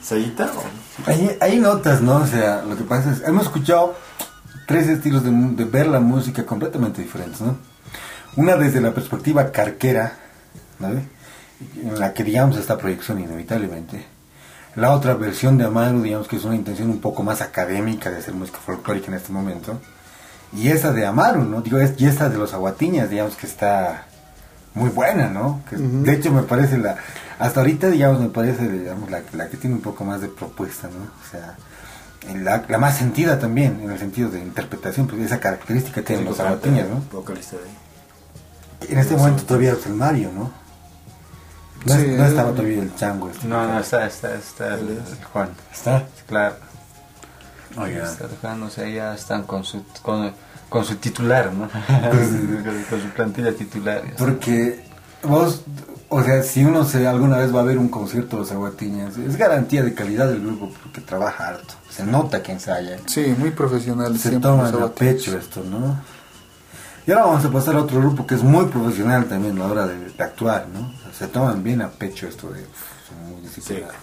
Sayita. 0.02 0.50
Hay, 1.06 1.36
hay 1.40 1.58
notas, 1.58 2.00
¿no? 2.00 2.16
O 2.16 2.26
sea, 2.26 2.62
lo 2.62 2.76
que 2.76 2.84
pasa 2.84 3.12
es, 3.12 3.22
hemos 3.22 3.44
escuchado 3.44 3.94
tres 4.66 4.88
estilos 4.88 5.22
de, 5.24 5.30
de 5.30 5.64
ver 5.64 5.86
la 5.86 6.00
música 6.00 6.44
completamente 6.44 7.02
diferentes, 7.02 7.40
¿no? 7.40 7.56
Una 8.36 8.56
desde 8.56 8.80
la 8.80 8.92
perspectiva 8.92 9.50
carquera, 9.52 10.18
¿no? 10.78 10.88
En 10.88 11.98
la 11.98 12.12
que, 12.12 12.24
digamos, 12.24 12.56
esta 12.56 12.76
proyección 12.76 13.20
inevitablemente. 13.20 14.04
La 14.74 14.90
otra 14.92 15.14
versión 15.14 15.56
de 15.56 15.64
Amaro, 15.64 16.02
digamos, 16.02 16.28
que 16.28 16.36
es 16.36 16.44
una 16.44 16.54
intención 16.54 16.90
un 16.90 17.00
poco 17.00 17.22
más 17.22 17.40
académica 17.40 18.10
de 18.10 18.18
hacer 18.18 18.34
música 18.34 18.58
folclórica 18.58 19.06
en 19.08 19.14
este 19.14 19.32
momento. 19.32 19.80
Y 20.52 20.68
esa 20.68 20.92
de 20.92 21.06
Amaro, 21.06 21.44
¿no? 21.44 21.62
Digo, 21.62 21.78
es, 21.78 21.94
y 21.98 22.06
esta 22.06 22.28
de 22.28 22.36
los 22.36 22.52
Aguatiñas, 22.52 23.08
digamos, 23.08 23.36
que 23.36 23.46
está 23.46 24.04
muy 24.74 24.90
buena, 24.90 25.28
¿no? 25.28 25.62
Que, 25.70 25.76
De 25.76 26.12
hecho, 26.12 26.30
me 26.30 26.42
parece 26.42 26.76
la... 26.76 26.96
Hasta 27.38 27.60
ahorita, 27.60 27.88
digamos, 27.88 28.20
me 28.20 28.28
parece, 28.28 28.68
digamos, 28.68 29.10
la, 29.10 29.22
la 29.32 29.48
que 29.48 29.56
tiene 29.56 29.76
un 29.76 29.82
poco 29.82 30.04
más 30.04 30.20
de 30.20 30.28
propuesta, 30.28 30.88
¿no? 30.88 31.04
O 31.04 31.30
sea, 31.30 31.56
la, 32.34 32.64
la 32.68 32.78
más 32.78 32.96
sentida 32.96 33.38
también, 33.38 33.80
en 33.82 33.90
el 33.90 33.98
sentido 33.98 34.30
de 34.30 34.40
interpretación, 34.40 35.06
porque 35.06 35.24
esa 35.24 35.38
característica 35.38 36.02
tienen 36.02 36.24
los 36.24 36.40
Aguatiñas, 36.40 36.88
¿no? 36.88 37.02
Vocalista 37.12 37.56
de. 37.56 38.92
En 38.92 38.98
este 38.98 39.16
momento 39.16 39.44
todavía 39.44 39.72
es 39.72 39.86
el 39.86 39.94
Mario, 39.94 40.30
¿no? 40.32 40.52
No, 41.84 41.94
Sí, 41.94 42.08
no 42.08 42.24
estaba 42.24 42.50
todavía 42.50 42.82
el 42.82 42.94
chango. 42.96 43.30
Este. 43.30 43.46
No, 43.46 43.66
no, 43.66 43.78
está, 43.78 44.06
está, 44.06 44.34
está 44.34 44.74
el, 44.74 44.88
el 44.90 45.24
Juan. 45.32 45.50
¿Está? 45.72 46.04
Claro. 46.26 46.56
Está 47.70 48.28
Juan, 48.40 48.62
o 48.62 48.70
sea, 48.70 48.88
ya 48.88 49.14
están 49.14 49.42
con 49.44 49.62
su, 49.62 49.84
con, 50.02 50.32
con 50.68 50.84
su 50.84 50.96
titular, 50.96 51.52
¿no? 51.52 51.68
con, 51.68 52.84
con 52.90 53.02
su 53.02 53.08
plantilla 53.14 53.52
titular. 53.52 54.02
Porque 54.16 54.84
vos, 55.22 55.62
o 56.08 56.22
sea, 56.22 56.42
si 56.42 56.64
uno 56.64 56.84
se 56.84 57.06
alguna 57.06 57.38
vez 57.38 57.54
va 57.54 57.60
a 57.60 57.64
ver 57.64 57.78
un 57.78 57.88
concierto 57.88 58.36
de 58.36 58.42
los 58.42 58.52
Aguatiñas, 58.52 59.16
es 59.18 59.36
garantía 59.36 59.82
de 59.82 59.94
calidad 59.94 60.28
del 60.28 60.40
grupo 60.40 60.70
porque 60.82 61.00
trabaja 61.00 61.48
harto. 61.48 61.74
Se 61.90 62.04
nota 62.04 62.42
que 62.42 62.52
ensaya. 62.52 62.98
Sí, 63.06 63.34
muy 63.38 63.50
profesional. 63.50 64.18
Se 64.18 64.38
toman 64.38 64.74
a 64.74 64.88
pecho 64.88 65.36
esto, 65.36 65.64
¿no? 65.64 65.98
Y 67.06 67.12
ahora 67.12 67.26
vamos 67.26 67.44
a 67.44 67.50
pasar 67.50 67.76
a 67.76 67.82
otro 67.82 68.00
grupo 68.00 68.26
que 68.26 68.34
es 68.34 68.42
muy 68.42 68.66
profesional 68.66 69.26
también 69.26 69.56
a 69.56 69.60
la 69.60 69.66
hora 69.66 69.86
de, 69.86 70.10
de 70.10 70.24
actuar, 70.24 70.66
¿no? 70.72 70.88
O 70.88 71.00
sea, 71.02 71.12
se 71.12 71.28
toman 71.28 71.62
bien 71.62 71.80
a 71.80 71.88
pecho 71.88 72.26
esto 72.26 72.50
de... 72.50 72.62
uf, 72.62 73.08
son 73.08 73.30
muy 73.30 73.40
disciplinados. 73.42 73.94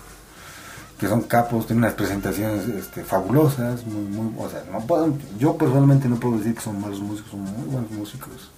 Que 0.97 1.07
son 1.09 1.23
capos, 1.23 1.67
tienen 1.67 1.83
unas 1.83 1.95
presentaciones 1.95 2.65
este, 2.69 3.03
fabulosas, 3.03 3.85
muy, 3.85 4.03
muy... 4.03 4.33
O 4.37 4.49
sea, 4.49 4.63
no 4.71 4.79
puedo, 4.79 5.17
yo 5.37 5.57
personalmente 5.57 6.07
no 6.07 6.15
puedo 6.15 6.37
decir 6.37 6.55
que 6.55 6.61
son 6.61 6.79
malos 6.79 7.01
músicos, 7.01 7.31
son 7.31 7.41
muy 7.41 7.67
buenos 7.67 7.91
músicos. 7.91 8.49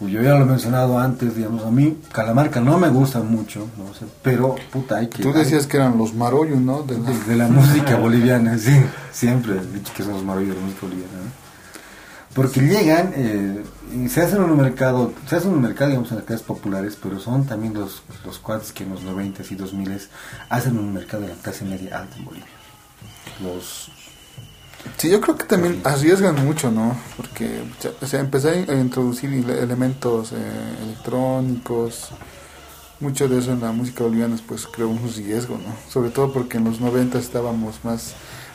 Yo 0.00 0.22
ya 0.22 0.34
lo 0.34 0.42
he 0.42 0.46
mencionado 0.46 0.98
antes, 0.98 1.36
digamos, 1.36 1.64
a 1.64 1.70
mí 1.70 1.98
Calamarca 2.12 2.60
no 2.60 2.78
me 2.78 2.88
gusta 2.88 3.20
mucho, 3.20 3.68
no 3.78 3.94
sé, 3.94 4.04
pero 4.22 4.56
puta, 4.72 4.96
hay 4.96 5.08
que... 5.08 5.22
Tú 5.22 5.32
decías 5.32 5.66
que 5.66 5.76
eran 5.76 5.96
los 5.98 6.14
Maroyos, 6.14 6.58
¿no? 6.58 6.82
De 6.82 6.98
la- 6.98 7.10
de, 7.10 7.18
de 7.24 7.36
la 7.36 7.48
música 7.48 7.96
boliviana, 7.96 8.58
sí, 8.58 8.74
siempre 9.12 9.52
he 9.58 9.78
dicho 9.78 9.92
que 9.96 10.02
son 10.02 10.14
los 10.14 10.24
maravillosos 10.24 10.56
de 10.56 10.60
la 10.62 10.66
música 10.66 10.86
boliviana, 10.86 11.12
¿no? 11.24 11.50
Porque 12.34 12.60
llegan 12.60 13.12
eh, 13.16 13.64
y 13.92 14.08
se 14.08 14.22
hacen 14.22 14.40
un 14.40 14.56
mercado, 14.56 15.12
se 15.28 15.36
hacen 15.36 15.50
un 15.52 15.60
mercado, 15.60 15.90
digamos, 15.90 16.10
en 16.12 16.18
las 16.18 16.26
clases 16.26 16.46
populares, 16.46 16.96
pero 17.02 17.18
son 17.18 17.44
también 17.44 17.74
los, 17.74 18.02
los 18.24 18.38
cuates 18.38 18.72
que 18.72 18.84
en 18.84 18.90
los 18.90 19.02
90 19.02 19.42
y 19.50 19.54
2000 19.56 20.00
hacen 20.48 20.78
un 20.78 20.92
mercado 20.94 21.24
de 21.24 21.28
la 21.30 21.34
clase 21.34 21.64
media 21.64 21.98
alta 21.98 22.16
en 22.16 22.24
Bolivia. 22.24 22.46
Los, 23.42 23.90
Sí, 24.96 25.08
yo 25.10 25.20
creo 25.20 25.36
que 25.36 25.44
también 25.44 25.80
arriesgan 25.84 26.44
mucho, 26.44 26.70
¿no? 26.70 26.96
Porque, 27.16 27.62
o 28.02 28.06
sea, 28.06 28.20
empezar 28.20 28.54
a 28.54 28.74
introducir 28.74 29.32
ele- 29.32 29.62
elementos 29.62 30.32
eh, 30.32 30.36
electrónicos, 30.82 32.08
mucho 33.00 33.28
de 33.28 33.38
eso 33.38 33.52
en 33.52 33.60
la 33.60 33.72
música 33.72 34.04
boliviana, 34.04 34.36
pues 34.46 34.66
creo 34.66 34.88
un 34.88 35.00
riesgo, 35.14 35.56
¿no? 35.56 35.74
Sobre 35.90 36.10
todo 36.10 36.32
porque 36.32 36.58
en 36.58 36.64
los 36.64 36.80
90 36.80 37.18
estábamos 37.18 37.82
más, 37.84 38.12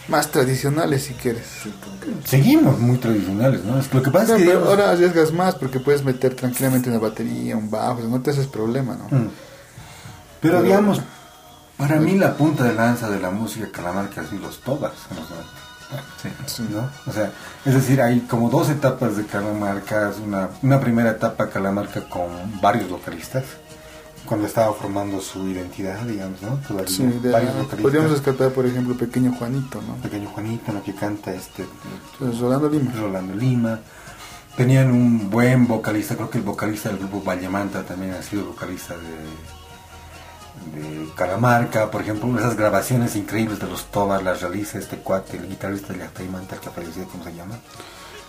más 0.07 0.29
tradicionales, 0.31 1.03
si 1.03 1.13
quieres. 1.13 1.45
seguimos 2.25 2.79
muy 2.79 2.97
tradicionales, 2.97 3.63
¿no? 3.63 3.79
Es 3.79 3.87
que 3.87 3.97
lo 3.97 4.03
que 4.03 4.11
pasa 4.11 4.33
No, 4.33 4.35
es 4.35 4.41
que... 4.41 4.45
pero 4.47 4.59
digamos, 4.59 4.67
ahora 4.79 4.91
arriesgas 4.91 5.31
más 5.31 5.55
porque 5.55 5.79
puedes 5.79 6.03
meter 6.03 6.35
tranquilamente 6.35 6.89
una 6.89 6.99
batería, 6.99 7.57
un 7.57 7.69
bajo, 7.71 7.95
o 7.97 8.01
sea, 8.01 8.09
no 8.09 8.21
te 8.21 8.31
haces 8.31 8.47
problema, 8.47 8.95
¿no? 8.95 9.05
Mm. 9.17 9.29
Pero 10.41 10.61
digamos, 10.61 11.01
para 11.77 11.95
mí 11.99 12.15
la 12.17 12.35
punta 12.35 12.63
de 12.65 12.73
lanza 12.73 13.09
de 13.09 13.19
la 13.19 13.31
música 13.31 13.71
calamarca 13.71 14.21
ha 14.21 14.25
sido 14.25 14.41
los 14.41 14.59
los 15.15 15.29
90. 15.29 15.64
Sí. 16.47 16.65
¿no? 16.69 16.89
O 17.05 17.13
sea, 17.13 17.31
es 17.65 17.73
decir, 17.73 18.01
hay 18.01 18.21
como 18.21 18.49
dos 18.49 18.69
etapas 18.69 19.17
de 19.17 19.25
Calamarca, 19.25 20.11
una, 20.23 20.49
una 20.61 20.79
primera 20.79 21.11
etapa 21.11 21.49
Calamarca 21.49 22.01
con 22.09 22.29
varios 22.61 22.89
vocalistas, 22.89 23.43
cuando 24.25 24.47
estaba 24.47 24.73
formando 24.73 25.21
su 25.21 25.47
identidad, 25.47 25.99
digamos, 26.01 26.41
¿no? 26.41 26.55
Todavía, 26.67 26.87
Sí, 26.95 27.05
de- 27.05 27.31
varios 27.31 27.51
vocalistas. 27.53 27.79
podríamos 27.81 28.11
rescatar, 28.11 28.49
por 28.51 28.65
ejemplo, 28.65 28.95
Pequeño 28.97 29.33
Juanito, 29.33 29.81
¿no? 29.87 29.95
Pequeño 29.97 30.29
Juanito, 30.29 30.71
lo 30.73 30.81
que 30.83 30.95
canta 30.95 31.31
este 31.31 31.65
Entonces, 32.13 32.39
Rolando 32.39 32.69
Lima. 32.69 32.91
Rolando 32.99 33.35
Lima. 33.35 33.79
Tenían 34.57 34.89
un 34.89 35.29
buen 35.29 35.67
vocalista, 35.67 36.15
creo 36.15 36.29
que 36.29 36.37
el 36.37 36.43
vocalista 36.45 36.89
del 36.89 36.97
grupo 36.99 37.21
Vallemanta 37.21 37.83
también 37.83 38.13
ha 38.13 38.23
sido 38.23 38.45
vocalista 38.45 38.93
de, 38.95 39.01
de 40.73 41.09
Calamarca, 41.15 41.89
por 41.91 42.01
ejemplo, 42.01 42.37
esas 42.37 42.55
grabaciones 42.57 43.15
increíbles 43.15 43.59
de 43.59 43.67
los 43.67 43.85
Tobas 43.85 44.23
las 44.23 44.41
realiza 44.41 44.77
este 44.79 44.97
cuate, 44.97 45.37
el 45.37 45.47
guitarrista 45.47 45.93
de 45.93 45.99
Yactaimanta, 45.99 46.55
el 46.55 46.61
que 46.61 46.69
falleció, 46.69 47.05
¿cómo 47.07 47.23
se 47.23 47.33
llama? 47.35 47.55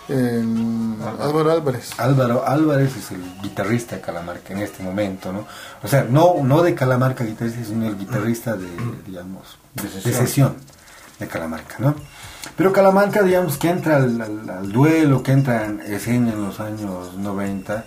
El 0.08 0.94
Álvaro 1.20 1.50
Álvarez. 1.50 1.90
Álvaro 1.98 2.46
Álvarez 2.46 2.96
es 2.96 3.10
el 3.10 3.22
guitarrista 3.42 3.96
de 3.96 4.02
Calamarca 4.02 4.52
en 4.52 4.60
este 4.60 4.82
momento, 4.84 5.32
¿no? 5.32 5.46
O 5.82 5.88
sea, 5.88 6.04
no, 6.08 6.34
no 6.44 6.62
de 6.62 6.74
Calamarca 6.74 7.24
guitarrista, 7.24 7.64
sino 7.64 7.86
el 7.88 7.98
guitarrista 7.98 8.54
de, 8.56 8.68
digamos, 9.04 9.58
de 9.74 9.88
sesión 10.12 10.56
de, 11.18 11.26
Calamarca, 11.26 11.76
¿no? 11.80 11.94
Pero 12.56 12.72
Calamarca, 12.72 13.22
digamos, 13.24 13.58
que 13.58 13.68
entra 13.68 13.96
al, 13.96 14.20
al- 14.20 14.48
al 14.50 14.70
duelo, 14.72 15.24
que 15.24 15.32
entra 15.32 15.64
en 15.66 15.80
escena 15.80 16.30
en 16.32 16.40
los 16.44 16.60
años 16.60 17.14
90, 17.16 17.84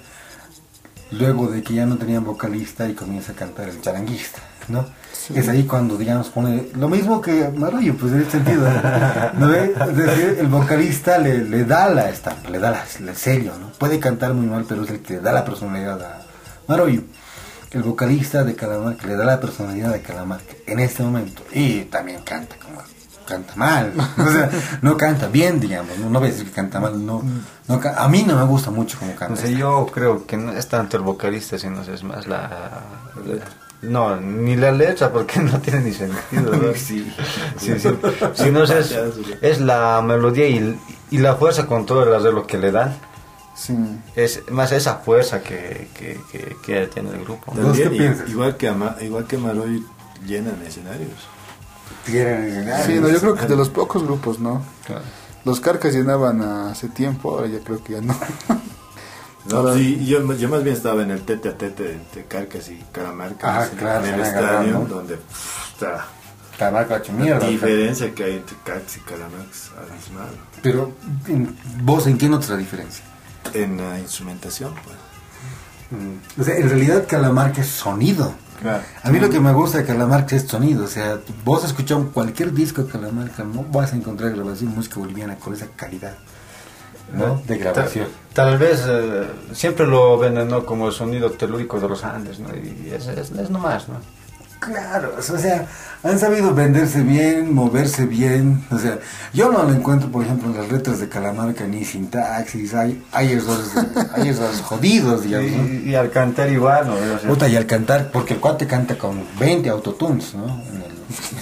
luego 1.11 1.47
de 1.47 1.63
que 1.63 1.73
ya 1.73 1.85
no 1.85 1.97
tenían 1.97 2.23
vocalista 2.23 2.87
y 2.87 2.93
comienza 2.93 3.31
a 3.31 3.35
cantar 3.35 3.69
el 3.69 3.81
charanguista, 3.81 4.39
¿no? 4.67 4.85
Es 5.33 5.47
ahí 5.47 5.63
cuando, 5.63 5.97
digamos, 5.97 6.29
pone 6.29 6.69
lo 6.75 6.87
mismo 6.89 7.21
que 7.21 7.49
Marullo, 7.55 7.95
pues 7.95 8.13
en 8.13 8.19
este 8.21 8.31
sentido, 8.33 8.67
¿no? 9.37 9.53
Es 9.53 9.95
decir, 9.95 10.37
el 10.39 10.47
vocalista 10.47 11.17
le, 11.19 11.43
le 11.43 11.65
da 11.65 11.89
la 11.89 12.09
estampa, 12.09 12.49
le 12.49 12.57
da 12.59 12.71
la- 12.71 12.83
el 12.99 13.15
sello, 13.15 13.53
¿no? 13.59 13.71
Puede 13.73 13.99
cantar 13.99 14.33
muy 14.33 14.47
mal, 14.47 14.65
pero 14.67 14.83
es 14.83 14.89
el 14.89 15.01
que 15.01 15.13
le 15.15 15.19
da 15.21 15.31
la 15.31 15.45
personalidad 15.45 16.01
a 16.01 16.21
Marullo. 16.67 17.01
El 17.71 17.83
vocalista 17.83 18.43
de 18.43 18.55
Calamarca 18.55 19.05
le 19.05 19.15
da 19.15 19.25
la 19.25 19.39
personalidad 19.39 19.93
a 19.93 19.99
Calamarca 19.99 20.53
en 20.65 20.79
este 20.79 21.03
momento. 21.03 21.43
Y 21.53 21.81
también 21.83 22.21
canta 22.23 22.55
como 22.57 22.81
canta 23.29 23.55
mal. 23.55 23.93
O 24.17 24.29
sea, 24.31 24.49
no 24.81 24.97
canta 24.97 25.27
bien, 25.27 25.59
digamos. 25.59 25.97
No, 25.99 26.09
no 26.09 26.19
voy 26.19 26.29
a 26.29 26.31
decir 26.31 26.47
que 26.47 26.51
canta 26.53 26.79
mal. 26.79 27.05
No, 27.05 27.21
no 27.67 27.79
ca- 27.79 27.95
a 28.03 28.07
mí 28.09 28.23
no 28.27 28.35
me 28.35 28.43
gusta 28.43 28.71
mucho 28.71 28.97
como 28.99 29.11
canta. 29.15 29.29
No 29.29 29.35
sé, 29.37 29.55
yo 29.55 29.85
creo 29.93 30.25
que 30.25 30.35
no 30.37 30.51
es 30.51 30.67
tanto 30.67 30.97
el 30.97 31.03
vocalista, 31.03 31.57
sino 31.57 31.81
es 31.83 32.03
más 32.03 32.27
la... 32.27 32.49
la- 33.25 33.45
no, 33.81 34.17
ni 34.17 34.57
la 34.57 34.73
letra, 34.73 35.09
porque 35.09 35.39
no 35.49 35.59
tiene 35.61 35.79
ni 35.81 35.93
sentido. 35.93 36.53
¿no? 36.55 36.73
Sí. 36.75 37.09
Sí, 37.57 37.79
sí. 37.79 37.89
Sino 38.33 38.63
es, 38.63 38.97
es 39.41 39.61
la 39.61 40.01
melodía 40.01 40.47
y, 40.49 40.77
y 41.11 41.17
la 41.19 41.35
fuerza 41.35 41.65
con 41.65 41.85
todo 41.85 42.03
el 42.03 42.13
arreglo 42.13 42.45
que 42.45 42.57
le 42.57 42.71
dan. 42.71 42.93
Sí. 43.55 43.75
Es 44.15 44.43
más 44.51 44.71
esa 44.73 44.95
fuerza 44.95 45.41
que, 45.41 45.89
que, 45.93 46.19
que, 46.31 46.55
que 46.65 46.87
tiene 46.87 47.09
el 47.11 47.23
grupo. 47.23 47.53
¿no? 47.55 47.67
¿Vos 47.69 47.77
qué 47.77 47.83
También, 47.83 48.23
igual 48.27 48.55
que 48.57 48.67
Ama- 48.69 48.95
igual 49.01 49.25
que 49.25 49.37
Maroy 49.37 49.83
llenan 50.25 50.61
escenarios. 50.65 51.11
Tienen- 52.05 52.69
Sí, 52.85 52.95
no, 52.99 53.07
yo 53.09 53.19
creo 53.19 53.35
que 53.35 53.45
de 53.45 53.55
los 53.55 53.69
pocos 53.69 54.03
grupos, 54.03 54.39
¿no? 54.39 54.61
Claro. 54.85 55.01
Los 55.45 55.59
Carcas 55.59 55.93
llenaban 55.93 56.41
hace 56.41 56.89
tiempo, 56.89 57.31
ahora 57.31 57.47
ya 57.47 57.59
creo 57.59 57.83
que 57.83 57.93
ya 57.93 58.01
no. 58.01 58.15
No, 59.49 59.57
Ahora- 59.57 59.73
sí, 59.75 60.05
yo, 60.05 60.21
yo 60.35 60.49
más 60.49 60.63
bien 60.63 60.75
estaba 60.75 61.01
en 61.01 61.11
el 61.11 61.21
tete 61.21 61.49
a 61.49 61.57
tete 61.57 61.93
entre 61.93 62.25
Carcas 62.25 62.67
y 62.69 62.83
Calamarca. 62.91 63.61
Ah, 63.61 63.67
en- 63.71 63.77
claro, 63.77 64.05
en 64.05 64.13
el 64.15 64.19
estadio, 64.21 64.73
¿no? 64.73 64.85
donde 64.85 65.15
pff, 65.15 65.73
está 65.73 66.05
Calamarca 66.57 66.97
hecho 66.97 67.13
la 67.13 67.19
mierda. 67.19 67.47
diferencia 67.47 68.13
que 68.13 68.23
hay 68.25 68.33
entre 68.35 68.57
Carcas 68.65 68.97
y 68.97 68.99
Calamarca 68.99 69.47
es 69.51 69.71
abismal. 69.91 70.29
Pero, 70.61 70.91
en- 71.27 71.55
¿vos 71.83 72.05
en 72.07 72.17
qué 72.17 72.27
notas 72.27 72.49
la 72.49 72.57
diferencia? 72.57 73.03
En 73.53 73.77
la 73.77 73.97
instrumentación, 73.97 74.73
pues. 74.83 74.97
O 76.37 76.43
sea, 76.43 76.55
en 76.57 76.69
realidad 76.69 77.05
Calamarca 77.07 77.61
es 77.61 77.67
sonido. 77.69 78.35
Claro. 78.61 78.83
A 79.03 79.09
mí 79.09 79.19
lo 79.19 79.29
que 79.29 79.39
me 79.39 79.53
gusta 79.53 79.79
de 79.79 79.85
Calamarca 79.85 80.35
es 80.35 80.43
sonido. 80.43 80.85
O 80.85 80.87
sea, 80.87 81.19
vos 81.43 81.63
escuchas 81.63 81.99
cualquier 82.13 82.53
disco 82.53 82.83
de 82.83 82.91
Calamarca, 82.91 83.43
no 83.43 83.63
vas 83.63 83.93
a 83.93 83.95
encontrar 83.95 84.31
grabación 84.31 84.71
de 84.71 84.75
música 84.77 84.99
boliviana 84.99 85.35
con 85.35 85.53
esa 85.53 85.67
calidad. 85.75 86.15
¿no? 87.13 87.41
De 87.47 87.57
grabación. 87.57 88.07
Tal, 88.33 88.49
tal 88.51 88.57
vez 88.57 88.83
eh, 88.87 89.27
siempre 89.53 89.87
lo 89.87 90.17
ven 90.17 90.47
¿no? 90.47 90.65
como 90.65 90.87
el 90.87 90.93
sonido 90.93 91.31
telúrico 91.31 91.79
de 91.79 91.89
los 91.89 92.03
Andes, 92.03 92.39
¿no? 92.39 92.49
Y 92.55 92.91
es, 92.93 93.07
es, 93.07 93.31
es 93.31 93.49
nomás, 93.49 93.87
¿no? 93.89 93.95
Claro, 94.59 95.15
o 95.17 95.21
sea, 95.21 95.67
han 96.03 96.19
sabido 96.19 96.53
venderse 96.53 97.01
bien, 97.01 97.53
moverse 97.53 98.05
bien. 98.05 98.65
O 98.71 98.77
sea, 98.77 98.99
yo 99.33 99.49
no 99.51 99.63
lo 99.63 99.73
encuentro, 99.73 100.09
por 100.11 100.23
ejemplo, 100.25 100.49
en 100.51 100.57
las 100.57 100.69
letras 100.71 100.99
de 100.99 101.07
Calamarca 101.07 101.65
ni 101.65 101.85
sintaxis. 101.85 102.73
Hay, 102.73 103.01
hay 103.13 103.31
errores, 103.33 103.73
de- 103.73 103.81
hay 104.13 104.27
errores 104.29 104.59
jodidos, 104.61 105.23
digamos. 105.23 105.51
¿no? 105.51 105.65
Y, 105.65 105.89
y 105.91 105.95
al 105.95 106.11
cantar 106.11 106.49
igual, 106.51 106.87
¿no? 106.87 106.93
O 106.95 107.19
sea, 107.19 107.29
Puta, 107.29 107.47
y 107.47 107.55
al 107.55 107.65
cantar, 107.65 108.11
porque 108.11 108.33
el 108.33 108.41
cuate 108.41 108.67
canta 108.67 108.97
con 108.97 109.23
20 109.39 109.69
autotunes, 109.69 110.33
¿no? 110.35 110.45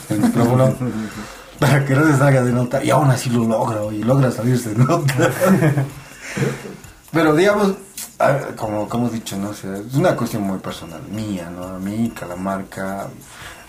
En 0.09 0.19
el, 0.19 0.19
en 0.19 0.23
el 0.23 0.31
para 1.59 1.83
que 1.85 1.95
no 1.95 2.05
se 2.11 2.17
salga 2.19 2.43
de 2.43 2.51
nota, 2.51 2.83
y 2.83 2.91
aún 2.91 3.09
así 3.09 3.31
lo 3.31 3.45
logra, 3.45 3.79
y 3.91 4.03
logra 4.03 4.31
salirse 4.31 4.69
de 4.69 4.75
nota. 4.83 5.13
Pero 7.11 7.35
digamos, 7.35 7.73
ah, 8.19 8.39
como, 8.55 8.87
como 8.89 9.07
he 9.07 9.11
dicho, 9.11 9.37
¿no? 9.37 9.49
O 9.49 9.53
sea, 9.53 9.77
es 9.77 9.93
una 9.95 10.15
cuestión 10.15 10.43
muy 10.43 10.59
personal, 10.59 11.01
mía, 11.09 11.49
¿no? 11.49 11.63
A 11.65 11.79
mí, 11.79 12.11
Calamarca, 12.17 13.07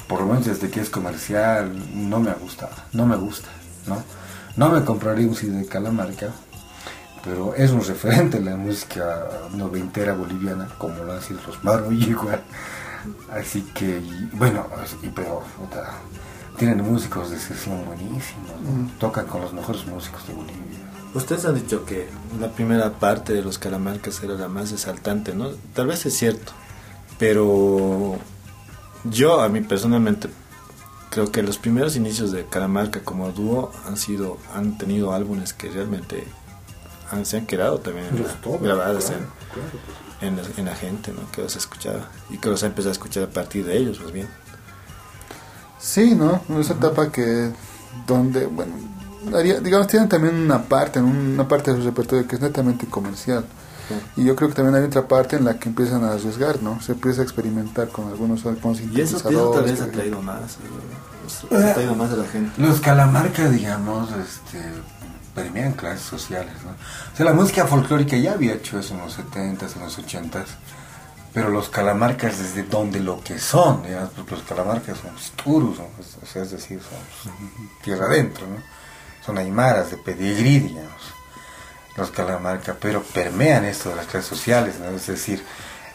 por 0.09 0.21
lo 0.21 0.27
menos 0.27 0.47
desde 0.47 0.71
que 0.71 0.81
es 0.81 0.91
comercial, 0.91 1.71
no 1.95 2.21
me 2.21 2.33
gusta, 2.35 2.69
no 2.93 3.07
me 3.07 3.17
gusta, 3.17 3.49
¿no? 3.87 4.03
No 4.57 4.71
me 4.71 4.85
compraría 4.85 5.29
un 5.29 5.35
CD 5.37 5.59
de 5.59 5.67
Calamarca, 5.67 6.29
pero 7.25 7.55
es 7.55 7.71
un 7.71 7.85
referente 7.85 8.39
en 8.39 8.47
la 8.47 8.57
música 8.57 9.27
noventera 9.53 10.15
boliviana, 10.15 10.69
como 10.79 11.03
lo 11.05 11.13
han 11.13 11.23
sido 11.23 11.41
los 11.47 11.63
Maro 11.65 11.93
y 11.93 12.03
igual. 12.05 12.43
Así 13.33 13.63
que, 13.75 13.99
y- 14.01 14.31
bueno, 14.33 14.67
y, 15.03 15.09
pero 15.09 15.43
tienen 16.59 16.83
músicos 16.85 17.31
de 17.31 17.39
sesión 17.39 17.85
buenísimos, 17.87 18.51
¿no? 18.65 18.91
tocan 18.99 19.27
con 19.27 19.41
los 19.43 19.53
mejores 19.53 19.87
músicos 19.87 20.27
de 20.27 20.35
Bolivia. 20.35 20.68
Ustedes 21.15 21.45
han 21.47 21.55
dicho 21.55 21.85
que 21.85 22.09
la 22.39 22.49
primera 22.53 22.93
parte 22.99 23.33
de 23.33 23.43
los 23.43 23.59
Calamarcas 23.59 24.23
era 24.23 24.35
la 24.35 24.49
más 24.49 24.73
exaltante, 24.73 25.35
¿no? 25.35 25.51
Tal 25.75 25.87
vez 25.87 26.05
es 26.07 26.15
cierto, 26.17 26.53
pero 27.19 28.17
yo 29.05 29.41
a 29.41 29.49
mí 29.49 29.61
personalmente 29.63 30.29
creo 31.11 31.33
que 31.33 31.43
los 31.43 31.57
primeros 31.59 31.97
inicios 31.97 32.31
de 32.31 32.45
Calamarca 32.45 33.01
como 33.01 33.31
dúo 33.33 33.73
han 33.87 33.97
sido 33.97 34.37
han 34.55 34.77
tenido 34.77 35.13
álbumes 35.15 35.53
que 35.55 35.71
realmente 35.71 36.25
han- 37.11 37.25
se 37.25 37.39
han 37.39 37.47
quedado 37.47 37.79
también 37.79 38.07
en 38.09 38.19
en, 40.21 40.29
en, 40.29 40.37
la- 40.37 40.43
en 40.59 40.65
la 40.67 40.75
gente, 40.77 41.13
¿no? 41.13 41.31
Que 41.33 41.41
los 41.43 41.57
escuchaba 41.57 42.11
y 42.29 42.37
que 42.37 42.51
los 42.51 42.63
empecé 42.63 42.91
a 42.91 42.93
escuchar 42.93 43.23
a 43.25 43.31
partir 43.31 43.65
de 43.65 43.79
ellos, 43.79 43.99
más 44.01 44.13
bien. 44.13 44.29
Sí, 45.81 46.15
¿no? 46.15 46.43
Esa 46.61 46.75
etapa 46.75 47.11
que 47.11 47.51
donde, 48.07 48.47
bueno, 48.47 48.75
haría- 49.37 49.61
digamos, 49.61 49.87
tienen 49.87 50.09
también 50.09 50.35
una 50.37 50.63
parte, 50.63 51.01
una 51.01 51.47
parte 51.47 51.73
de 51.73 51.79
su 51.79 51.85
repertorio 51.85 52.27
que 52.27 52.37
es 52.37 52.41
netamente 52.43 52.87
comercial. 52.87 53.45
Y 54.17 54.25
yo 54.25 54.37
creo 54.37 54.51
que 54.51 54.55
también 54.55 54.75
hay 54.75 54.83
otra 54.83 55.09
parte 55.09 55.37
en 55.37 55.47
la 55.47 55.59
que 55.59 55.71
empiezan 55.71 56.05
a 56.05 56.13
arriesgar, 56.13 56.63
¿no? 56.63 56.79
Se 56.83 56.93
empieza 56.93 57.23
a 57.23 57.25
experimentar 57.25 57.89
con 57.89 58.09
algunos 58.09 58.43
con 58.43 58.55
Y 58.75 59.01
eso, 59.01 59.17
eso 59.17 59.51
tal 59.55 59.65
vez 59.65 59.81
ha 59.81 59.91
traído 59.91 60.21
más, 60.21 60.59
eh, 61.51 61.57
ha 61.71 61.75
traído 61.75 61.95
más 61.95 62.13
a 62.13 62.17
la 62.17 62.25
gente. 62.27 62.61
Los 62.61 62.81
Calamarca, 62.81 63.49
digamos, 63.49 64.11
este, 64.13 64.63
permean 65.35 65.73
clases 65.73 66.03
sociales, 66.03 66.53
¿no? 66.65 66.71
O 66.73 67.17
sea, 67.17 67.25
la 67.25 67.33
música 67.33 67.67
folclórica 67.67 68.17
ya 68.19 68.33
había 68.33 68.55
hecho 68.55 68.79
eso 68.79 68.93
en 68.95 69.01
los 69.01 69.17
70s, 69.19 69.77
en 69.77 69.83
los 69.83 69.99
80s, 69.99 70.47
pero 71.33 71.49
los 71.49 71.71
Calamarcas 71.71 72.39
desde 72.39 72.65
donde 72.65 73.01
lo 73.01 73.23
que 73.23 73.39
son, 73.39 73.83
digamos, 73.85 74.11
porque 74.11 74.33
los 74.33 74.43
Calamarcas 74.45 74.99
son 74.99 75.13
turus, 75.43 75.77
son, 75.79 75.87
o 76.23 76.27
sea, 76.27 76.43
es 76.43 76.51
decir, 76.51 76.81
son 77.23 77.33
tierra 77.83 78.05
adentro, 78.07 78.47
¿no? 78.47 78.57
Son 79.29 79.37
aymaras 79.37 79.91
de 79.91 79.99
pedigrí, 79.99 80.59
digamos, 80.59 81.03
los 81.99 82.11
Calamarca, 82.11 82.75
pero 82.81 83.03
permean 83.03 83.67
esto 83.67 83.91
de 83.91 83.97
las 83.97 84.07
clases 84.07 84.27
sociales. 84.27 84.77
Es 84.97 85.07
decir, 85.07 85.45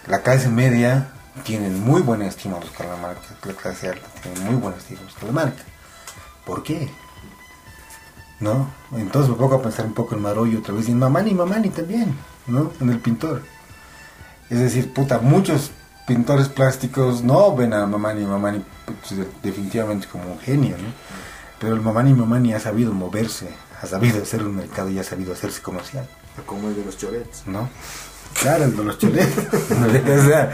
la 0.06 0.22
clase 0.22 0.50
media 0.50 1.10
tienen 1.44 1.84
muy 1.84 2.02
buena 2.04 2.28
estima 2.28 2.60
los 2.60 2.70
Calamarca, 2.70 3.22
la 3.44 3.54
clase 3.54 3.90
alta 3.90 4.06
tiene 4.22 4.40
muy 4.42 4.54
buena 4.54 4.78
estima 4.78 5.02
los 5.02 5.16
Calamarca. 5.16 5.64
¿Por 6.46 6.62
qué? 6.62 6.92
¿No? 8.40 8.70
Entonces 8.92 9.32
me 9.32 9.36
pongo 9.38 9.56
a 9.56 9.62
pensar 9.64 9.88
un 9.88 9.96
poco 9.96 10.14
en 10.14 10.22
Marollo 10.22 10.60
otra 10.60 10.76
vez 10.76 10.88
y 10.88 10.92
en 10.92 11.00
Mamani, 11.00 11.34
Mamani 11.34 11.70
también, 11.70 12.16
¿no? 12.46 12.72
En 12.82 12.92
el 12.92 13.00
pintor. 13.00 13.42
Es 14.52 14.60
decir, 14.60 14.94
puta, 14.94 15.18
muchos 15.18 15.72
pintores 16.06 16.50
plásticos 16.50 17.24
no 17.24 17.56
ven 17.56 17.74
a 17.74 17.88
Mamani, 17.88 18.26
Mamani 18.26 18.64
pues, 18.86 19.18
de- 19.18 19.28
definitivamente 19.42 20.06
como 20.08 20.34
un 20.34 20.40
genio, 20.40 20.78
¿no? 20.78 20.94
Pero 21.64 21.76
el 21.76 21.82
Mamani, 21.82 22.14
Mamani 22.14 22.54
ha 22.54 22.60
sabido 22.60 22.92
moverse, 22.94 23.48
ha 23.82 23.88
sabido 23.88 24.22
hacer 24.22 24.44
un 24.44 24.56
mercado 24.58 24.90
y 24.90 25.00
ha 25.00 25.04
sabido 25.04 25.32
hacerse 25.32 25.62
comercial, 25.62 26.06
Como 26.46 26.68
el 26.68 26.76
de 26.76 26.84
los 26.84 26.98
cholets. 26.98 27.48
¿no? 27.48 27.70
Claro, 28.42 28.66
el 28.66 28.76
de 28.76 28.84
los 28.84 28.98
choletes. 28.98 29.38
o 29.72 30.28
sea, 30.28 30.52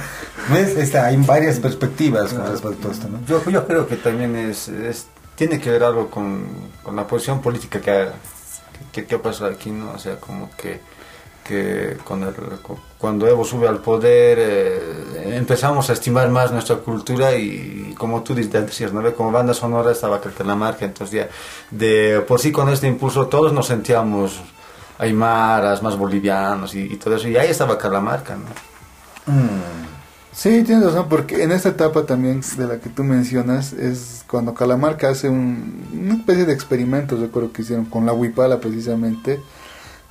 ¿ves? 0.52 0.78
Esta- 0.78 1.06
hay 1.08 1.18
varias 1.18 1.60
perspectivas 1.60 2.32
con 2.34 2.46
respecto 2.46 2.90
a 2.90 2.92
esto, 2.92 3.08
¿no? 3.10 3.26
Yo, 3.26 3.44
yo 3.50 3.66
creo 3.66 3.88
que 3.88 3.96
también 3.96 4.36
es, 4.36 4.68
es- 4.68 5.08
tiene 5.36 5.60
que 5.60 5.72
ver 5.72 5.84
algo 5.84 6.12
con, 6.12 6.46
con 6.84 6.96
la 6.96 7.08
posición 7.08 7.42
política 7.42 7.82
que 7.82 7.90
ha, 7.92 8.14
que, 8.92 9.06
que 9.06 9.16
ha 9.16 9.22
pasado 9.22 9.50
aquí, 9.50 9.72
¿no? 9.72 9.92
O 9.94 9.98
sea, 9.98 10.20
como 10.20 10.52
que, 10.56 10.80
que 11.50 11.98
con 12.08 12.24
el- 12.24 12.34
cu- 12.62 12.78
cuando 12.98 13.28
Evo 13.28 13.44
sube 13.44 13.68
al 13.68 13.80
poder 13.80 14.38
eh, 14.40 15.34
empezamos 15.44 15.90
a 15.90 15.94
estimar 15.94 16.30
más 16.30 16.52
nuestra 16.52 16.76
cultura 16.78 17.28
y, 17.36 17.96
como 17.98 18.22
tú 18.24 18.36
dices, 18.36 18.94
¿no? 18.94 19.02
Como 19.16 19.32
banda 19.32 19.54
sonora 19.54 19.92
estaba 19.92 20.22
Calamarca, 20.22 20.86
entonces 20.86 21.14
ya 21.22 21.28
de 21.72 22.24
por 22.28 22.40
sí 22.40 22.52
con 22.52 22.70
este 22.70 22.88
impulso 22.88 23.28
todos 23.28 23.52
nos 23.54 23.68
sentíamos 23.68 24.40
aymaras, 25.00 25.82
más 25.82 25.96
bolivianos 25.98 26.76
y, 26.76 26.82
y 26.94 26.96
todo 26.98 27.16
eso, 27.16 27.28
y 27.28 27.38
ahí 27.38 27.50
estaba 27.50 27.78
Calamarca, 27.78 28.36
¿no? 28.36 28.50
Mm. 29.34 29.88
Sí, 30.32 30.64
tienes 30.64 30.86
razón, 30.86 31.08
porque 31.10 31.44
en 31.44 31.52
esta 31.52 31.70
etapa 31.70 32.06
también 32.06 32.42
de 32.58 32.68
la 32.68 32.80
que 32.80 32.90
tú 32.90 33.04
mencionas 33.04 33.74
es 33.74 34.24
cuando 34.30 34.54
Calamarca 34.54 35.10
hace 35.10 35.28
un, 35.28 35.86
una 35.92 36.14
especie 36.16 36.46
de 36.46 36.54
experimentos, 36.54 37.20
recuerdo 37.20 37.52
que 37.52 37.64
hicieron 37.64 37.86
con 37.86 38.06
la 38.06 38.14
huipala 38.14 38.60
precisamente, 38.60 39.42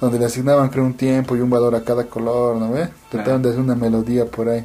donde 0.01 0.19
le 0.19 0.27
asignaban 0.27 0.69
creo 0.69 0.85
un 0.85 0.95
tiempo 0.95 1.37
y 1.37 1.41
un 1.41 1.51
valor 1.51 1.75
a 1.75 1.83
cada 1.83 2.05
color, 2.05 2.57
¿no 2.57 2.71
ve? 2.73 2.89
Trataron 3.11 3.43
de 3.43 3.49
hacer 3.51 3.61
una 3.61 3.75
melodía 3.75 4.25
por 4.27 4.49
ahí, 4.49 4.65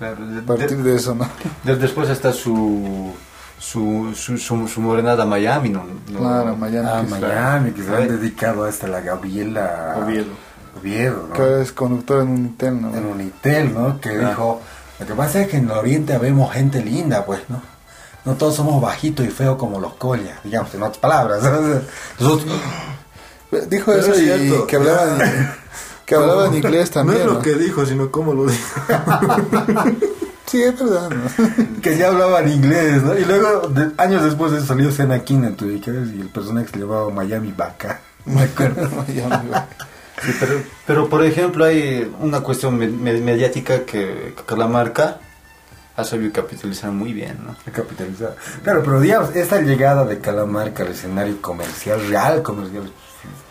a 0.00 0.46
partir 0.46 0.76
de 0.82 0.94
eso, 0.96 1.14
¿no? 1.14 1.28
De- 1.64 1.76
Después 1.76 2.08
está 2.10 2.32
su 2.32 3.12
su, 3.58 4.12
su, 4.14 4.38
su, 4.38 4.68
su 4.68 4.80
morenada 4.80 5.24
Miami, 5.26 5.68
¿no? 5.70 5.82
No- 6.12 6.18
Claro, 6.20 6.56
Miami. 6.56 6.88
Ah, 6.88 7.02
que 7.04 7.10
Miami, 7.10 7.70
que 7.72 7.82
se 7.82 7.96
han 7.96 8.06
dedicado 8.08 8.64
hasta 8.64 8.86
la 8.86 9.00
Gabriela 9.00 9.96
Oviedo. 10.04 10.30
Oviedo, 10.78 11.26
¿no? 11.28 11.34
que 11.34 11.62
es 11.62 11.72
conductor 11.72 12.22
en 12.22 12.28
un 12.28 12.36
Intel, 12.38 12.80
¿no? 12.80 12.94
En 12.96 13.04
Unitel, 13.06 13.74
¿no? 13.74 14.00
Que 14.00 14.10
Ah. 14.10 14.28
dijo, 14.28 14.60
lo 15.00 15.06
que 15.06 15.14
pasa 15.14 15.40
es 15.42 15.48
que 15.48 15.56
en 15.56 15.64
el 15.64 15.72
Oriente 15.72 16.16
vemos 16.18 16.52
gente 16.52 16.80
linda, 16.84 17.24
pues, 17.26 17.40
¿no? 17.48 17.60
No 18.24 18.34
todos 18.34 18.54
somos 18.54 18.80
bajitos 18.80 19.26
y 19.26 19.30
feos 19.30 19.56
como 19.56 19.80
los 19.80 19.94
collas, 19.94 20.38
digamos, 20.44 20.72
en 20.74 20.82
otras 20.82 20.98
palabras. 20.98 21.42
Nosotros, 22.20 22.52
Dijo 23.68 23.92
Pero 23.92 23.98
eso 24.00 24.12
es 24.12 24.20
y 24.20 24.24
cierto. 24.24 24.66
que 24.66 24.76
hablaban, 24.76 25.18
que 26.04 26.14
hablaban 26.14 26.54
inglés 26.54 26.90
también, 26.90 27.18
No 27.18 27.24
es 27.24 27.28
¿no? 27.30 27.34
lo 27.38 27.42
que 27.42 27.54
dijo, 27.54 27.86
sino 27.86 28.10
cómo 28.10 28.34
lo 28.34 28.46
dijo. 28.46 28.80
Sí, 30.46 30.62
es 30.62 30.78
verdad, 30.78 31.10
¿no? 31.10 31.80
que 31.82 31.98
ya 31.98 32.08
hablaban 32.08 32.48
inglés, 32.50 33.02
¿no? 33.02 33.18
Y 33.18 33.24
luego, 33.26 33.68
de- 33.68 33.90
años 33.98 34.24
después 34.24 34.50
de 34.50 34.58
eso 34.58 34.66
salió 34.66 34.90
en 35.44 35.56
Twitter 35.56 35.94
y 36.16 36.22
el 36.22 36.28
personaje 36.28 36.68
se 36.72 36.78
llamaba 36.78 37.10
Miami 37.10 37.52
Vaca. 37.54 38.00
Me 38.24 38.44
acuerdo. 38.44 38.88
Sí, 39.06 40.32
pero, 40.40 40.52
pero 40.86 41.08
por 41.10 41.22
ejemplo 41.24 41.64
hay 41.66 42.10
una 42.20 42.40
cuestión 42.40 42.76
me- 42.78 42.88
me- 42.88 43.20
mediática 43.20 43.84
que, 43.84 44.34
que 44.46 44.56
la 44.56 44.66
marca 44.66 45.18
ha 45.98 46.04
sabido 46.04 46.32
capitalizar 46.32 46.92
muy 46.92 47.12
bien, 47.12 47.38
¿no? 47.44 47.56
capitalizar. 47.72 48.36
Claro, 48.62 48.82
pero 48.84 49.00
digamos, 49.00 49.34
esta 49.34 49.60
llegada 49.60 50.04
de 50.04 50.18
Calamarca 50.20 50.84
al 50.84 50.90
escenario 50.90 51.42
comercial, 51.42 52.00
real 52.08 52.42
comercial, 52.42 52.90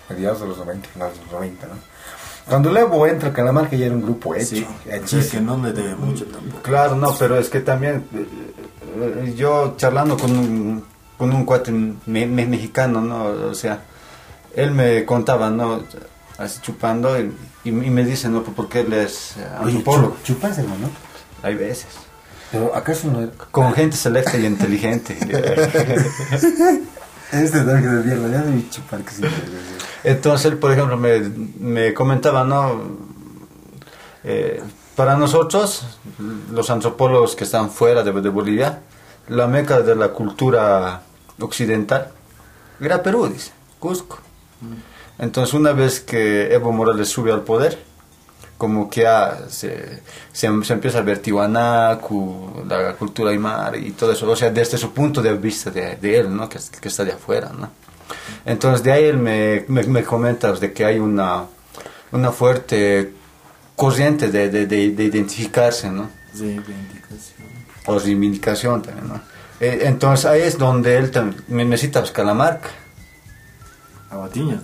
mediados 0.10 0.40
de 0.42 0.48
los 0.48 0.58
90, 0.58 0.88
finales 0.90 1.16
de 1.18 1.24
los 1.26 1.32
90, 1.34 1.68
¿no? 1.68 1.74
Cuando 2.48 2.72
Levo 2.72 3.06
entra, 3.06 3.34
Calamarca 3.34 3.76
ya 3.76 3.88
era 3.88 3.96
un 3.96 4.02
grupo 4.02 4.34
hecho, 4.34 4.46
Sí, 4.56 4.66
hechísimo. 4.86 5.30
que 5.32 5.42
no 5.42 5.68
le 5.68 5.74
debe 5.74 5.96
mucho 5.98 6.26
tampoco. 6.26 6.62
Claro, 6.64 6.96
no, 6.96 7.14
pero 7.20 7.38
es 7.38 7.50
que 7.50 7.60
también 7.60 8.06
eh, 8.16 8.26
eh, 9.26 9.34
yo 9.36 9.74
charlando 9.76 10.18
con 10.18 10.32
un, 10.32 10.86
con 11.18 11.34
un 11.34 11.44
cuate 11.44 11.72
me- 11.74 12.26
me- 12.26 12.46
mexicano, 12.46 13.02
¿no? 13.02 13.26
O 13.50 13.54
sea, 13.54 13.82
él 14.56 14.72
me 14.72 15.04
contaba, 15.04 15.50
¿no? 15.50 15.84
Así 16.38 16.62
chupando 16.62 17.20
y, 17.20 17.72
me 17.72 18.06
dice, 18.06 18.30
¿no? 18.30 18.42
¿Por 18.44 18.70
qué 18.70 18.80
él 18.80 18.94
es 18.94 19.36
eh, 19.36 19.46
Oye, 19.62 19.84
chupas, 20.24 20.58
hermano. 20.58 20.90
Hay 21.44 21.56
veces. 21.56 21.88
Pero 22.52 22.76
acaso 22.76 23.10
no 23.10 23.22
era... 23.22 23.32
Con 23.52 23.74
gente 23.74 23.98
selecta 23.98 24.38
y 24.38 24.46
inteligente. 24.46 25.18
Este 27.30 27.60
tanque 27.60 27.88
de 27.88 28.04
mierda, 28.06 28.30
ya 28.30 28.42
debí 28.42 28.70
chupar 28.70 29.02
que 29.02 29.12
sí. 29.12 29.22
Entonces 30.06 30.50
él, 30.50 30.58
por 30.58 30.72
ejemplo, 30.72 30.96
me, 30.96 31.20
me 31.60 31.94
comentaba, 31.94 32.46
¿no? 32.46 32.84
Eh, 34.24 34.64
para 34.96 35.18
nosotros, 35.18 35.86
los 36.52 36.70
antropólogos 36.70 37.36
que 37.36 37.44
están 37.44 37.70
fuera 37.70 38.02
de, 38.02 38.14
de 38.14 38.30
Bolivia, 38.30 38.80
la 39.28 39.46
meca 39.48 39.82
de 39.82 39.96
la 39.96 40.10
cultura 40.14 41.02
occidental 41.40 42.12
era 42.80 43.04
Perú, 43.04 43.28
dice, 43.28 43.52
Cusco. 43.80 44.20
Entonces 45.20 45.54
una 45.54 45.72
vez 45.72 46.00
que 46.00 46.54
Evo 46.54 46.72
Morales 46.72 47.10
sube 47.10 47.32
al 47.32 47.42
poder, 47.42 47.84
como 48.58 48.90
que 48.90 49.02
ya 49.02 49.38
se, 49.50 50.02
se, 50.32 50.64
se 50.64 50.74
empieza 50.74 50.98
a 51.00 51.02
ver 51.02 51.20
Tiwanaku, 51.20 52.64
la 52.68 52.94
cultura 52.94 53.32
aymara 53.32 53.78
y 53.78 53.92
todo 53.92 54.12
eso, 54.12 54.30
o 54.30 54.36
sea, 54.36 54.50
desde 54.50 54.78
su 54.78 54.92
punto 54.94 55.22
de 55.22 55.34
vista 55.38 55.70
de, 55.70 55.96
de 55.98 56.18
él, 56.20 56.36
¿no? 56.36 56.50
Que, 56.50 56.60
que 56.82 56.88
está 56.88 57.04
de 57.06 57.12
afuera, 57.14 57.52
¿no? 57.58 57.70
Entonces 58.46 58.84
de 58.84 58.92
ahí 58.92 59.04
él 59.06 59.18
me, 59.18 59.66
me, 59.68 59.84
me 59.84 60.04
comenta 60.04 60.52
de 60.54 60.72
que 60.74 60.86
hay 60.86 60.98
una, 60.98 61.44
una 62.12 62.32
fuerte 62.32 63.14
corriente 63.76 64.30
de, 64.30 64.50
de, 64.50 64.66
de, 64.66 64.92
de 64.92 65.04
identificarse, 65.04 65.90
¿no? 65.92 66.10
Reivindicación. 66.34 67.48
O 67.86 68.00
reivindicación 68.00 68.82
también, 68.82 69.08
¿no? 69.08 69.22
Eh, 69.60 69.82
entonces 69.84 70.26
ahí 70.26 70.42
es 70.42 70.58
donde 70.58 70.98
él 70.98 71.12
tam- 71.12 71.36
me 71.48 71.64
necesita 71.66 72.00
pues, 72.00 72.12
Calamarca. 72.12 72.70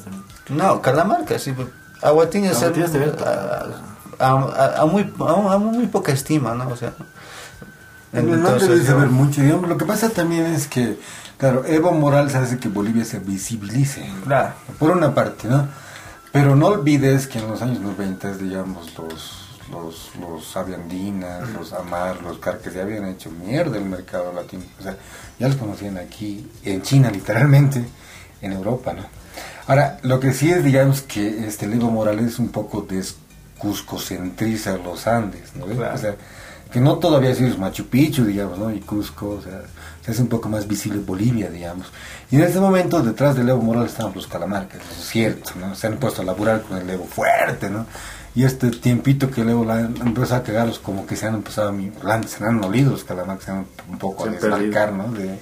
También. 0.04 0.24
No, 0.50 0.82
Calamarca, 0.82 1.38
sí. 1.39 1.54
Aguatiña 2.04 2.51
es 2.51 2.58
Aguatiñas 2.62 2.93
el- 2.95 3.16
a, 4.20 4.30
a- 4.32 4.82
a 4.82 4.86
muy, 4.86 5.12
a, 5.20 5.58
muy 5.58 5.88
poca 5.88 6.12
estima, 6.12 6.54
¿no? 6.54 6.68
O 6.70 6.76
sea, 6.78 6.93
En 8.14 8.30
el 8.30 8.41
norte 8.41 8.68
debe 8.68 8.86
saber 8.86 9.08
mucho. 9.10 9.41
digamos, 9.41 9.68
lo 9.70 9.78
que 9.78 9.86
pasa 9.86 10.10
también 10.10 10.45
es 10.45 10.68
que, 10.68 10.99
claro, 11.38 11.66
Evo 11.66 11.91
Morales 11.91 12.36
hace 12.36 12.60
que 12.60 12.70
Bolivia 12.70 13.06
se 13.06 13.20
visibilice. 13.20 14.08
Claro. 14.24 14.54
Por 14.80 14.91
una 14.91 15.14
parte, 15.16 15.47
¿no? 15.47 15.68
Pero 16.32 16.56
no 16.56 16.68
olvides 16.68 17.28
que 17.28 17.39
en 17.39 17.47
los 17.47 17.62
años 17.62 17.80
90, 17.80 18.38
digamos, 18.38 18.93
los, 18.97 19.60
los, 19.72 20.12
los 20.20 20.58
aviandinas, 20.58 21.49
los 21.49 21.74
amar, 21.74 22.22
los 22.22 22.38
carques 22.39 22.74
ya 22.74 22.82
habían 22.84 23.06
hecho 23.08 23.30
mierda 23.32 23.78
el 23.78 23.86
mercado 23.86 24.32
latino. 24.34 24.64
O 24.80 24.84
sea, 24.84 24.95
ya 25.39 25.47
los 25.47 25.58
conocían 25.58 25.97
aquí, 25.97 26.47
en 26.64 26.82
China 26.82 27.10
literalmente, 27.12 27.84
en 28.41 28.51
Europa, 28.54 28.93
¿no? 28.93 29.04
Ahora, 29.68 29.99
lo 30.01 30.20
que 30.20 30.34
sí 30.34 30.51
es, 30.51 30.64
digamos, 30.64 31.01
que 31.01 31.47
este 31.47 31.66
Evo 31.66 31.89
Morales 31.89 32.38
un 32.39 32.49
poco 32.49 32.86
descuscocentriza 32.89 34.78
los 34.78 35.07
Andes, 35.07 35.55
¿no? 35.55 35.66
Claro. 35.66 35.95
O 35.95 35.97
sea, 35.97 36.16
que 36.74 36.82
no 36.82 36.97
todavía 36.97 37.36
sido 37.36 37.55
Machu 37.57 37.86
Picchu, 37.86 38.26
digamos, 38.26 38.57
¿no? 38.57 38.72
Y 38.72 38.80
Cusco, 38.80 39.30
o 39.30 39.41
sea, 39.41 39.61
se 40.03 40.11
hace 40.11 40.22
un 40.24 40.28
poco 40.28 40.49
más 40.49 40.68
visible 40.68 40.99
Bolivia, 40.99 41.49
digamos. 41.49 41.88
Y 42.32 42.38
en 42.38 42.43
este 42.43 42.59
momento 42.59 43.01
detrás 43.03 43.36
del 43.36 43.47
Evo 43.47 43.61
Morales 43.61 43.91
estaban 43.91 44.14
los 44.14 44.26
Calamarcas, 44.26 44.82
eso 44.82 44.99
es 44.99 45.07
cierto, 45.07 45.51
¿no? 45.59 45.76
Se 45.76 45.88
han 45.88 45.97
puesto 45.97 46.24
a 46.24 46.26
laburar 46.26 46.64
con 46.64 46.78
el 46.80 46.89
Evo 46.89 47.05
fuerte, 47.05 47.70
¿no? 47.70 47.86
Y 48.36 48.43
este 48.43 48.72
tiempito 48.72 49.30
que 49.30 49.41
el 49.41 49.49
Evo 49.49 49.64
la 49.64 49.76
han 49.76 49.95
empezado 50.01 50.41
a 50.41 50.43
cagarlos, 50.43 50.80
como 50.80 51.05
que 51.05 51.16
se 51.16 51.28
han 51.28 51.36
empezado 51.36 51.70
a, 51.70 52.24
se 52.24 52.43
han 52.43 52.64
olido 52.64 52.91
los 52.91 53.03
Calamarcas, 53.03 53.45
se 53.45 53.51
han 53.51 53.68
un 53.89 53.99
poco 53.99 54.24
Se 54.24 54.30
a 54.30 54.34
desmarcar, 54.34 54.93
¿no? 54.93 55.11
De, 55.14 55.38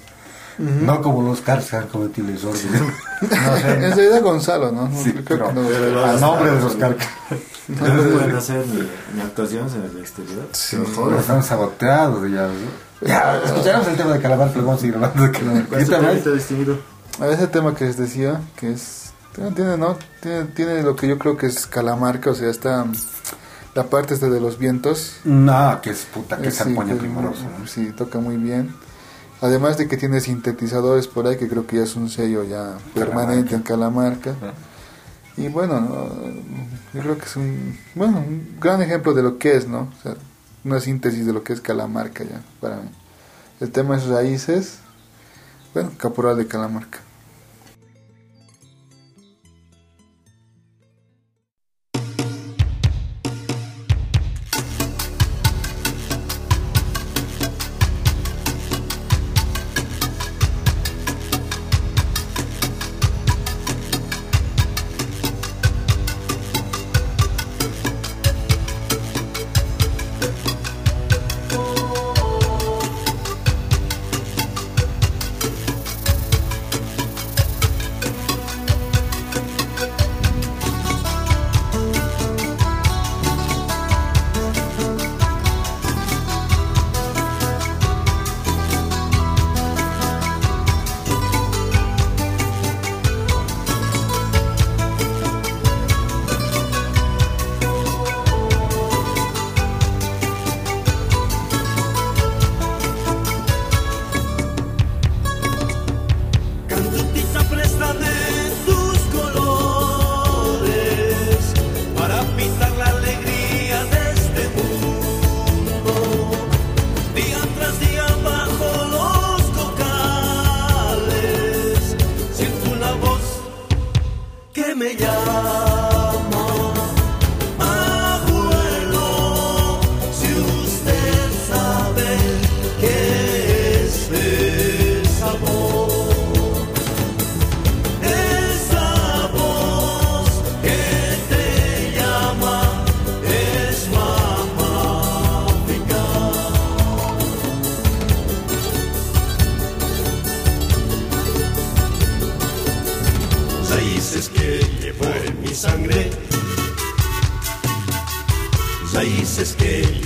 No 0.58 1.00
como 1.02 1.22
los 1.22 1.40
Cars 1.40 1.72
han 1.74 1.88
cometido 1.88 2.28
el 2.28 2.34
desorden. 2.34 2.70
No 3.22 3.28
sé, 3.56 3.74
En 3.86 3.96
realidad 3.96 4.22
Gonzalo, 4.22 4.72
¿no? 4.72 4.90
Sí, 5.02 5.12
creo 5.12 5.24
pero- 5.24 5.48
que 5.48 5.54
no. 5.54 5.62
pero- 5.68 6.04
a 6.04 6.12
nombre 6.14 6.50
de 6.50 6.60
los 6.60 6.74
Cars. 6.74 6.96
No 7.68 7.76
pueden 7.78 8.36
hacer 8.36 8.66
ni, 8.66 8.80
ni 9.14 9.20
actuaciones 9.22 9.72
en 9.74 9.82
el 9.84 9.98
exterior. 9.98 10.48
Sí. 10.52 10.76
Pero 10.76 10.94
joder. 10.94 11.20
Están 11.20 11.42
saboteados, 11.42 12.22
digamos. 12.24 12.56
¿no? 13.00 13.08
Ya, 13.08 13.36
escucharemos 13.44 13.86
el 13.88 13.96
tema 13.96 14.12
de 14.14 14.20
Calamar, 14.20 14.48
pero 14.52 14.64
vamos 14.66 14.78
a 14.78 14.80
seguir 14.80 14.94
hablando 14.96 15.22
de 15.22 15.30
Calamar. 15.30 15.64
¿Cuál 15.66 15.80
es 15.80 15.88
tu 15.88 15.94
Ahorita 15.94 16.10
temita 16.10 16.28
más- 16.30 16.38
distinguido? 16.38 16.76
A 17.20 17.26
ese 17.28 17.46
tema 17.46 17.74
que 17.74 17.84
les 17.84 17.96
decía, 17.96 18.40
que 18.56 18.72
es. 18.72 19.12
Tiene, 19.54 19.76
¿no? 19.78 19.96
Tiene, 20.20 20.44
tiene 20.46 20.82
lo 20.82 20.94
que 20.96 21.08
yo 21.08 21.18
creo 21.18 21.36
que 21.36 21.46
es 21.46 21.66
Calamarca, 21.66 22.30
o 22.30 22.34
sea, 22.34 22.50
está. 22.50 22.84
La 23.74 23.84
parte 23.84 24.12
esta 24.12 24.28
de 24.28 24.38
los 24.40 24.58
vientos. 24.58 25.14
No, 25.24 25.80
que 25.80 25.90
es 25.90 26.00
puta, 26.12 26.36
que 26.36 26.48
Eh, 26.48 26.50
se 26.50 26.64
sí, 26.64 26.74
pone 26.74 26.88
que 26.90 26.94
es 26.96 27.00
primoroso. 27.00 27.44
muy- 27.44 27.60
¿no? 27.60 27.66
Sí, 27.66 27.90
toca 27.96 28.18
muy 28.18 28.36
bien. 28.36 28.74
Además 29.42 29.76
de 29.76 29.88
que 29.88 29.96
tiene 29.96 30.20
sintetizadores 30.20 31.08
por 31.08 31.26
ahí, 31.26 31.36
que 31.36 31.48
creo 31.48 31.66
que 31.66 31.76
ya 31.76 31.82
es 31.82 31.96
un 31.96 32.08
sello 32.08 32.44
ya 32.44 32.78
permanente 32.94 33.56
en 33.56 33.62
Calamarca. 33.62 34.36
Y 35.36 35.48
bueno, 35.48 35.80
¿no? 35.80 36.08
yo 36.94 37.00
creo 37.00 37.18
que 37.18 37.24
es 37.24 37.34
un, 37.34 37.76
bueno, 37.96 38.18
un 38.18 38.56
gran 38.60 38.80
ejemplo 38.82 39.12
de 39.14 39.22
lo 39.24 39.38
que 39.38 39.56
es, 39.56 39.66
¿no? 39.66 39.90
O 39.98 40.02
sea, 40.02 40.14
una 40.64 40.78
síntesis 40.78 41.26
de 41.26 41.32
lo 41.32 41.42
que 41.42 41.54
es 41.54 41.60
Calamarca 41.60 42.22
ya, 42.22 42.40
para 42.60 42.76
mí. 42.76 42.88
El 43.58 43.72
tema 43.72 43.96
es 43.96 44.06
raíces, 44.06 44.78
bueno, 45.74 45.90
Caporal 45.98 46.36
de 46.36 46.46
Calamarca. 46.46 47.00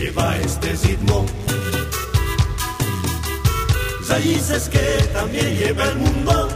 Lleva 0.07 0.37
este 0.37 0.73
ritmo, 0.87 1.27
raíces 4.09 4.69
que 4.69 5.03
también 5.13 5.57
lleva 5.57 5.85
el 5.89 5.97
mundo. 5.97 6.56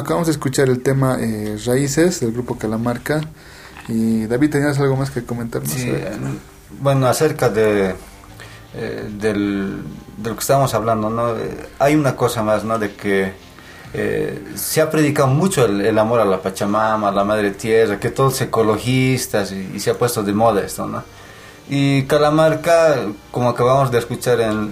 Acabamos 0.00 0.26
de 0.26 0.32
escuchar 0.32 0.68
el 0.68 0.82
tema 0.82 1.16
eh, 1.20 1.56
Raíces 1.64 2.20
del 2.20 2.32
grupo 2.32 2.58
Calamarca. 2.58 3.20
Y 3.88 4.26
David, 4.26 4.50
¿tenías 4.50 4.78
algo 4.78 4.96
más 4.96 5.10
que 5.10 5.24
comentarnos? 5.24 5.70
Sí, 5.70 5.88
eh, 5.88 6.12
bueno, 6.80 7.06
acerca 7.06 7.48
de, 7.48 7.94
eh, 8.74 9.08
del, 9.18 9.82
de 10.16 10.30
lo 10.30 10.36
que 10.36 10.40
estábamos 10.40 10.74
hablando, 10.74 11.10
¿no? 11.10 11.34
Hay 11.78 11.94
una 11.94 12.14
cosa 12.14 12.42
más, 12.42 12.62
¿no? 12.64 12.78
De 12.78 12.92
que 12.94 13.32
eh, 13.92 14.52
se 14.54 14.80
ha 14.80 14.90
predicado 14.90 15.28
mucho 15.28 15.64
el, 15.64 15.80
el 15.80 15.98
amor 15.98 16.20
a 16.20 16.24
la 16.24 16.40
Pachamama, 16.40 17.08
a 17.08 17.12
la 17.12 17.24
Madre 17.24 17.50
Tierra, 17.52 17.98
que 17.98 18.10
todos 18.10 18.40
ecologistas 18.40 19.50
y, 19.52 19.72
y 19.74 19.80
se 19.80 19.90
ha 19.90 19.94
puesto 19.94 20.22
de 20.22 20.32
moda 20.32 20.62
esto, 20.62 20.86
¿no? 20.86 21.02
Y 21.68 22.04
Calamarca, 22.04 22.96
como 23.30 23.48
acabamos 23.48 23.90
de 23.90 23.98
escuchar 23.98 24.40
en, 24.40 24.70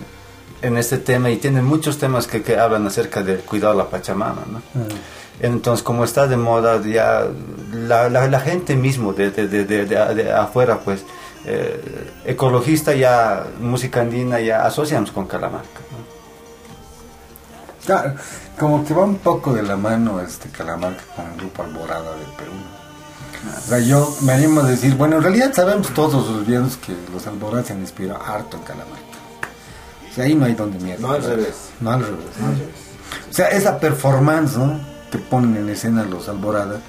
en 0.63 0.77
este 0.77 0.99
tema, 0.99 1.31
y 1.31 1.37
tiene 1.37 1.63
muchos 1.63 1.99
temas 1.99 2.27
que, 2.27 2.43
que 2.43 2.59
hablan 2.59 2.87
acerca 2.87 3.23
del 3.23 3.41
cuidado 3.41 3.75
de 3.75 3.79
la 3.79 3.89
Pachamama, 3.91 4.43
¿no? 4.51 4.63
Entonces, 5.41 5.85
como 5.85 6.03
está 6.05 6.27
de 6.27 6.37
moda, 6.37 6.83
ya 6.83 7.27
la, 7.73 8.09
la, 8.09 8.27
la 8.27 8.41
gente 8.41 8.75
mismo 8.75 9.13
de, 9.13 9.31
de, 9.31 9.47
de, 9.47 9.65
de, 9.65 9.87
de- 9.87 10.15
de 10.15 10.33
afuera, 10.33 10.81
pues, 10.81 11.05
eh, 11.45 12.11
ecologista 12.25 12.93
ya, 12.95 13.47
música 13.61 14.01
andina 14.01 14.41
ya 14.41 14.67
asociamos 14.67 15.13
con 15.13 15.27
Calamarca. 15.27 15.81
¿no? 15.93 15.99
Claro, 17.87 18.15
como 18.59 18.85
que 18.85 18.93
va 18.93 19.05
un 19.05 19.19
poco 19.19 19.53
de 19.55 19.63
la 19.63 19.77
mano 19.77 20.21
este 20.21 20.49
Calamarca 20.51 21.05
con 21.15 21.27
el 21.31 21.37
grupo 21.39 21.63
Alborada 21.63 22.11
de 22.17 22.25
Perú. 22.37 22.53
O 23.57 23.69
sea, 23.69 23.79
yo 23.79 24.13
me 24.23 24.33
animo 24.33 24.61
a 24.61 24.65
decir, 24.65 24.97
bueno, 24.97 25.17
en 25.19 25.23
realidad 25.23 25.53
sabemos 25.55 25.89
todos 25.95 26.29
los 26.29 26.45
bienes 26.45 26.77
que 26.77 26.93
los 27.13 27.25
Alboradas 27.29 27.69
se 27.69 27.73
han 27.75 27.81
inspirado 27.81 28.21
harto 28.21 28.57
en 28.57 28.63
Calamarca. 28.65 29.08
Sea, 30.19 30.27
ahí 30.27 30.35
no 30.35 30.47
hay 30.47 30.55
donde 30.55 30.81
mierda. 30.81 31.01
No 31.01 31.13
al 31.13 31.23
revés. 31.23 31.71
No 31.81 31.93
al 31.93 32.01
revés. 32.01 32.19
O 33.31 33.33
sea, 33.33 33.49
esa 33.49 33.79
performance, 33.79 34.57
¿no? 34.57 34.81
Que 35.13 35.19
ponen 35.19 35.57
en 35.57 35.69
escena 35.69 36.03
los 36.03 36.29
Alborada, 36.29 36.81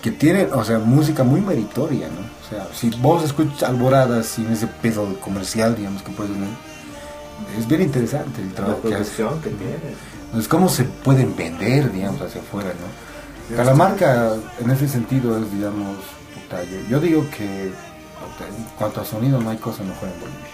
que 0.00 0.10
tienen, 0.10 0.48
o 0.54 0.64
sea, 0.64 0.78
música 0.78 1.22
muy 1.22 1.42
meritoria, 1.42 2.08
¿no? 2.08 2.20
O 2.20 2.48
sea, 2.48 2.66
si 2.74 2.88
vos 3.02 3.22
escuchas 3.22 3.64
Alborada 3.64 4.22
sin 4.22 4.50
ese 4.50 4.66
peso 4.66 5.14
comercial, 5.20 5.76
digamos, 5.76 6.02
que 6.02 6.10
puedes 6.10 6.32
tener, 6.32 6.48
es 7.58 7.68
bien 7.68 7.82
interesante 7.82 8.40
el 8.40 8.48
La 8.48 8.54
trabajo 8.54 8.80
que 8.80 8.94
hacen. 8.94 9.28
que 9.42 9.50
tiene. 9.50 9.74
Entonces, 10.24 10.48
cómo 10.48 10.68
se 10.70 10.84
pueden 10.84 11.36
vender, 11.36 11.92
digamos, 11.92 12.22
hacia 12.22 12.40
afuera, 12.40 12.70
¿no? 12.70 13.56
Calamarca, 13.56 14.36
en 14.58 14.70
ese 14.70 14.88
sentido, 14.88 15.36
es, 15.36 15.52
digamos, 15.52 15.96
puta, 16.34 16.62
yo, 16.64 16.78
yo 16.88 17.00
digo 17.00 17.26
que 17.36 17.72
puta, 18.20 18.48
en 18.48 18.64
cuanto 18.78 19.00
a 19.02 19.04
sonido 19.04 19.38
no 19.38 19.50
hay 19.50 19.58
cosa 19.58 19.82
mejor 19.82 20.08
en 20.08 20.20
Bolivia. 20.20 20.50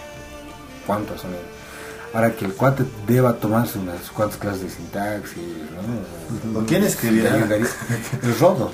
Cuanto 0.85 1.13
a 1.13 1.17
sonido. 1.17 1.56
Ahora 2.17 2.31
que 2.31 2.45
el 2.45 2.53
cuate 2.53 2.83
deba 3.05 3.33
tomarse 3.33 3.77
unas 3.77 4.09
cuantas 4.09 4.39
clases 4.39 4.63
de 4.63 4.69
sintaxis, 4.71 5.37
¿no? 6.47 6.51
¿Con 6.51 6.65
quién 6.65 6.83
escribirá? 6.83 7.35
El 7.35 8.39
Rodo. 8.39 8.71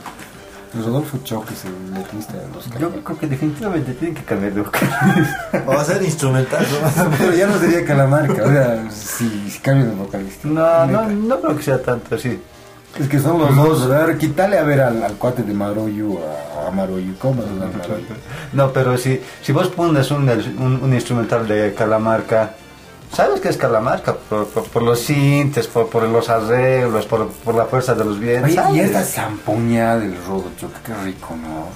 El 0.73 0.85
Rodolfo 0.85 1.17
Choque 1.25 1.53
es 1.53 1.65
el 1.65 1.93
letrista 1.93 2.37
de 2.37 2.47
los 2.55 2.69
Yo 2.79 2.89
creo 3.03 3.19
que 3.19 3.27
definitivamente 3.27 3.91
tienen 3.95 4.15
que 4.15 4.23
cambiar 4.23 4.53
de 4.53 4.61
O 5.67 5.71
va 5.71 5.81
a 5.81 5.83
ser 5.83 6.01
instrumental. 6.03 6.65
¿no? 6.71 7.09
Pero 7.17 7.33
ya 7.33 7.47
no 7.47 7.59
sería 7.59 7.83
Calamarca, 7.83 8.43
o 8.45 8.47
sea, 8.49 8.89
si, 8.89 9.49
si 9.49 9.59
cambian 9.59 9.89
de 9.89 9.95
vocalista. 9.97 10.47
No, 10.47 10.85
no, 10.87 11.09
no 11.09 11.41
creo 11.41 11.57
que 11.57 11.63
sea 11.63 11.81
tanto 11.81 12.15
así. 12.15 12.39
Es 12.97 13.09
que 13.09 13.19
son 13.19 13.39
los 13.39 13.53
dos. 13.57 13.91
A 13.91 14.05
ver, 14.05 14.17
quítale 14.17 14.57
a 14.57 14.63
ver 14.63 14.79
al, 14.79 15.03
al 15.03 15.15
cuate 15.15 15.43
de 15.43 15.53
Maroyu, 15.53 16.17
a, 16.17 16.69
a 16.69 16.71
Maroyu. 16.71 17.17
¿Cómo 17.17 17.43
es 17.43 17.49
Maroyu? 17.49 18.05
No, 18.53 18.71
pero 18.71 18.97
si, 18.97 19.19
si 19.41 19.51
vos 19.51 19.67
pones 19.67 20.11
un, 20.11 20.29
un, 20.29 20.79
un 20.81 20.93
instrumental 20.93 21.45
de 21.45 21.73
Calamarca, 21.73 22.55
¿sabes 23.13 23.41
qué 23.41 23.49
es 23.49 23.57
Calamarca? 23.57 24.15
Por, 24.15 24.47
por, 24.47 24.63
por 24.65 24.83
los 24.83 24.99
sintes, 24.99 25.67
por, 25.67 25.87
por 25.89 26.03
los 26.03 26.29
arreglos, 26.29 27.05
por, 27.05 27.29
por 27.29 27.55
la 27.55 27.65
fuerza 27.65 27.93
de 27.95 28.05
los 28.05 28.19
vientos. 28.19 28.51
Oye, 28.51 28.55
¿sabes? 28.55 28.75
y 28.75 28.79
esta 28.79 29.03
zampoña 29.03 29.97
del 29.97 30.15
rodo, 30.25 30.51
choque, 30.57 30.79
qué 30.85 30.93
rico, 31.03 31.35
¿no? 31.35 31.67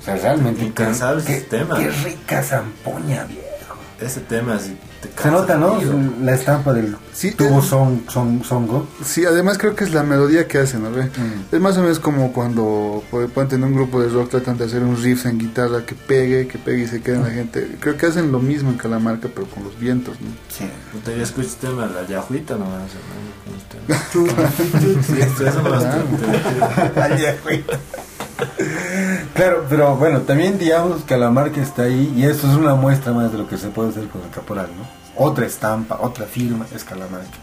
O 0.00 0.04
sea, 0.04 0.16
realmente. 0.16 0.64
Incansables 0.64 1.24
qué, 1.24 1.40
temas. 1.40 1.78
Qué 1.78 1.90
rica 1.90 2.42
zampoña, 2.42 3.24
viejo. 3.24 3.76
Ese 4.00 4.20
tema 4.20 4.56
así 4.56 4.76
te 5.00 5.22
Se 5.22 5.30
nota, 5.30 5.56
¿no? 5.56 5.78
La 6.20 6.34
estampa 6.34 6.72
del 6.72 6.96
Sí, 7.14 7.28
eh. 7.58 7.62
son, 7.62 8.02
son, 8.08 8.42
songo. 8.44 8.88
Sí, 9.04 9.24
además 9.24 9.56
creo 9.56 9.76
que 9.76 9.84
es 9.84 9.94
la 9.94 10.02
melodía 10.02 10.48
que 10.48 10.58
hacen, 10.58 10.82
¿no? 10.82 10.90
ve? 10.90 11.08
Es 11.52 11.60
más 11.60 11.76
o 11.78 11.82
menos 11.82 12.00
como 12.00 12.32
cuando 12.32 13.04
pu- 13.10 13.28
pueden 13.28 13.48
tener 13.48 13.66
un 13.68 13.74
grupo 13.74 14.00
de 14.02 14.08
rock, 14.08 14.30
tratan 14.30 14.58
de 14.58 14.64
hacer 14.64 14.82
un 14.82 15.00
riff 15.00 15.24
en 15.26 15.38
guitarra 15.38 15.86
que 15.86 15.94
pegue, 15.94 16.48
que 16.48 16.58
pegue 16.58 16.82
y 16.82 16.86
se 16.88 17.00
quede 17.00 17.16
en 17.16 17.22
la 17.22 17.30
gente. 17.30 17.76
Creo 17.78 17.96
que 17.96 18.06
hacen 18.06 18.32
lo 18.32 18.40
mismo 18.40 18.70
en 18.70 18.76
Calamarca, 18.78 19.28
pero 19.32 19.46
con 19.46 19.62
los 19.62 19.78
vientos, 19.78 20.16
¿no? 20.20 20.26
Sí. 20.48 20.64
Escucho 21.22 21.46
este 21.46 21.68
tema, 21.68 21.86
la 21.86 22.04
yajuita 22.06 22.56
nomás. 22.56 22.82
esto- 22.90 24.24
te- 24.24 24.24
Claro, 29.34 29.64
pero 29.68 29.96
bueno, 29.96 30.20
también 30.22 30.58
digamos 30.58 31.04
que 31.04 31.16
la 31.16 31.30
marca 31.30 31.60
está 31.62 31.82
ahí 31.84 32.12
y 32.16 32.24
eso 32.24 32.48
es 32.50 32.56
una 32.56 32.74
muestra 32.74 33.12
más 33.12 33.30
de 33.32 33.38
lo 33.38 33.48
que 33.48 33.56
se 33.56 33.68
puede 33.68 33.90
hacer 33.90 34.08
con 34.08 34.22
el 34.22 34.30
caporal, 34.30 34.68
¿no? 34.76 35.03
Otra 35.16 35.46
estampa, 35.46 35.98
otra 36.00 36.26
firma 36.26 36.66
es 36.74 36.82
Calamarca, 36.84 37.38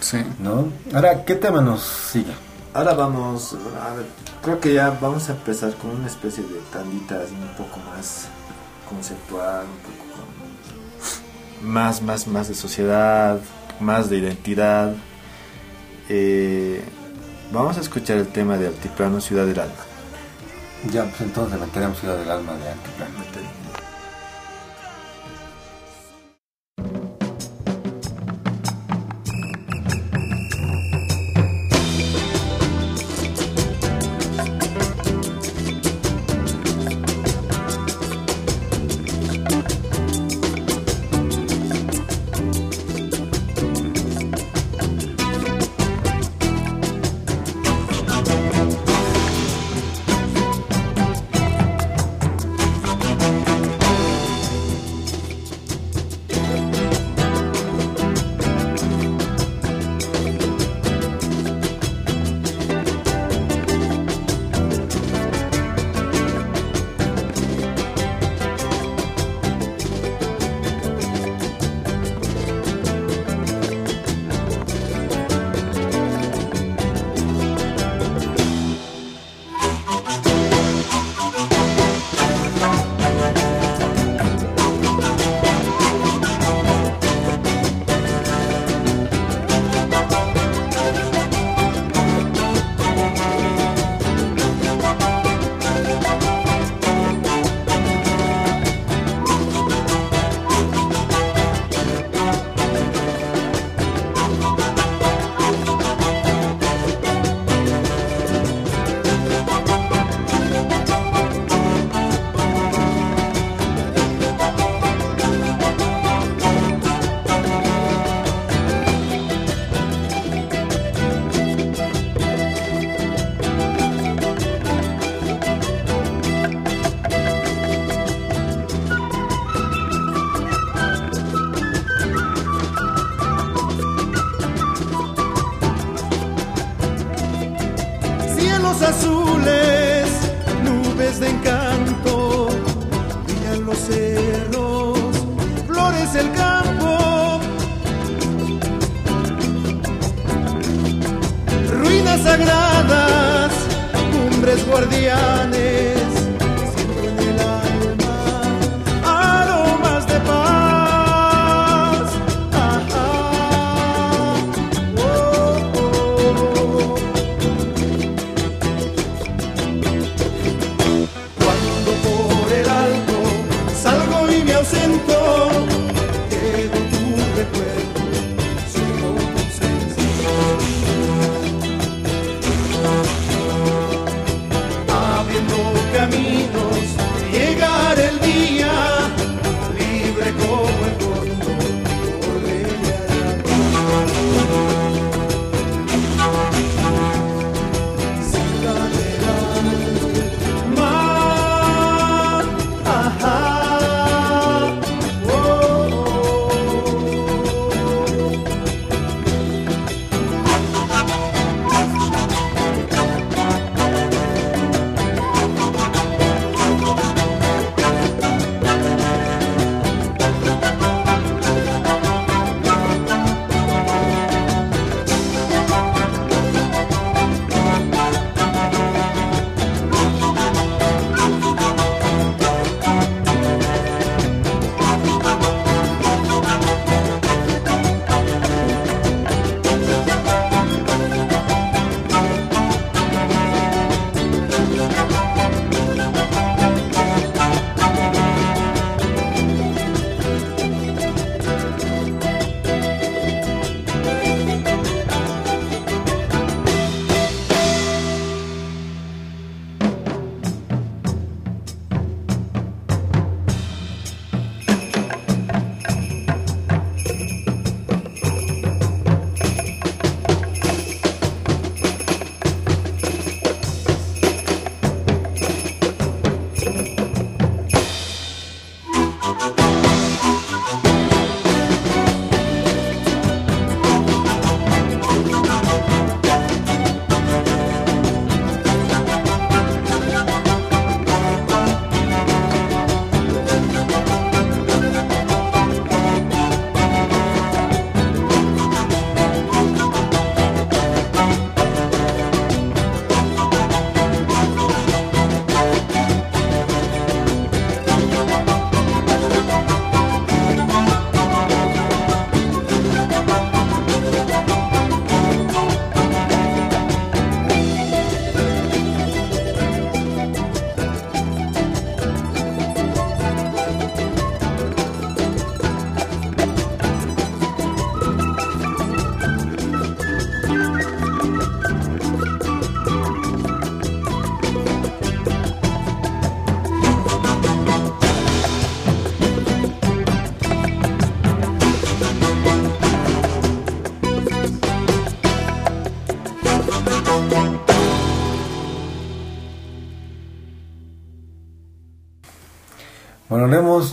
Sí. 0.00 0.24
¿no? 0.38 0.68
Ahora, 0.94 1.24
¿qué 1.24 1.34
tema 1.34 1.60
nos 1.60 1.82
sigue? 1.82 2.32
Ahora 2.72 2.94
vamos, 2.94 3.54
a 3.54 3.94
ver, 3.94 4.06
creo 4.42 4.60
que 4.60 4.72
ya 4.72 4.90
vamos 5.00 5.28
a 5.28 5.32
empezar 5.32 5.74
con 5.74 5.90
una 5.90 6.06
especie 6.06 6.42
de 6.44 6.60
tandita 6.72 7.16
así 7.16 7.34
un 7.34 7.48
poco 7.56 7.78
más 7.94 8.28
conceptual, 8.88 9.64
un 9.66 9.78
poco 9.80 10.22
con 11.60 11.68
más, 11.70 12.00
más, 12.00 12.26
más 12.26 12.48
de 12.48 12.54
sociedad, 12.54 13.38
más 13.80 14.08
de 14.08 14.18
identidad. 14.18 14.94
Eh, 16.08 16.82
vamos 17.52 17.76
a 17.76 17.80
escuchar 17.80 18.16
el 18.18 18.28
tema 18.28 18.56
de 18.56 18.68
Altiplano, 18.68 19.20
Ciudad 19.20 19.44
del 19.46 19.58
Alma. 19.60 19.74
Ya, 20.90 21.04
pues 21.04 21.20
entonces 21.20 21.60
meteremos 21.60 21.98
Ciudad 21.98 22.16
del 22.16 22.30
Alma 22.30 22.52
de 22.54 22.68
Altiplano. 22.70 23.14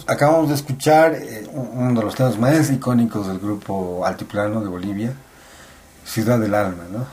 Acabamos 0.07 0.49
de 0.49 0.55
escuchar 0.55 1.13
eh, 1.15 1.47
uno 1.53 1.99
de 1.99 2.05
los 2.05 2.15
temas 2.15 2.37
más 2.39 2.69
icónicos 2.69 3.27
del 3.27 3.39
grupo 3.39 4.05
Altiplano 4.05 4.61
de 4.61 4.67
Bolivia, 4.69 5.13
Ciudad 6.05 6.39
del 6.39 6.53
Alma, 6.53 6.83
¿no? 6.91 7.05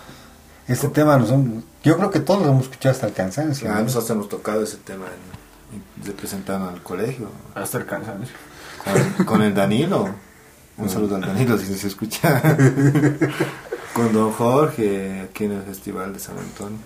Este 0.66 0.88
tema 0.88 1.18
nos 1.18 1.30
han- 1.30 1.62
yo 1.82 1.96
creo 1.98 2.10
que 2.10 2.20
todos 2.20 2.42
lo 2.42 2.50
hemos 2.52 2.64
escuchado 2.64 2.92
hasta 2.94 3.06
el 3.06 3.12
cansancio. 3.12 3.68
¿no? 3.68 3.82
nosotros 3.82 4.10
hemos 4.10 4.28
tocado 4.28 4.62
ese 4.62 4.78
tema 4.78 5.04
en, 5.06 5.76
en- 6.02 6.06
representando 6.06 6.68
al 6.70 6.82
colegio. 6.82 7.28
Hasta 7.54 7.78
el 7.78 7.86
cansancio. 7.86 8.34
Con, 9.16 9.24
con 9.26 9.42
el 9.42 9.54
Danilo. 9.54 10.08
Un 10.76 10.88
saludo 10.88 11.16
al 11.16 11.22
Danilo 11.22 11.56
si 11.58 11.66
se 11.74 11.86
escucha. 11.88 12.40
con 13.94 14.12
don 14.12 14.32
Jorge 14.32 15.20
aquí 15.30 15.44
en 15.44 15.52
el 15.52 15.62
Festival 15.62 16.12
de 16.12 16.18
San 16.18 16.36
Antonio. 16.38 16.78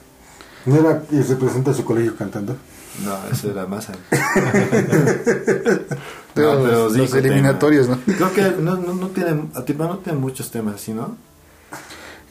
¿No 0.67 0.77
era 0.77 1.01
que 1.03 1.23
se 1.23 1.37
presenta 1.37 1.71
a 1.71 1.75
su 1.75 1.85
colegio 1.85 2.17
cantando? 2.17 2.57
No, 3.05 3.17
eso 3.33 3.51
era 3.51 3.67
más 3.67 3.89
antes. 3.91 4.21
Pero 6.35 6.55
No, 6.61 6.67
los 6.67 6.95
rico 6.95 7.07
tema. 7.07 7.19
eliminatorios, 7.27 7.89
¿no? 7.89 7.99
Creo 8.05 8.33
que 8.33 8.43
no, 8.61 8.77
no, 8.77 8.95
no 8.95 9.09
tiene, 9.09 9.49
no 9.55 9.99
tiene 9.99 10.19
muchos 10.19 10.51
temas 10.51 10.77
así, 10.77 10.93
¿no? 10.93 11.17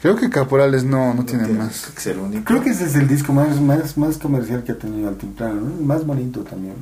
Creo 0.02 0.16
que 0.16 0.30
Caporales 0.30 0.84
no, 0.84 1.14
no 1.14 1.26
tiene 1.26 1.46
Tiene 1.46 1.60
más. 1.60 1.88
que 1.88 2.00
ser 2.02 2.20
único. 2.20 2.44
Creo 2.46 2.62
que 2.62 2.70
ese 2.70 2.86
es 2.86 2.96
el 2.96 3.08
disco 3.08 3.34
más, 3.34 3.60
más, 3.60 3.98
más 3.98 4.18
comercial 4.18 4.64
que 4.64 4.72
ha 4.74 4.78
tenido 4.78 5.10
Altiplano, 5.10 5.62
¿no? 5.62 5.86
Más 5.86 6.06
bonito 6.06 6.42
también. 6.42 6.76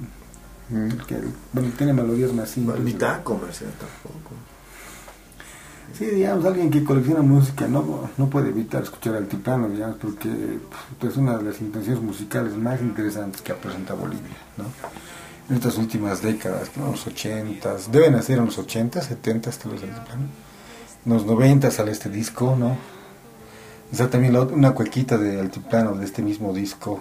Mm. 0.70 0.90
Porque, 0.98 1.20
bueno, 1.54 1.72
tiene 1.78 1.94
melodías 1.94 2.34
más 2.34 2.50
simples. 2.50 2.80
Ni 2.82 2.94
tan 2.94 3.24
comercial 3.24 3.72
tampoco. 3.80 4.36
Sí, 5.98 6.06
digamos, 6.06 6.44
alguien 6.46 6.70
que 6.70 6.84
colecciona 6.84 7.22
música 7.22 7.68
no, 7.68 8.10
no 8.18 8.30
puede 8.30 8.50
evitar 8.50 8.84
escuchar 8.84 9.16
Altiplano, 9.16 9.70
digamos, 9.70 9.98
porque 9.98 10.30
pues, 11.00 11.14
es 11.14 11.18
una 11.18 11.38
de 11.38 11.44
las 11.44 11.62
intenciones 11.62 12.02
musicales 12.02 12.54
más 12.54 12.82
interesantes 12.82 13.42
que 13.42 13.54
ha 13.54 13.56
presentado 13.56 14.00
Bolivia, 14.00 14.36
¿no? 14.58 14.66
En 15.50 15.56
estas 15.56 15.78
últimas 15.78 16.22
décadas, 16.22 16.72
¿no? 16.76 16.92
Los 16.92 17.08
80 17.08 17.78
deben 17.92 18.22
ser 18.22 18.40
en 18.40 18.46
los 18.46 18.58
80 18.58 19.02
70 19.02 19.50
los 19.50 19.84
Altiplano. 19.84 20.28
En 21.06 21.14
los 21.14 21.26
90 21.26 21.72
sale 21.72 21.92
este 21.92 22.10
disco, 22.10 22.58
¿no? 22.60 22.76
Está 23.92 24.10
también 24.10 24.34
la 24.34 24.42
una 24.42 24.72
cuequita 24.72 25.18
de 25.18 25.40
Altiplano 25.40 25.96
de 25.96 26.04
este 26.04 26.22
mismo 26.22 26.52
disco, 26.52 27.00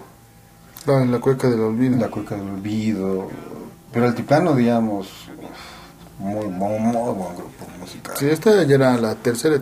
Claro, 0.85 1.01
en 1.01 1.11
la 1.11 1.19
cueca 1.19 1.49
del 1.49 1.61
olvido. 1.61 1.97
La 1.97 2.09
Cueca 2.09 2.35
del 2.35 2.47
Olvido. 2.47 3.27
Pero 3.91 4.05
Altiplano, 4.05 4.55
digamos, 4.55 5.07
muy, 6.19 6.47
muy, 6.47 6.79
muy 6.79 6.93
buen 6.93 7.35
grupo 7.35 7.65
musical. 7.79 8.15
Sí, 8.17 8.27
esta 8.27 8.63
ya 8.63 8.75
era 8.75 8.97
la 8.97 9.15
tercera, 9.15 9.61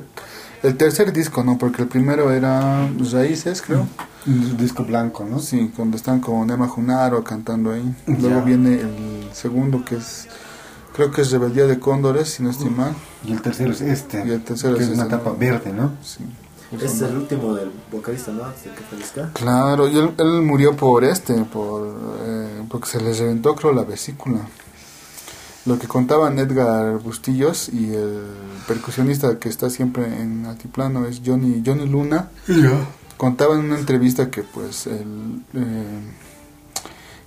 el 0.61 0.77
tercer 0.77 1.11
disco, 1.13 1.43
¿no? 1.43 1.57
Porque 1.57 1.81
el 1.84 1.88
primero 1.88 2.31
era 2.31 2.88
Raíces, 3.11 3.61
creo. 3.61 3.88
Un 4.25 4.55
disco 4.57 4.85
blanco, 4.85 5.25
¿no? 5.25 5.39
Sí, 5.39 5.71
donde 5.77 5.97
están 5.97 6.21
con 6.21 6.49
Emma 6.49 6.67
Junaro 6.67 7.23
cantando 7.23 7.71
ahí. 7.71 7.93
Luego 8.07 8.39
Ya. 8.39 8.41
viene 8.41 8.75
el 8.75 9.30
segundo 9.34 9.84
que 9.84 9.95
es, 9.97 10.27
creo 10.95 11.11
que 11.11 11.21
es 11.23 11.31
Rebeldía 11.31 11.65
de 11.65 11.80
Cóndores, 11.80 12.30
si 12.30 12.43
no 12.43 12.49
estoy 12.49 12.69
mal. 12.69 12.93
Y 13.25 13.34
el 13.34 13.41
tercero 13.41 13.71
es 13.73 13.81
este. 13.81 14.23
Y 14.25 14.31
el 14.31 14.43
tercero 14.43 14.77
que 14.77 14.84
es 14.84 14.89
es 14.89 14.95
una 14.97 15.09
tapa 15.09 15.31
¿no? 15.31 15.38
verde, 15.38 15.73
¿no? 15.73 15.91
Sí. 16.01 16.23
Es 16.81 17.01
el 17.01 17.17
último 17.17 17.53
del 17.53 17.71
vocalista, 17.91 18.31
¿no? 18.31 18.43
Que. 18.63 19.21
Claro, 19.34 19.88
y 19.88 19.97
él, 19.97 20.11
él 20.17 20.41
murió 20.41 20.75
por 20.75 21.03
este, 21.03 21.34
por 21.43 21.95
eh, 22.23 22.63
porque 22.69 22.88
se 22.89 22.99
le 23.01 23.13
reventó 23.13 23.53
creo 23.55 23.73
la 23.73 23.84
vesícula. 23.84 24.39
Lo 25.65 25.80
que 25.80 25.88
contaban 25.88 26.40
Edgar 26.40 26.98
Bustillos 26.99 27.69
y 27.69 27.94
el 27.94 28.23
percusionista 28.68 29.40
que 29.40 29.48
está 29.48 29.69
siempre 29.69 30.06
en 30.22 30.45
altiplano 30.45 31.06
es 31.06 31.22
Johnny 31.26 31.64
Johnny 31.65 31.88
Luna. 31.88 32.30
Contaba 33.18 33.56
en 33.56 33.61
una 33.65 33.80
entrevista 33.80 34.30
que 34.30 34.44
pues 34.44 34.88
el 34.88 35.41
eh, 35.53 36.02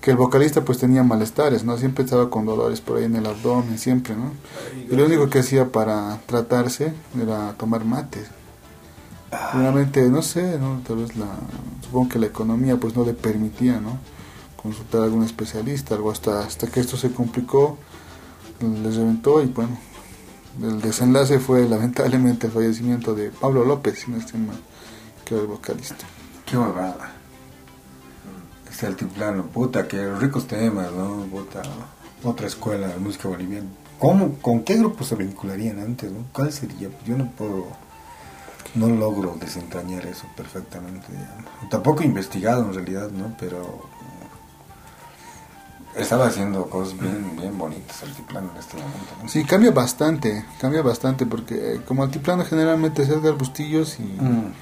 que 0.06 0.12
el 0.12 0.16
vocalista 0.18 0.64
pues 0.64 0.78
tenía 0.78 1.02
malestares, 1.02 1.64
¿no? 1.64 1.76
Siempre 1.78 2.04
estaba 2.04 2.30
con 2.30 2.46
dolores 2.46 2.80
por 2.80 2.98
ahí 2.98 3.06
en 3.06 3.16
el 3.16 3.26
abdomen, 3.26 3.76
siempre, 3.76 4.14
¿no? 4.14 4.30
Y 4.88 4.94
lo 4.94 5.04
único 5.04 5.28
que 5.28 5.40
hacía 5.40 5.72
para 5.72 6.20
tratarse 6.26 6.92
era 7.20 7.54
tomar 7.54 7.84
mates. 7.84 8.28
Realmente, 9.52 10.08
no 10.08 10.22
sé, 10.22 10.60
¿no? 10.60 10.80
Tal 10.86 10.98
vez 10.98 11.16
la, 11.16 11.26
supongo 11.82 12.08
que 12.08 12.20
la 12.20 12.26
economía 12.26 12.76
pues 12.76 12.94
no 12.94 13.04
le 13.04 13.14
permitía, 13.14 13.80
¿no? 13.80 13.98
Consultar 14.62 15.00
a 15.00 15.04
algún 15.06 15.24
especialista, 15.24 15.96
algo 15.96 16.12
hasta, 16.12 16.38
hasta 16.38 16.68
que 16.68 16.78
esto 16.78 16.96
se 16.96 17.10
complicó, 17.10 17.76
les 18.60 18.96
reventó 18.96 19.42
y 19.42 19.46
bueno, 19.46 19.76
el 20.62 20.80
desenlace 20.80 21.38
fue 21.38 21.68
lamentablemente 21.68 22.46
el 22.46 22.52
fallecimiento 22.52 23.14
de 23.14 23.30
Pablo 23.30 23.64
López, 23.64 24.00
si 24.00 24.10
no 24.10 24.16
estoy 24.16 24.40
mal, 24.40 24.56
que 25.24 25.34
era 25.34 25.42
el 25.42 25.48
vocalista. 25.48 26.06
Qué 26.44 26.56
babada. 26.56 27.12
Este 28.70 28.86
altiplano, 28.86 29.46
puta, 29.46 29.86
que 29.86 30.14
ricos 30.14 30.46
temas, 30.46 30.92
¿no? 30.92 31.26
Otra 32.24 32.46
escuela 32.46 32.88
de 32.88 32.96
música 32.96 33.28
boliviana. 33.28 33.68
¿Cómo, 33.98 34.34
¿Con 34.40 34.62
qué 34.62 34.76
grupo 34.76 35.04
se 35.04 35.14
vincularían 35.14 35.78
antes? 35.80 36.10
¿Cuál 36.32 36.52
sería? 36.52 36.90
Yo 37.06 37.16
no 37.16 37.30
puedo, 37.30 37.66
no 38.74 38.88
logro 38.88 39.36
desentrañar 39.40 40.06
eso 40.06 40.26
perfectamente. 40.36 41.06
Tampoco 41.70 42.02
he 42.02 42.06
investigado 42.06 42.62
en 42.62 42.74
realidad, 42.74 43.10
¿no? 43.10 43.34
Pero 43.38 43.88
estaba 45.96 46.26
haciendo 46.26 46.66
cosas 46.66 46.98
bien, 46.98 47.36
bien 47.40 47.56
bonitas 47.58 48.02
altiplano 48.02 48.50
en 48.52 48.56
este 48.58 48.76
momento, 48.76 49.12
¿no? 49.22 49.28
Sí, 49.28 49.44
cambia 49.44 49.70
bastante, 49.70 50.44
cambia 50.60 50.82
bastante 50.82 51.26
porque 51.26 51.54
eh, 51.74 51.80
como 51.86 52.02
altiplano 52.02 52.44
generalmente 52.44 53.02
es 53.02 53.08
Edgar 53.08 53.34
Bustillos 53.34 53.98
y 53.98 54.02
Mm. 54.02 54.52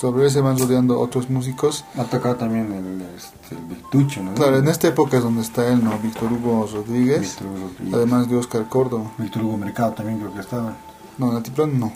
sobre 0.00 0.24
él 0.24 0.30
se 0.30 0.40
van 0.40 0.58
rodeando 0.58 0.98
otros 0.98 1.28
músicos. 1.28 1.84
Ha 1.98 2.04
tocado 2.04 2.36
también 2.36 2.72
el, 2.72 3.02
este, 3.16 3.54
el 3.54 3.64
Victucho, 3.66 4.22
¿no? 4.22 4.32
Claro, 4.34 4.56
en 4.58 4.68
esta 4.68 4.88
época 4.88 5.18
es 5.18 5.22
donde 5.22 5.42
está 5.42 5.66
él, 5.68 5.84
¿no? 5.84 5.98
Víctor 5.98 6.32
Hugo 6.32 6.66
Rodríguez, 6.72 7.20
Víctor 7.20 7.46
Hugo 7.48 7.68
Rodríguez. 7.68 7.94
además 7.94 8.28
de 8.30 8.36
Oscar 8.36 8.68
Córdoba. 8.68 9.10
Víctor 9.18 9.42
Hugo 9.44 9.56
Mercado 9.58 9.92
también 9.92 10.18
creo 10.18 10.32
que 10.34 10.40
estaba. 10.40 10.74
No, 11.18 11.30
en 11.30 11.36
altiplano 11.36 11.72
no. 11.74 11.92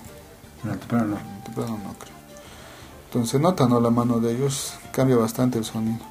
En 0.65 0.70
altiplano 0.70 1.05
no. 1.06 1.16
En 1.16 1.32
altiplano 1.36 1.70
no 1.78 1.94
creo. 1.98 2.15
Entonces 3.06 3.40
nota, 3.40 3.66
¿no? 3.69 3.81
La 3.81 3.90
mano 3.90 4.19
de 4.20 4.32
ellos 4.35 4.74
cambia 4.93 5.16
bastante 5.16 5.56
el 5.59 5.65
sonido. 5.65 6.05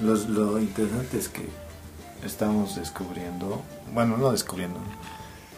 Los- 0.00 0.28
lo 0.28 0.58
interesante 0.58 1.18
es 1.18 1.28
que 1.28 1.48
estamos 2.24 2.76
descubriendo, 2.76 3.62
bueno, 3.92 4.16
no 4.16 4.32
descubriendo, 4.32 4.78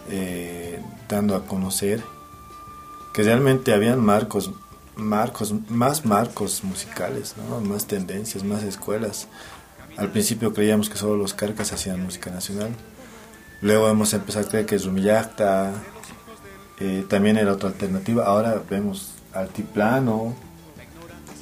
eh, 0.09 0.81
dando 1.09 1.35
a 1.37 1.47
conocer 1.47 2.03
que 3.13 3.23
realmente 3.23 3.73
habían 3.73 4.01
marcos, 4.01 4.51
marcos, 4.97 5.55
más 5.69 6.05
marcos 6.05 6.65
musicales, 6.65 7.35
¿no? 7.49 7.61
más 7.61 7.87
tendencias, 7.87 8.43
más 8.45 8.63
escuelas. 8.63 9.29
Al 9.97 10.11
principio 10.11 10.53
creíamos 10.53 10.91
que 10.91 10.97
solo 10.97 11.17
los 11.17 11.35
carcas 11.35 11.73
hacían 11.73 12.03
música 12.03 12.31
nacional. 12.31 12.71
Luego 13.61 13.89
hemos 13.89 14.13
empezado 14.13 14.47
a 14.47 14.49
creer 14.49 14.67
que 14.67 14.79
Rumillacta 14.79 15.73
eh, 16.81 17.07
también 17.09 17.37
era 17.37 17.53
otra 17.53 17.69
alternativa. 17.69 18.25
Ahora 18.25 18.61
vemos 18.69 19.13
Altiplano, 19.33 20.35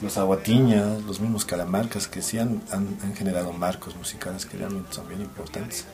los 0.02 0.18
aguatiñas, 0.18 1.02
los 1.04 1.20
mismos 1.20 1.44
calamarcas 1.44 2.08
que 2.08 2.22
sí 2.22 2.38
han, 2.38 2.60
han- 2.72 2.98
han 3.02 3.14
generado 3.14 3.52
marcos 3.52 3.94
musicales 3.96 4.44
que 4.46 4.56
realmente 4.58 4.92
son 4.94 5.08
bien 5.08 5.20
importantes. 5.22 5.86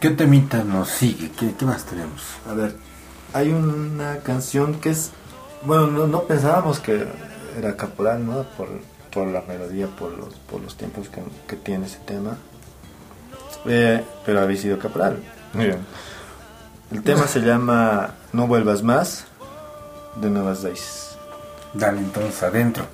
¿Qué 0.00 0.10
temita 0.10 0.64
nos 0.64 0.88
sigue? 0.88 1.30
¿Qué, 1.32 1.54
qué 1.54 1.64
más 1.66 1.84
tenemos? 1.84 2.22
A 2.48 2.54
ver, 2.54 2.74
hay 3.34 3.50
una 3.50 4.18
canción 4.18 4.80
que 4.80 4.90
es, 4.90 5.10
bueno, 5.62 5.88
no, 5.88 6.06
no 6.06 6.22
pensábamos 6.22 6.80
que 6.80 7.06
era 7.58 7.76
caporal, 7.76 8.24
¿no? 8.24 8.44
Por, 8.56 8.68
por 9.12 9.26
la 9.28 9.42
melodía, 9.42 9.88
por 9.88 10.16
los, 10.16 10.34
por 10.34 10.60
los 10.62 10.76
tiempos 10.76 11.08
que, 11.10 11.20
que 11.46 11.56
tiene 11.56 11.86
ese 11.86 11.98
tema. 12.06 12.36
Eh, 13.66 14.02
pero 14.24 14.40
había 14.40 14.56
sido 14.56 14.78
caporal. 14.78 15.18
Miren. 15.52 15.80
El 16.90 17.02
tema 17.02 17.26
se 17.28 17.40
llama 17.40 18.14
No 18.32 18.46
vuelvas 18.46 18.82
más 18.82 19.26
de 20.16 20.30
Nuevas 20.30 20.62
Raíces. 20.62 21.16
Dale 21.72 21.98
entonces 21.98 22.42
adentro. 22.42 22.86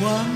Cuánto 0.00 0.33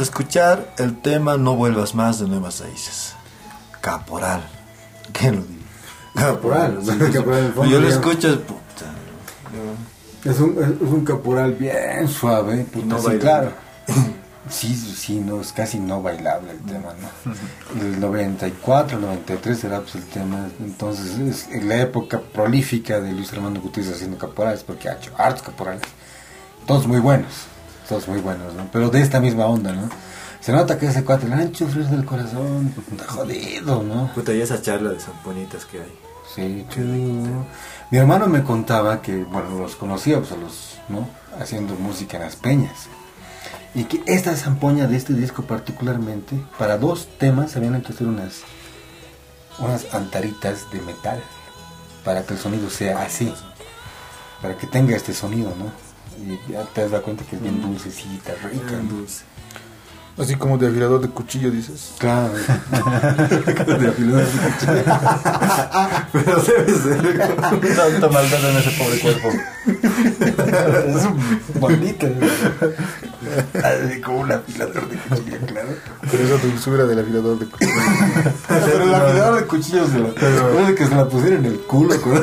Escuchar 0.00 0.74
el 0.78 1.00
tema 1.00 1.36
No 1.36 1.56
vuelvas 1.56 1.94
más 1.94 2.18
de 2.18 2.28
Nuevas 2.28 2.60
Raíces. 2.60 3.14
Caporal. 3.80 4.42
¿Qué 5.12 5.30
lo 5.32 5.42
digo? 5.42 5.58
Caporal, 6.14 6.82
fondo, 6.82 7.64
Yo 7.64 7.80
lo 7.80 7.88
escucho, 7.88 8.40
puta. 8.42 8.58
Es 10.24 10.40
un, 10.40 10.58
es 10.58 10.88
un 10.90 11.04
caporal 11.04 11.54
bien 11.54 12.08
suave, 12.08 12.64
puta, 12.64 12.86
no 12.86 12.98
sí, 12.98 13.18
claro. 13.18 13.52
Sí, 14.50 14.74
sí, 14.74 15.20
no, 15.20 15.42
es 15.42 15.52
casi 15.52 15.78
no 15.78 16.00
bailable 16.00 16.52
el 16.52 16.60
tema, 16.60 16.94
¿no? 16.94 17.82
El 17.82 18.00
94, 18.00 18.98
93 18.98 19.64
era 19.64 19.80
pues 19.80 19.96
el 19.96 20.04
tema, 20.04 20.48
entonces 20.58 21.18
es 21.18 21.48
en 21.52 21.68
la 21.68 21.82
época 21.82 22.18
prolífica 22.18 22.98
de 22.98 23.12
Luis 23.12 23.30
Armando 23.34 23.60
Gutiérrez 23.60 23.96
haciendo 23.96 24.16
caporales, 24.16 24.64
porque 24.64 24.88
ha 24.88 24.94
hecho 24.94 25.10
hartos 25.18 25.42
caporales, 25.42 25.82
todos 26.66 26.86
muy 26.86 26.98
buenos, 26.98 27.46
todos 27.88 28.06
muy 28.06 28.20
buenos, 28.20 28.54
¿no? 28.54 28.68
Pero 28.70 28.90
de 28.90 29.00
esta 29.00 29.20
misma 29.20 29.46
onda, 29.46 29.72
¿no? 29.72 29.88
Se 30.40 30.52
nota 30.52 30.78
que 30.78 30.86
ese 30.86 31.04
cuate 31.04 31.26
le 31.26 31.34
han 31.34 31.54
sufrir 31.54 31.86
del 31.86 32.04
corazón, 32.04 32.72
puta, 32.88 33.04
jodido, 33.08 33.82
¿no? 33.82 34.12
Puta, 34.14 34.32
y 34.32 34.40
esa 34.40 34.62
charla 34.62 34.90
de 34.90 35.00
zamponitas 35.00 35.64
que 35.64 35.80
hay. 35.80 35.98
Sí, 36.34 36.66
chulo. 36.70 37.46
Mi 37.90 37.98
hermano 37.98 38.28
me 38.28 38.44
contaba 38.44 39.00
que, 39.02 39.24
bueno, 39.24 39.58
los 39.58 39.74
conocía 39.74 40.18
pues, 40.18 40.32
a 40.32 40.36
los, 40.36 40.78
¿no? 40.88 41.08
Haciendo 41.40 41.74
música 41.74 42.18
en 42.18 42.24
las 42.24 42.36
peñas. 42.36 42.88
Y 43.74 43.84
que 43.84 44.02
esta 44.06 44.36
zampoña 44.36 44.86
de 44.86 44.96
este 44.96 45.14
disco 45.14 45.42
particularmente, 45.42 46.36
para 46.58 46.78
dos 46.78 47.08
temas 47.18 47.56
habían 47.56 47.74
hecho 47.74 47.92
hacer 47.92 48.06
unas, 48.06 48.42
unas 49.58 49.92
antaritas 49.94 50.70
de 50.70 50.80
metal, 50.82 51.22
para 52.04 52.22
que 52.22 52.34
el 52.34 52.38
sonido 52.38 52.70
sea 52.70 53.02
así, 53.02 53.32
para 54.40 54.56
que 54.56 54.66
tenga 54.66 54.94
este 54.94 55.14
sonido, 55.14 55.52
¿no? 55.58 55.87
Y 56.20 56.52
ya 56.52 56.64
te 56.64 56.88
das 56.88 57.02
cuenta 57.02 57.24
que 57.24 57.36
es 57.36 57.42
bien 57.42 57.62
dulcecita, 57.62 58.34
rica. 58.42 58.82
¿no? 58.82 59.04
Así 60.18 60.34
como 60.34 60.58
de 60.58 60.66
afilador 60.66 61.00
de 61.00 61.08
cuchillo, 61.08 61.50
dices. 61.50 61.92
Claro. 61.98 62.32
de 62.34 63.88
afilador 63.88 64.26
de 64.26 64.38
cuchillo. 64.38 64.82
Pero 66.12 66.42
debe 66.42 66.74
ser. 66.74 67.18
Tanta 67.76 68.08
maldad 68.08 68.50
en 68.50 68.56
ese 68.56 68.70
pobre 68.72 68.98
cuerpo. 68.98 69.28
es 70.86 71.04
un 71.04 71.60
bonito. 71.60 72.06
Así 73.62 74.00
como 74.00 74.20
un 74.20 74.32
afilador 74.32 74.88
de 74.88 74.96
cuchillo, 74.96 75.38
claro. 75.46 75.68
Pero 76.10 76.24
esa 76.24 76.46
dulzura 76.46 76.84
del 76.84 76.98
afilador 76.98 77.38
de 77.38 77.46
cuchillo. 77.46 77.72
Pero 78.48 78.84
el 78.84 78.94
afilador 78.94 79.40
de 79.40 79.46
cuchillos 79.46 79.90
se 79.90 79.98
lo, 79.98 80.14
parece 80.14 80.74
que 80.74 80.86
se 80.86 80.94
la 80.96 81.08
pusieron 81.08 81.46
en 81.46 81.52
el 81.52 81.60
culo, 81.60 81.94
¿no? 81.94 82.22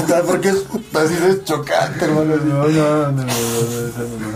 Puta, 0.00 0.22
porque 0.22 0.50
es 0.50 0.64
así 0.94 1.14
es 1.28 1.44
chocante, 1.44 2.04
hermano. 2.04 2.36
No, 2.36 2.68
no, 2.68 3.12
no, 3.12 3.24
no, 3.24 3.24
no, 3.24 4.30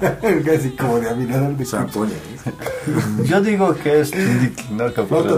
Casi 0.44 0.70
como 0.70 0.89
de. 0.98 1.64
Zampoña. 1.66 2.12
¿eh? 2.14 2.52
Yo 3.24 3.40
digo 3.40 3.74
que 3.74 4.00
es 4.00 4.10
Tindik, 4.10 4.70
no 4.70 4.88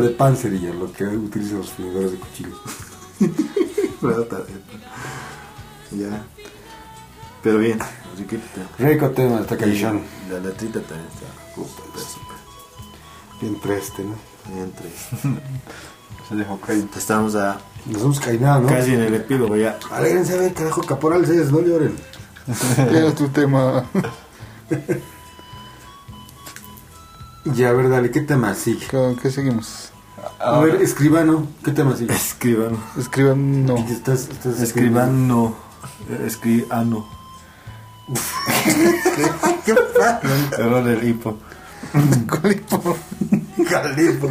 de 0.01 0.11
panzería, 0.11 0.73
lo 0.73 0.93
que 0.93 1.05
utilizan 1.05 1.59
los 1.59 1.71
afiladores 1.71 2.13
de 2.13 2.19
cuchillos. 2.19 2.59
Flauta 4.01 4.37
de- 4.39 5.99
Ya. 5.99 6.25
Pero 7.43 7.59
bien. 7.59 7.79
Rico 8.79 9.11
tema, 9.11 9.41
esta 9.41 9.57
canción. 9.57 10.03
La 10.31 10.39
letrita 10.39 10.81
también 10.81 11.09
está. 11.13 11.55
Puta. 11.55 11.83
Bien 13.41 13.55
preste, 13.61 14.05
¿no? 14.05 14.15
Bien 14.55 14.71
triste. 14.73 15.41
Se 16.29 16.35
dejó 16.37 16.61
caer. 16.61 16.85
Estamos 16.97 17.35
a 17.35 17.59
Nos 17.87 18.03
hemos 18.03 18.21
caído, 18.21 18.61
¿no? 18.61 18.69
casi 18.69 18.95
en 18.95 19.01
el 19.01 19.15
epílogo 19.15 19.57
ya. 19.57 19.79
Alégrense 19.91 20.35
a 20.35 20.41
ver, 20.41 20.55
carajo, 20.55 20.83
caporal, 20.83 21.25
es, 21.25 21.51
no 21.51 21.61
lloren. 21.63 21.97
Era 22.79 23.13
tu 23.15 23.29
tema. 23.29 23.85
Ya, 27.45 27.71
a 27.71 27.73
ver, 27.73 27.89
dale, 27.89 28.11
¿qué 28.11 28.21
tema 28.21 28.55
sigue? 28.55 28.87
¿Con 28.89 29.17
qué 29.17 29.31
seguimos? 29.31 29.91
A 30.39 30.61
ver, 30.61 30.77
escribano, 30.83 31.49
¿qué 31.65 31.73
tema 31.73 31.97
sigue? 31.97 32.15
Escribano. 32.15 32.79
Escriban 32.99 33.67
no. 33.67 33.75
¿Qué 33.87 33.93
estás, 33.93 34.29
estás 34.29 34.61
Escribano. 34.61 35.57
Escribano. 36.25 37.07
¿Qué 39.65 39.75
pasa? 39.75 40.21
Error 40.59 40.85
del 40.85 41.09
hipo. 41.09 41.39
Colipo. 42.29 42.97
Calipo, 43.69 44.31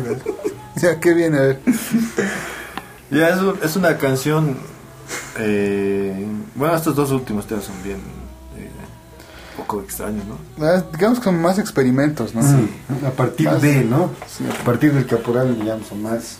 Ya, 0.77 0.99
¿qué 0.99 1.13
viene? 1.13 1.37
A 1.37 1.41
ver. 1.41 1.59
Ya, 3.09 3.29
es, 3.29 3.41
un- 3.41 3.59
es 3.61 3.75
una 3.75 3.97
canción. 3.97 4.57
eh, 5.37 6.25
bueno, 6.55 6.75
estos 6.75 6.95
dos 6.95 7.11
últimos 7.11 7.45
temas 7.47 7.65
son 7.65 7.75
bien. 7.83 7.99
Poco 9.57 9.81
extraños, 9.81 10.23
¿no? 10.25 10.37
Ah, 10.65 10.83
Digamos 10.93 11.19
que 11.19 11.25
son 11.25 11.41
más 11.41 11.59
experimentos, 11.59 12.33
¿no? 12.35 12.41
A 13.07 13.11
partir 13.11 13.47
Más. 13.47 13.61
de, 13.61 13.83
¿no? 13.83 14.11
A 14.61 14.63
partir 14.65 14.93
del 14.93 15.05
caporal, 15.05 15.57
digamos, 15.59 15.91
o 15.91 15.95
más. 15.95 16.37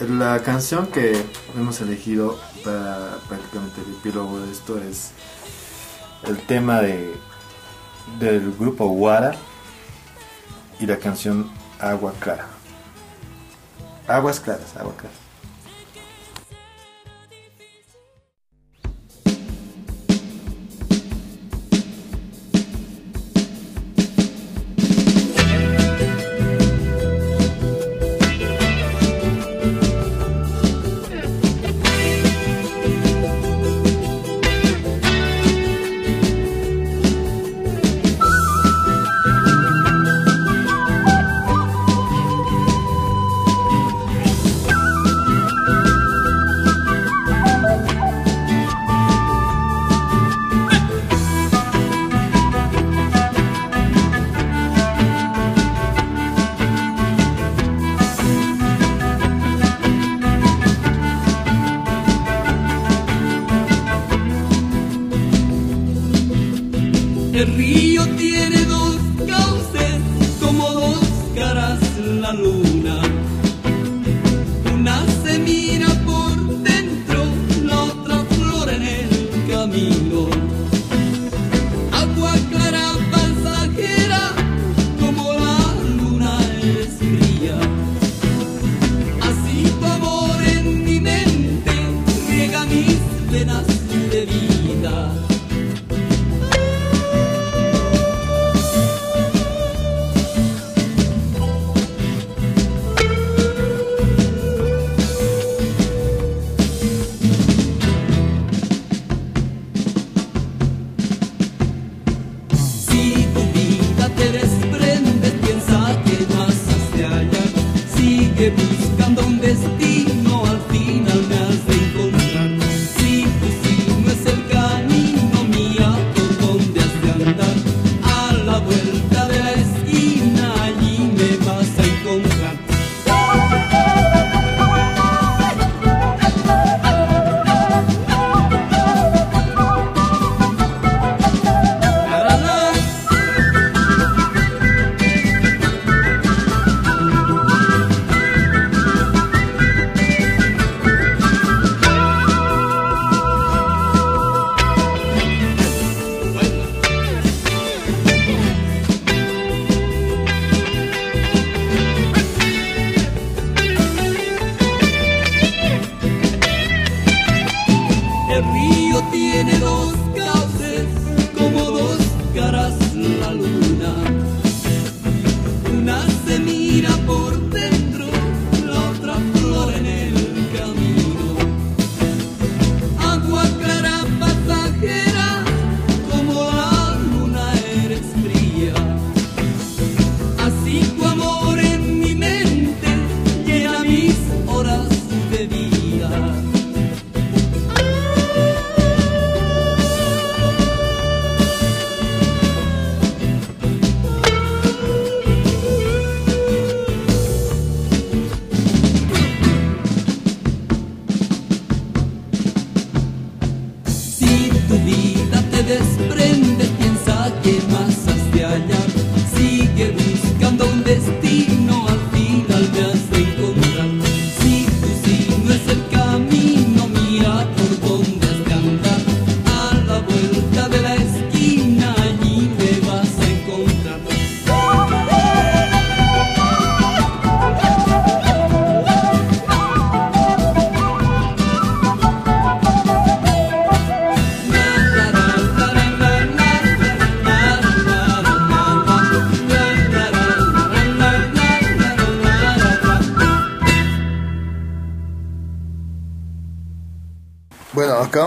La 0.00 0.40
canción 0.42 0.88
que 0.88 1.16
hemos 1.56 1.80
elegido 1.80 2.38
para 2.64 3.18
prácticamente 3.28 3.80
el 3.86 3.94
epílogo 3.94 4.40
de 4.40 4.50
esto 4.52 4.78
es 4.78 5.10
el 6.24 6.36
tema 6.46 6.80
de 6.80 7.14
del 8.18 8.52
grupo 8.58 8.88
Guara 8.88 9.34
y 10.80 10.86
la 10.86 10.98
canción 10.98 11.50
Agua 11.80 12.12
Clara. 12.20 12.46
Aguas 14.06 14.40
claras, 14.40 14.76
agua 14.76 14.94
clara. 14.96 15.14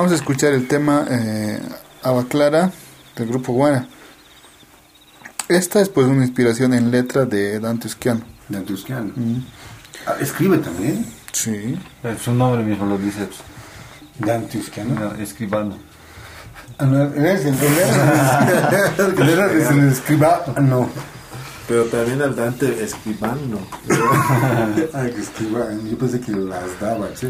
Acabamos 0.08 0.26
de 0.26 0.32
escuchar 0.32 0.54
el 0.54 0.70
tema 0.70 1.06
eh, 1.10 1.60
Agua 2.02 2.26
Clara 2.30 2.72
del 3.18 3.28
grupo 3.28 3.52
Guara. 3.52 3.88
Esta 5.50 5.82
es 5.82 5.90
pues 5.90 6.08
una 6.08 6.24
inspiración 6.24 6.74
en 6.74 6.92
letra 6.92 7.26
de 7.26 7.60
Dante 7.60 7.88
Usquiano. 7.88 8.22
De 8.48 8.62
Tuscano. 8.62 9.12
Ah, 10.06 10.16
escribe 10.22 10.60
también. 10.60 11.06
Sí. 11.34 11.78
Eh, 12.06 12.18
Su 12.24 12.32
nombre 12.34 12.64
mismo 12.64 12.86
lo 12.86 12.98
dice. 12.98 13.26
pues, 13.26 13.40
Dante 14.26 14.60
Usquiano. 14.60 14.96
no, 14.98 15.16
escribano. 15.16 15.78
Ah, 16.78 16.86
no, 16.86 17.04
eres 17.04 17.44
el 17.46 17.56
el 19.20 19.30
era 19.30 19.52
es 19.52 19.70
el 19.72 19.90
escriba. 19.90 20.42
ah, 20.56 20.62
No. 20.62 20.90
Pero 21.68 21.84
también 21.88 22.22
al 22.22 22.34
Dante 22.34 22.82
escribano. 22.82 23.60
Ah, 24.94 25.06
que 25.14 25.20
escriba. 25.20 25.66
Yo 25.84 25.98
pensé 25.98 26.22
que 26.22 26.32
las 26.32 26.80
daba, 26.80 27.10
¿sí? 27.14 27.28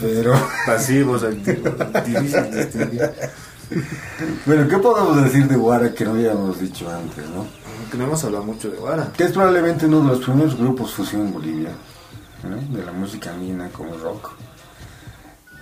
Pero. 0.00 0.34
Pasivos, 0.66 1.22
activos. 1.24 2.32
Bueno, 4.44 4.68
¿qué 4.68 4.78
podemos 4.78 5.22
decir 5.22 5.48
de 5.48 5.56
Guara 5.56 5.92
que 5.94 6.04
no 6.04 6.12
habíamos 6.12 6.60
dicho 6.60 6.90
antes, 6.90 7.28
no? 7.28 7.46
Aunque 7.80 7.96
no 7.96 8.04
hemos 8.04 8.22
hablado 8.24 8.44
mucho 8.44 8.70
de 8.70 8.76
Guara. 8.76 9.12
Que 9.16 9.24
es 9.24 9.32
probablemente 9.32 9.86
uno 9.86 10.00
de 10.00 10.08
los 10.08 10.20
primeros 10.20 10.56
grupos 10.56 10.92
fusión 10.92 11.22
en 11.22 11.32
Bolivia, 11.32 11.70
¿no? 12.42 12.76
de 12.76 12.84
la 12.84 12.92
música 12.92 13.30
andina 13.30 13.68
como 13.70 13.96
rock, 13.96 14.32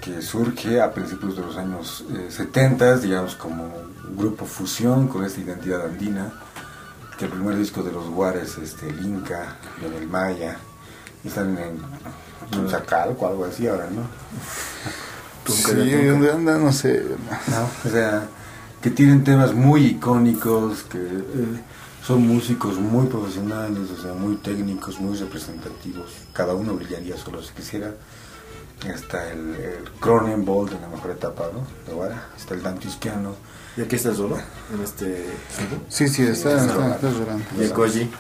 que 0.01 0.21
surge 0.23 0.81
a 0.81 0.93
principios 0.93 1.37
de 1.37 1.43
los 1.43 1.57
años 1.57 2.05
eh, 2.13 2.27
70, 2.31 2.99
digamos 2.99 3.37
como 3.37 3.65
un 3.65 4.17
grupo 4.17 4.45
fusión 4.45 5.07
con 5.09 5.25
esta 5.25 5.41
identidad 5.41 5.85
andina, 5.85 6.33
que 7.19 7.27
el 7.27 7.31
primer 7.31 7.57
disco 7.57 7.83
de 7.83 7.93
los 7.93 8.09
Guares, 8.09 8.57
este, 8.59 8.89
el 8.89 9.05
Inca, 9.05 9.57
el 9.83 10.09
Maya, 10.09 10.57
están 11.25 11.57
en 11.59 11.79
Chuchacalco, 12.51 13.27
algo 13.27 13.45
así 13.45 13.67
ahora, 13.67 13.89
¿no? 13.91 14.03
Sí, 15.53 16.07
¿dónde 16.07 16.31
anda? 16.31 16.59
No 16.59 16.73
sé. 16.73 17.03
O 17.85 17.89
sea, 17.89 18.29
que 18.81 18.91
tienen 18.91 19.25
temas 19.25 19.53
muy 19.55 19.87
icónicos, 19.87 20.83
que 20.85 20.99
eh, 20.99 21.61
son 22.07 22.27
músicos 22.27 22.79
muy 22.79 23.07
profesionales, 23.07 23.91
o 23.91 24.01
sea, 24.01 24.13
muy 24.13 24.37
técnicos, 24.37 25.01
muy 25.01 25.17
representativos. 25.17 26.11
Cada 26.33 26.55
uno 26.55 26.75
brillaría 26.75 27.17
solo 27.17 27.43
si 27.43 27.53
quisiera. 27.53 27.93
Está 28.87 29.31
el, 29.31 29.55
el 29.57 29.91
Cronenbold 30.01 30.73
en 30.73 30.81
la 30.81 30.89
mejor 30.89 31.11
etapa, 31.11 31.51
¿no? 31.53 31.67
De 31.87 31.93
Guara. 31.93 32.29
Está 32.37 32.55
el 32.55 32.63
Dante 32.63 32.89
Isquiano. 32.89 33.35
¿Y 33.77 33.83
aquí 33.83 33.97
estás 33.97 34.17
solo? 34.17 34.39
En 34.73 34.83
este 34.83 35.27
álbum. 35.59 35.81
Sí, 35.89 36.09
sí, 36.09 36.23
está, 36.23 36.65
está, 36.65 36.95
está 36.95 37.11
llorando. 37.11 37.45
Y 37.59 37.65
el 37.65 37.73
Koji. 37.73 38.11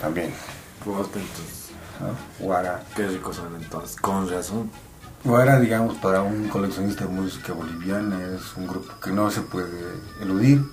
También. 0.00 0.32
Puta, 0.84 1.20
entonces. 1.20 1.61
¿No? 2.02 2.44
Guara. 2.44 2.82
Qué 2.94 3.06
ricos 3.06 3.36
son 3.36 3.54
entonces. 3.54 3.96
Con 3.96 4.28
razón. 4.28 4.70
Guara, 5.24 5.60
digamos, 5.60 5.96
para 5.98 6.22
un 6.22 6.48
coleccionista 6.48 7.04
de 7.04 7.10
música 7.10 7.52
boliviana 7.52 8.18
es 8.34 8.56
un 8.56 8.66
grupo 8.66 8.92
que 9.00 9.10
no 9.10 9.30
se 9.30 9.42
puede 9.42 9.94
eludir. 10.20 10.64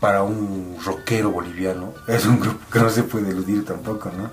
Para 0.00 0.22
un 0.22 0.78
rockero 0.84 1.30
boliviano 1.30 1.92
es 2.08 2.26
un 2.26 2.40
grupo 2.40 2.58
que 2.72 2.80
no 2.80 2.90
se 2.90 3.04
puede 3.04 3.30
eludir 3.30 3.64
tampoco, 3.64 4.10
¿no? 4.10 4.30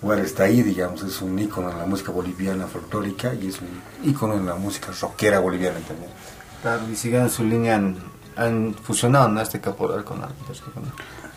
Guara 0.00 0.22
está 0.22 0.44
ahí, 0.44 0.62
digamos, 0.62 1.04
es 1.04 1.22
un 1.22 1.38
ícono 1.38 1.70
en 1.70 1.78
la 1.78 1.86
música 1.86 2.10
boliviana 2.10 2.66
folclórica 2.66 3.34
y 3.34 3.46
es 3.46 3.60
un 3.60 3.68
ícono 4.02 4.34
en 4.34 4.46
la 4.46 4.56
música 4.56 4.88
rockera 5.00 5.38
boliviana 5.38 5.78
también. 5.86 6.10
Claro, 6.60 6.82
y 6.90 6.96
siguen 6.96 7.30
su 7.30 7.44
línea, 7.44 7.76
han, 7.76 7.96
han 8.34 8.74
fusionado 8.74 9.28
¿no? 9.28 9.40
este 9.40 9.60
caporal 9.60 10.02
con 10.02 10.20
la 10.20 10.28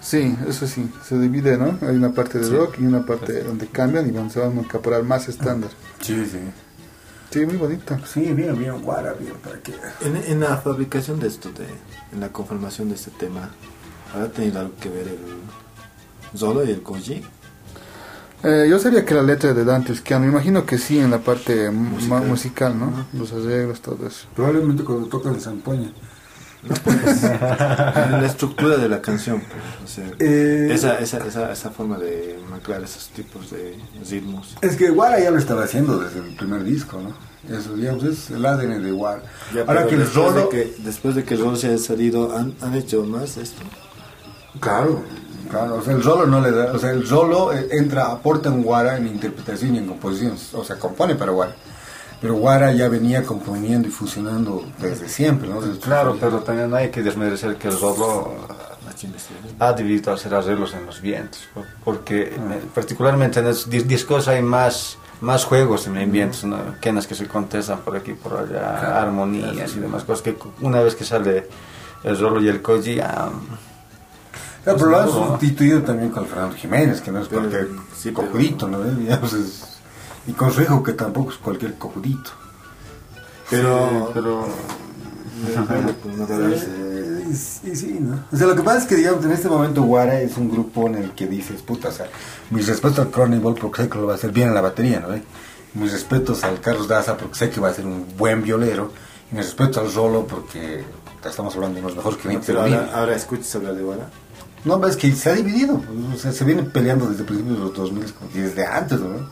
Sí, 0.06 0.38
eso 0.48 0.68
sí, 0.68 0.88
se 1.04 1.18
divide, 1.18 1.58
¿no? 1.58 1.80
Hay 1.82 1.96
una 1.96 2.12
parte 2.12 2.38
de 2.38 2.48
rock 2.56 2.76
y 2.80 2.86
una 2.86 3.04
parte 3.04 3.42
donde 3.42 3.66
cambian 3.66 4.08
y 4.08 4.12
van, 4.12 4.30
se 4.30 4.40
van 4.40 4.60
a 4.60 4.68
caporal 4.68 5.04
más 5.04 5.28
estándar. 5.28 5.72
Sí, 6.00 6.24
sí. 6.32 6.38
Sí, 7.32 7.44
muy 7.44 7.58
bonito. 7.58 7.98
Sí, 8.06 8.22
bien, 8.34 8.56
bien, 8.56 8.84
guara, 8.84 9.14
bien, 9.14 9.34
para 9.44 9.58
que... 9.64 9.74
En, 10.02 10.16
en 10.16 10.40
la 10.42 10.58
fabricación 10.58 11.20
de 11.20 11.28
esto, 11.28 11.50
de, 11.54 11.66
en 12.14 12.20
la 12.20 12.30
conformación 12.30 12.90
de 12.90 12.96
este 12.96 13.10
tema, 13.10 13.50
¿habrá 14.14 14.30
tenido 14.30 14.60
algo 14.60 14.76
que 14.80 14.90
ver 14.90 15.08
el 15.08 16.38
Zolo 16.38 16.64
y 16.64 16.70
el 16.70 16.84
Koji? 16.84 17.24
Eh, 18.44 18.68
yo 18.70 18.78
sabía 18.78 19.04
que 19.04 19.16
la 19.16 19.24
letra 19.24 19.56
de 19.56 19.66
Dante 19.66 19.92
Esquiano, 19.92 20.26
me 20.26 20.32
imagino 20.32 20.68
que 20.68 20.78
sí 20.78 21.00
en 21.00 21.10
la 21.10 21.18
parte 21.18 21.72
musical, 21.72 22.28
musical 22.28 22.80
¿no? 22.80 23.08
Los 23.14 23.34
arreglos, 23.34 23.82
todo 23.82 24.06
eso. 24.06 24.28
Probablemente 24.36 24.84
cuando 24.84 25.08
tocan 25.08 25.42
zampoña. 25.42 25.92
En 26.66 28.12
la 28.12 28.26
estructura 28.26 28.78
de 28.78 28.90
la 28.90 29.02
canción, 29.02 29.42
pues, 29.42 29.84
o 29.84 29.88
sea, 29.88 30.12
Eh, 30.20 30.70
esa, 30.72 31.00
esa, 31.00 31.26
esa, 31.26 31.52
esa 31.52 31.70
forma 31.72 31.98
de 31.98 32.40
mezclar 32.52 32.84
esos 32.84 33.10
tipos 33.10 33.52
de 33.52 33.78
ritmos. 34.10 34.56
Es 34.62 34.76
que 34.76 34.90
Guara 34.90 35.20
ya 35.20 35.32
lo 35.32 35.38
estaba 35.38 35.64
haciendo 35.64 36.00
desde 36.00 36.20
el 36.20 36.36
primer 36.36 36.64
disco, 36.64 37.00
¿no? 37.02 37.16
Eso, 37.56 37.76
digamos, 37.76 38.04
es 38.04 38.32
el 38.32 38.44
ADN 38.46 38.82
de. 38.82 38.92
Ya, 39.54 39.62
Ahora 39.68 39.86
que 39.86 39.94
el 39.96 40.02
después, 40.02 40.16
Rolo... 40.34 40.42
de 40.42 40.50
que, 40.50 40.76
después 40.80 41.16
de 41.16 41.24
que 41.24 41.36
el 41.36 41.42
Rolo 41.42 41.56
se 41.56 41.68
haya 41.68 41.78
salido, 41.78 42.36
¿han, 42.36 42.56
han 42.62 42.74
hecho 42.74 43.04
más 43.04 43.38
esto? 43.38 43.62
Claro, 44.60 45.04
claro, 45.50 45.76
o 45.76 45.82
sea, 45.84 45.94
el 45.94 46.02
Rolo 46.02 46.26
no 46.26 46.42
le 46.42 46.52
da, 46.52 46.72
o 46.74 46.80
sea, 46.80 46.90
el 46.92 47.08
Rolo 47.08 47.54
eh, 47.54 47.68
entra, 47.72 48.12
aporta 48.12 48.50
en 48.50 48.64
Guara 48.64 48.98
en 48.98 49.06
interpretación 49.08 49.76
y 49.76 49.78
en 49.80 49.86
composición, 49.88 50.36
o 50.54 50.64
sea, 50.64 50.78
compone 50.78 51.16
para 51.16 51.32
Guara. 51.34 51.56
Pero 52.26 52.38
Guara 52.38 52.72
ya 52.74 52.88
venía 52.90 53.22
componiendo 53.24 53.88
y 53.88 53.92
fusionando 53.92 54.66
desde 54.80 55.08
siempre, 55.08 55.48
¿no? 55.48 55.62
Desde- 55.62 55.80
Claro, 55.80 56.18
pero 56.20 56.40
también 56.40 56.74
hay 56.74 56.90
que 56.90 57.04
desmerecer 57.04 57.56
que 57.58 57.68
el 57.68 57.80
Rolo 57.80 58.34
ha 59.60 59.74
debido 59.74 60.12
hacer 60.12 60.34
arreglos 60.34 60.74
en 60.74 60.88
los 60.88 61.02
vientos, 61.02 61.42
por- 61.54 61.66
porque 61.84 62.24
eh, 62.34 62.62
particularmente 62.74 63.42
en 63.42 63.46
los 63.46 63.70
dis- 63.70 63.84
discos 63.84 64.28
hay 64.28 64.42
más 64.42 64.98
más 65.22 65.46
juegos 65.46 65.86
en 65.86 66.12
vientos, 66.12 66.44
¿no? 66.46 66.58
quenas 66.82 67.06
que 67.06 67.14
se 67.14 67.28
contestan 67.28 67.82
por 67.82 67.96
aquí 67.96 68.14
por 68.14 68.38
allá, 68.38 69.00
armonías 69.04 69.76
y 69.76 69.80
demás 69.80 70.04
cosas 70.04 70.24
que 70.24 70.36
una 70.62 70.82
vez 70.82 70.96
que 70.96 71.04
sale 71.04 71.48
el 72.04 72.18
Rolo 72.18 72.42
y 72.42 72.48
el 72.48 72.60
Koji 72.64 72.96
ya 72.96 73.30
Claro, 74.64 74.80
pero 74.80 74.90
lo 74.90 75.00
han 75.00 75.06
No. 75.06 75.28
sustituido 75.30 75.84
también 75.84 76.10
con 76.10 76.26
Fernando 76.26 76.56
Jiménez, 76.56 77.02
que 77.02 77.12
no 77.12 77.20
es 77.22 77.28
cualquier 77.28 77.70
cojudito, 78.14 78.68
¿no? 78.68 78.82
Digamos, 78.84 79.32
es- 79.34 79.75
y 80.28 80.32
hijo, 80.32 80.84
que 80.84 80.94
tampoco 80.94 81.32
es 81.32 81.38
cualquier 81.38 81.76
cojudito. 81.76 82.32
Pero, 83.50 84.12
pero 84.14 84.48
Eh, 86.68 87.28
y 87.30 87.34
sí, 87.36 87.76
sí, 87.76 87.98
¿no? 88.00 88.24
O 88.32 88.36
sea, 88.38 88.48
lo 88.48 88.56
que 88.56 88.64
pasa 88.64 88.80
es 88.80 88.86
que, 88.86 88.96
digamos, 88.96 89.24
en 89.26 89.32
este 89.32 89.48
momento 89.50 89.84
Guara 89.84 90.20
es 90.22 90.38
un 90.38 90.50
grupo 90.50 90.88
en 90.88 90.96
el 90.96 91.12
que 91.12 91.28
dices, 91.28 91.62
puta, 91.62 91.90
o 91.90 91.92
sea, 91.92 92.08
mis 92.52 92.68
respetos 92.68 93.00
al 93.00 93.12
Cronenball 93.12 93.56
porque 93.56 93.84
sé 93.84 93.90
que 93.90 93.98
lo 93.98 94.08
va 94.08 94.14
a 94.14 94.16
hacer 94.16 94.32
bien 94.32 94.50
en 94.50 94.54
la 94.56 94.62
batería, 94.62 95.00
¿no? 95.02 95.16
Mis 95.80 95.92
respetos 95.92 96.44
al 96.44 96.62
Carlos 96.62 96.88
Daza 96.88 97.18
porque 97.18 97.36
sé 97.36 97.50
que 97.50 97.60
va 97.60 97.70
a 97.70 97.74
ser 97.74 97.86
un 97.86 98.06
buen 98.18 98.42
violero. 98.44 98.92
Y 99.32 99.36
mis 99.36 99.46
respetos 99.46 99.78
al 99.78 99.94
Rolo 99.94 100.26
porque 100.26 100.84
puta, 101.16 101.30
estamos 101.30 101.54
hablando 101.56 101.76
de 101.78 101.82
los 101.84 101.96
mejores 101.96 102.18
que 102.20 102.40
pero 102.46 102.62
ahora, 102.62 102.92
ahora 102.94 103.16
escuchas 103.16 103.54
hablar 103.56 103.76
de 103.76 103.84
Guara. 103.84 104.10
No, 104.64 104.86
es 104.88 104.96
que 104.98 105.12
se 105.14 105.30
ha 105.30 105.34
dividido. 105.34 105.82
O 106.14 106.18
sea, 106.18 106.32
se 106.32 106.44
viene 106.46 106.64
peleando 106.64 107.08
desde 107.08 107.24
principios 107.24 107.58
de 107.58 107.64
los 107.66 107.74
2000 107.76 108.14
como- 108.14 108.32
y 108.34 108.40
desde 108.40 108.66
antes, 108.66 109.00
¿no? 109.00 109.28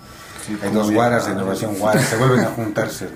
Hay 0.50 0.56
como 0.70 0.80
dos 0.80 0.92
guaras 0.92 1.26
de 1.26 1.34
innovación 1.34 1.76
guara, 1.76 2.02
se 2.02 2.16
vuelven 2.18 2.42
a 2.42 2.46
juntarse. 2.48 3.10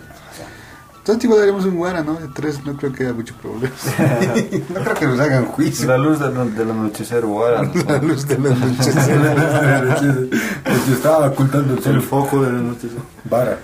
Entonces, 0.98 1.24
igual 1.24 1.40
daremos 1.40 1.64
un 1.64 1.78
guara, 1.78 2.04
¿no? 2.04 2.16
De 2.16 2.28
tres, 2.28 2.66
no 2.66 2.76
creo 2.76 2.92
que 2.92 3.04
haya 3.04 3.14
mucho 3.14 3.34
problema. 3.36 3.74
no 4.70 4.82
creo 4.82 4.94
que 4.94 5.06
nos 5.06 5.20
hagan 5.22 5.46
juicio. 5.46 5.88
la 5.88 5.98
luz 5.98 6.20
del, 6.20 6.54
del 6.54 6.70
anochecer 6.70 7.26
Guara, 7.26 7.62
¿no? 7.62 7.72
La 7.88 7.98
luz 8.00 8.28
de 8.28 8.38
la 8.40 8.50
noche. 8.50 10.30
Porque 10.66 10.92
estaba 10.92 11.28
ocultando 11.28 11.76
el 11.76 11.84
sol. 11.84 11.96
El 11.96 12.02
foco 12.02 12.44
de 12.44 12.52
la 12.52 12.60
noche. 12.60 12.90
Vara. 13.24 13.58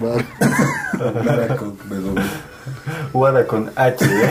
Vara. 0.00 0.24
Vara 1.24 1.56
con 1.56 1.78
W. 1.78 2.22
Guara 3.12 3.46
con 3.46 3.70
H 3.76 4.04
¿eh? 4.04 4.30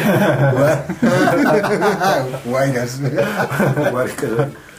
Guairas. 2.46 3.00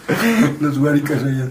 Los 0.60 0.78
guaricas 0.78 1.22
ellos. 1.22 1.50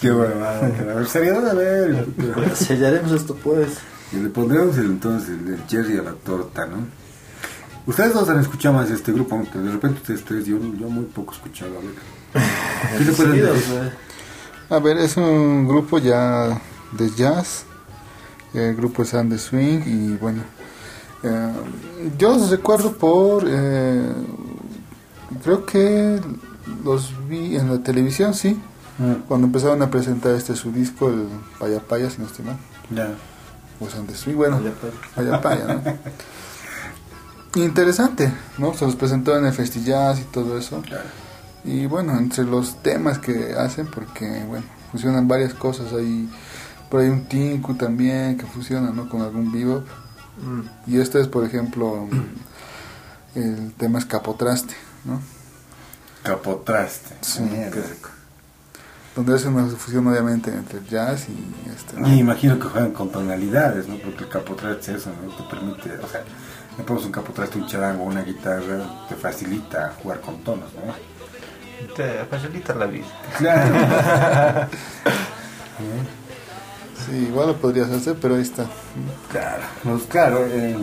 Qué 0.00 0.10
huevada. 0.12 0.66
A 0.66 0.94
ver, 0.94 1.06
seriedad 1.06 1.48
a 1.50 1.54
ver. 1.54 2.06
Sellaremos 2.54 3.12
esto, 3.12 3.34
pues. 3.36 3.68
Y 4.12 4.16
le 4.16 4.28
pondremos 4.30 4.76
el, 4.78 4.86
entonces 4.86 5.30
el, 5.30 5.66
cherry 5.66 5.98
a 5.98 6.02
la 6.02 6.12
torta, 6.12 6.66
¿no? 6.66 6.86
Ustedes 7.86 8.14
dos 8.14 8.28
han 8.28 8.40
escuchado 8.40 8.74
más 8.76 8.88
de 8.88 8.94
este 8.94 9.12
grupo, 9.12 9.34
aunque 9.34 9.58
de 9.58 9.70
repente 9.72 9.98
ustedes 10.00 10.24
tres, 10.24 10.44
yo, 10.46 10.58
yo 10.78 10.88
muy 10.88 11.04
poco 11.06 11.32
he 11.32 11.36
escuchado. 11.36 11.72
A 11.78 11.80
ver. 11.80 12.98
¿Qué 12.98 13.04
le 13.04 13.12
pueden 13.12 13.32
Seguidos, 13.32 13.54
decir? 13.56 13.74
eh. 13.74 13.92
A 14.74 14.78
ver, 14.78 14.96
es 14.98 15.16
un 15.16 15.66
grupo 15.68 15.98
ya 15.98 16.60
de 16.92 17.10
jazz. 17.10 17.64
El 18.54 18.76
grupo 18.76 19.02
es 19.02 19.14
And 19.14 19.32
the 19.32 19.38
Swing 19.38 19.80
y 19.86 20.16
bueno. 20.16 20.42
eh, 21.22 21.52
yo 22.18 22.34
los 22.36 22.50
recuerdo 22.50 22.92
por. 22.92 23.44
eh, 23.46 24.12
creo 25.42 25.64
que 25.64 26.20
los 26.84 27.12
vi 27.28 27.56
en 27.56 27.70
la 27.70 27.82
televisión, 27.82 28.34
sí. 28.34 28.60
Mm. 28.98 29.26
Cuando 29.26 29.46
empezaron 29.46 29.82
a 29.82 29.90
presentar 29.90 30.34
este 30.34 30.54
su 30.54 30.72
disco, 30.72 31.08
el 31.08 31.26
Paya 31.58 31.80
Paya, 31.80 32.10
si 32.10 32.20
no 32.20 32.26
estoy 32.26 32.44
mal. 32.44 32.56
Ya. 32.90 33.14
And 33.80 34.08
the 34.08 34.14
Swing, 34.14 34.36
bueno. 34.36 34.60
Paya 35.14 35.40
Paya 35.40 35.40
Paya, 35.40 35.74
¿no? 35.74 35.82
Interesante, 37.62 38.32
¿no? 38.58 38.74
Se 38.74 38.86
los 38.86 38.96
presentó 38.96 39.36
en 39.36 39.44
el 39.44 39.52
Festijazz 39.52 40.20
y 40.20 40.24
todo 40.24 40.56
eso. 40.56 40.82
Y 41.64 41.86
bueno, 41.86 42.16
entre 42.16 42.44
los 42.44 42.82
temas 42.82 43.18
que 43.18 43.54
hacen, 43.54 43.86
porque 43.88 44.44
bueno, 44.46 44.64
funcionan 44.90 45.28
varias 45.28 45.52
cosas. 45.52 45.92
Hay 45.92 46.28
por 46.88 47.00
ahí 47.00 47.08
un 47.08 47.24
tinku 47.24 47.74
también 47.74 48.36
que 48.36 48.46
funciona, 48.46 48.90
¿no? 48.90 49.08
Con 49.08 49.20
algún 49.20 49.52
bebop. 49.52 49.84
Y 50.86 50.98
este 50.98 51.20
es, 51.20 51.28
por 51.28 51.44
ejemplo, 51.44 52.08
el 53.34 53.72
tema 53.74 53.98
es 53.98 54.06
Capotraste, 54.06 54.74
¿no? 55.04 55.20
Capotraste. 56.22 57.16
Sí. 57.20 57.42
Mierda. 57.42 57.82
Donde 59.14 59.36
es 59.36 59.44
una 59.44 59.66
fusión 59.66 60.06
obviamente 60.06 60.50
entre 60.50 60.78
el 60.78 60.86
jazz 60.86 61.26
y 61.28 61.70
este. 61.70 62.00
¿no? 62.00 62.08
Y 62.08 62.18
imagino 62.20 62.58
que 62.58 62.68
juegan 62.68 62.92
con 62.92 63.10
tonalidades, 63.10 63.86
¿no? 63.86 63.96
Porque 63.96 64.24
el 64.24 64.30
capotraste 64.30 64.92
es 64.92 64.98
eso, 65.00 65.10
¿no? 65.22 65.34
Te 65.34 65.42
permite, 65.54 65.98
o 66.02 66.08
sea, 66.08 66.22
le 66.78 66.84
pones 66.84 67.04
un 67.04 67.12
capotraste, 67.12 67.58
un 67.58 67.66
charango, 67.66 68.04
una 68.04 68.22
guitarra, 68.22 69.06
te 69.08 69.14
facilita 69.14 69.94
jugar 70.02 70.20
con 70.20 70.42
tonos, 70.42 70.70
¿no? 70.74 71.12
te 71.96 72.24
facilita 72.26 72.74
la 72.74 72.86
vida 72.86 73.06
Claro. 73.38 74.68
Sí, 77.04 77.16
igual 77.16 77.48
lo 77.48 77.56
podrías 77.56 77.90
hacer, 77.90 78.16
pero 78.22 78.36
ahí 78.36 78.42
está. 78.42 78.64
Claro, 79.32 79.62
pues 79.82 80.02
claro, 80.04 80.46
eh, 80.46 80.78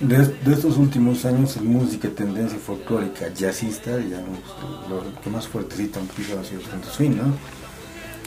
de, 0.00 0.18
de 0.26 0.52
estos 0.52 0.76
últimos 0.76 1.24
años, 1.24 1.56
el 1.56 1.64
música, 1.64 2.08
tendencia 2.10 2.58
folclórica, 2.58 3.32
jazzista, 3.34 3.96
digamos, 3.96 4.38
lo 4.88 5.02
que 5.22 5.30
más 5.30 5.46
fuertecito 5.48 6.00
han 6.00 6.06
pisado 6.06 6.40
ha 6.40 6.44
sido 6.44 6.60
el 6.60 6.84
swing, 6.84 7.16
¿no? 7.16 7.56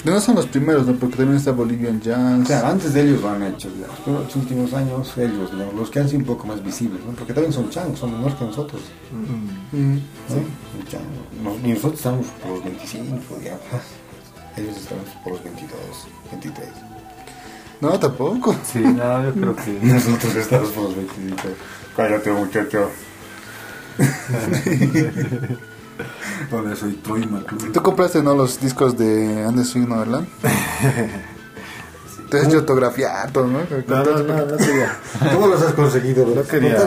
No 0.06 0.18
son 0.22 0.36
los 0.36 0.48
primeros, 0.48 0.88
¿no? 0.88 0.94
Porque 0.94 1.18
también 1.18 1.38
está 1.38 1.52
Bolivian 1.52 2.00
Jazz. 2.00 2.48
Claro, 2.48 2.68
antes 2.68 2.94
de 2.94 3.02
ellos 3.02 3.22
lo 3.22 3.30
han 3.32 3.44
hecho, 3.44 3.70
digamos, 3.70 3.98
pero 4.06 4.24
los 4.24 4.34
últimos 4.38 4.74
años 4.74 5.12
ellos, 5.18 5.52
digamos, 5.52 5.74
los 5.76 5.90
que 5.90 6.00
han 6.00 6.08
sido 6.08 6.20
un 6.20 6.26
poco 6.26 6.48
más 6.48 6.64
visibles, 6.64 7.02
¿no? 7.06 7.12
Porque 7.12 7.34
también 7.34 7.52
son 7.52 7.70
changos, 7.70 8.00
son 8.00 8.14
menores 8.14 8.36
que 8.38 8.46
nosotros, 8.46 8.82
Mm, 9.12 9.76
¿no? 9.96 10.00
Son 10.30 10.88
changos. 10.88 11.28
Nos- 11.44 11.68
y 11.68 11.74
nosotros 11.74 11.96
estamos 12.00 12.28
por 12.42 12.52
los 12.52 12.64
25, 12.64 13.38
digamos, 13.42 13.62
ellos 14.56 14.78
estamos 14.78 15.06
por 15.24 15.34
los 15.34 15.44
22, 15.44 15.80
23. 16.32 16.70
No, 17.82 17.98
tampoco. 18.00 18.56
sí 18.64 18.80
no 18.80 19.24
yo 19.24 19.34
creo 19.34 19.56
que 19.56 19.72
Nosotros 19.82 20.36
estamos 20.36 20.70
por 20.70 20.84
los 20.86 20.96
25. 20.96 21.36
Cállate, 21.96 22.32
muchacho. 22.32 22.90
Hola, 26.52 26.76
soy 26.76 26.94
Troy 26.94 27.26
McClure. 27.26 27.72
¿Tú 27.72 27.82
compraste 27.84 28.24
no 28.24 28.34
los 28.36 28.60
discos 28.62 28.98
de 28.98 29.44
Andes 29.46 29.70
Swing, 29.70 29.88
no, 29.88 30.00
verdad? 30.00 30.24
Te 32.30 32.38
has 32.40 32.48
hecho 32.48 32.60
autografiar 32.60 33.32
todo, 33.32 33.48
¿no? 33.48 33.60
No, 33.88 34.04
no, 34.04 34.24
no, 34.24 34.46
no 34.46 34.58
quería. 34.58 34.98
¿Cómo 35.34 35.48
los 35.48 35.62
has 35.64 35.74
conseguido? 35.74 36.26
No 36.28 36.44
quería, 36.44 36.78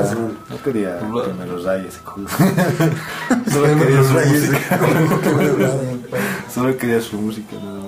no 0.49 0.63
quería 0.63 0.99
que 1.01 1.05
me 1.35 1.47
los 1.47 1.65
rayes. 1.65 2.01
Solo 3.53 3.79
quería 3.79 4.05
su 4.05 4.15
rayes. 4.15 4.51
música. 4.51 4.81
Solo 6.55 6.77
quería 6.79 7.01
su 7.01 7.19
música, 7.21 7.57
nada 7.57 7.81
más. 7.81 7.82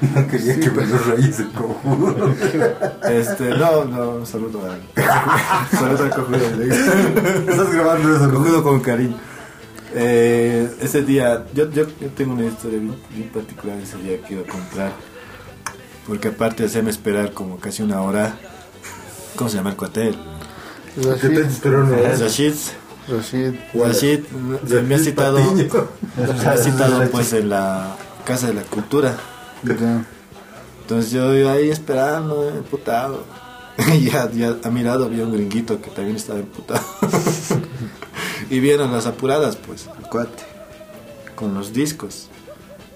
No 0.14 0.26
quería 0.26 0.60
que 0.60 0.70
me 0.70 0.86
los 0.86 1.06
rayes 1.06 1.40
el 1.40 1.50
cojudo. 1.50 2.34
Este, 3.08 3.50
no, 3.50 3.84
no, 3.84 4.10
un 4.10 4.26
saludo 4.26 4.60
a. 4.66 5.70
saludo 5.76 6.04
al 6.04 6.10
cojudo. 6.10 6.38
Estás 7.48 7.72
grabando 7.72 8.16
eso. 8.16 8.30
Cojudo 8.30 8.62
con 8.62 8.80
cariño. 8.80 9.16
Eh, 9.94 10.68
ese 10.80 11.02
día, 11.02 11.46
yo, 11.54 11.70
yo, 11.70 11.86
yo 12.00 12.08
tengo 12.16 12.32
una 12.32 12.46
historia 12.46 12.80
bien, 12.80 12.96
bien 13.10 13.28
particular 13.28 13.78
ese 13.78 13.96
día 13.98 14.20
que 14.22 14.34
iba 14.34 14.42
a 14.42 14.46
comprar. 14.46 14.92
Porque 16.06 16.28
aparte 16.28 16.62
de 16.64 16.68
hacerme 16.68 16.90
esperar 16.90 17.32
como 17.32 17.58
casi 17.58 17.82
una 17.82 18.00
hora, 18.00 18.36
¿cómo 19.36 19.48
se 19.48 19.56
llama 19.56 19.70
el 19.70 19.76
cuatel? 19.76 20.18
Rashid. 20.96 21.62
Rashid 22.20 22.54
Rashid. 23.08 23.54
Rashid 23.74 24.20
me 24.82 24.94
ha 24.94 24.98
citado, 24.98 25.38
me 25.38 26.48
ha 26.48 26.56
citado 26.56 27.10
pues 27.10 27.32
en 27.32 27.50
la 27.50 27.96
Casa 28.24 28.48
de 28.48 28.54
la 28.54 28.62
Cultura. 28.62 29.16
Ya. 29.64 30.04
Entonces 30.82 31.10
yo 31.12 31.34
iba 31.34 31.52
ahí 31.52 31.70
esperando, 31.70 32.48
eh, 32.48 32.58
emputado. 32.58 33.24
Y 33.92 34.04
ya, 34.10 34.30
ya 34.30 34.56
a 34.62 34.70
mi 34.70 34.82
lado 34.82 35.06
había 35.06 35.24
un 35.24 35.32
gringuito 35.32 35.80
que 35.80 35.90
también 35.90 36.16
estaba 36.16 36.38
emputado. 36.38 36.84
y 38.50 38.60
vieron 38.60 38.92
las 38.92 39.06
apuradas, 39.06 39.56
pues, 39.56 39.88
el 39.98 40.08
cuate. 40.08 40.42
Con 41.34 41.54
los 41.54 41.72
discos. 41.72 42.28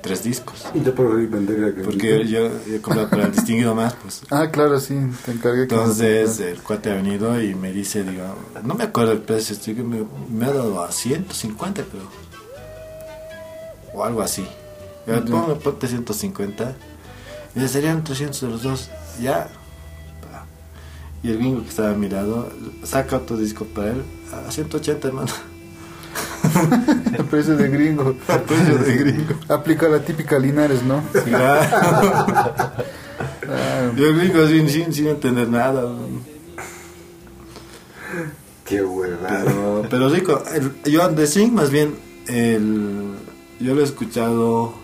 Tres 0.00 0.22
discos. 0.22 0.64
Y 0.74 0.82
yo 0.82 0.94
por 0.94 1.18
que 1.18 1.82
Porque 1.82 2.26
yo, 2.28 2.48
yo 2.66 2.80
compraba 2.82 3.10
para 3.10 3.24
el 3.24 3.32
distinguido 3.32 3.74
más, 3.74 3.94
pues. 3.94 4.22
Ah, 4.30 4.48
claro, 4.50 4.78
sí, 4.78 4.94
te 5.24 5.32
encargué. 5.32 5.66
que- 5.66 5.74
Entonces 5.74 6.38
el 6.38 6.62
cuate 6.62 6.92
ha 6.92 6.94
venido 6.94 7.42
y 7.42 7.54
me 7.56 7.72
dice, 7.72 8.04
digo, 8.04 8.22
no 8.62 8.74
me 8.74 8.84
acuerdo 8.84 9.10
el 9.12 9.18
precio, 9.22 9.56
estoy 9.56 9.74
que 9.74 9.82
me, 9.82 10.04
me 10.30 10.44
ha 10.46 10.52
dado 10.52 10.84
a 10.84 10.92
150 10.92 11.82
creo. 11.82 12.08
O 13.92 14.04
algo 14.04 14.22
así. 14.22 14.46
Yo, 15.08 15.24
ponme, 15.24 15.54
ponte 15.54 15.88
150. 15.88 16.76
Y 17.54 17.60
dice, 17.60 17.72
serían 17.72 18.04
300 18.04 18.40
de 18.40 18.48
los 18.48 18.62
dos. 18.62 18.90
Ya. 19.20 19.48
Y 21.22 21.30
el 21.30 21.38
gringo 21.38 21.62
que 21.62 21.68
estaba 21.68 21.90
a 21.90 21.94
mi 21.94 22.08
lado 22.08 22.48
saca 22.84 23.16
otro 23.16 23.36
disco 23.36 23.64
para 23.64 23.88
él 23.88 24.02
a 24.46 24.50
180, 24.52 25.08
hermano. 25.08 25.32
El 27.18 27.24
precio 27.24 27.56
de 27.56 27.68
gringo. 27.68 28.14
El 28.28 28.40
precio 28.42 28.78
de 28.78 28.96
gringo. 28.96 29.34
Aplica 29.48 29.88
la 29.88 29.98
típica 30.00 30.38
Linares, 30.38 30.82
¿no? 30.82 31.02
Claro. 31.24 31.66
Ah, 33.50 33.90
Y 33.96 34.02
el 34.02 34.18
gringo 34.18 34.46
sin, 34.46 34.68
sin, 34.68 34.92
sin 34.92 35.08
entender 35.08 35.48
nada. 35.48 35.90
Qué 38.64 38.82
huevada. 38.82 39.42
Pero, 39.44 39.86
pero 39.88 40.08
rico. 40.10 40.42
El, 40.54 40.82
yo 40.84 41.08
de 41.08 41.26
Sing, 41.26 41.54
más 41.54 41.70
bien, 41.70 41.96
el, 42.26 43.14
yo 43.58 43.74
lo 43.74 43.80
he 43.80 43.84
escuchado 43.84 44.74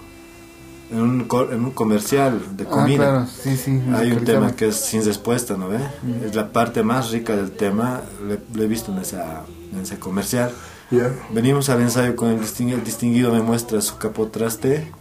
en 0.91 1.01
un, 1.01 1.25
co- 1.25 1.51
en 1.51 1.65
un 1.65 1.71
comercial 1.71 2.41
de 2.57 2.65
ah, 2.65 2.69
comida. 2.69 2.97
claro, 2.97 3.27
sí, 3.27 3.57
sí. 3.57 3.81
Hay 3.95 4.13
un 4.13 4.25
tema 4.25 4.53
que 4.55 4.69
es 4.69 4.77
sin 4.77 5.05
respuesta, 5.05 5.57
¿no 5.57 5.69
ve? 5.69 5.79
Es 6.25 6.35
la 6.35 6.53
parte 6.53 6.83
más 6.83 7.11
rica 7.11 7.35
del 7.37 7.51
tema, 7.53 8.03
le- 8.29 8.41
lo 8.55 8.63
he 8.63 8.67
visto 8.67 8.93
en, 8.93 8.99
esa, 8.99 9.43
en 9.73 9.81
ese 9.81 9.99
comercial. 9.99 10.51
Ya. 10.91 11.11
Venimos 11.33 11.69
al 11.71 11.81
ensayo 11.81 12.15
con 12.15 12.29
el 12.31 12.41
distinguido, 12.41 12.79
el 12.79 12.85
distinguido 12.85 13.33
me 13.33 13.41
muestra 13.43 13.81
su 13.81 13.97
capotraste 13.97 14.93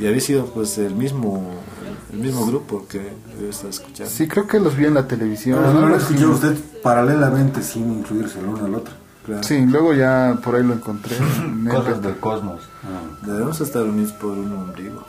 y 0.00 0.06
había 0.06 0.20
sido 0.20 0.46
pues 0.46 0.78
el 0.78 0.94
mismo 0.94 1.50
el 2.12 2.18
mismo 2.18 2.44
grupo 2.44 2.86
que 2.88 3.12
yo 3.40 3.48
estaba 3.48 3.70
escuchando. 3.70 4.10
Sí, 4.10 4.26
creo 4.26 4.46
que 4.48 4.58
los 4.58 4.76
vi 4.76 4.86
en 4.86 4.94
la 4.94 5.06
televisión. 5.06 5.58
Pero 5.60 5.72
no 5.74 5.80
¿no? 5.82 5.88
lo 5.90 5.96
escuchó 5.96 6.30
usted 6.30 6.56
paralelamente 6.82 7.62
sin 7.62 7.92
incluirse 7.98 8.40
el 8.40 8.46
uno 8.46 8.64
al 8.64 8.74
otro. 8.74 8.94
Claro. 9.24 9.42
Sí, 9.44 9.64
luego 9.66 9.92
ya 9.94 10.36
por 10.42 10.56
ahí 10.56 10.64
lo 10.64 10.72
encontré. 10.74 11.16
en 11.16 11.66
Cosas 11.68 11.98
MP3. 11.98 12.00
del 12.00 12.16
cosmos. 12.16 12.62
Debemos 13.22 13.60
estar 13.60 13.82
unidos 13.82 14.12
por 14.12 14.30
un 14.32 14.52
ombligo. 14.52 15.04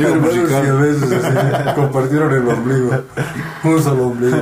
Hermanos 0.00 0.48
que 0.48 0.54
a 0.54 0.74
veces 0.74 1.12
así, 1.12 1.74
compartieron 1.74 2.32
el 2.34 2.48
ombligo. 2.48 3.02
Un 3.64 3.82
solo 3.82 4.06
ombligo. 4.08 4.36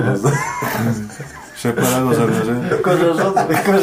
Los 1.64 2.18
¿eh? 2.18 2.80
Con 2.82 2.98
nosotros, 3.02 3.35
con- 3.66 3.74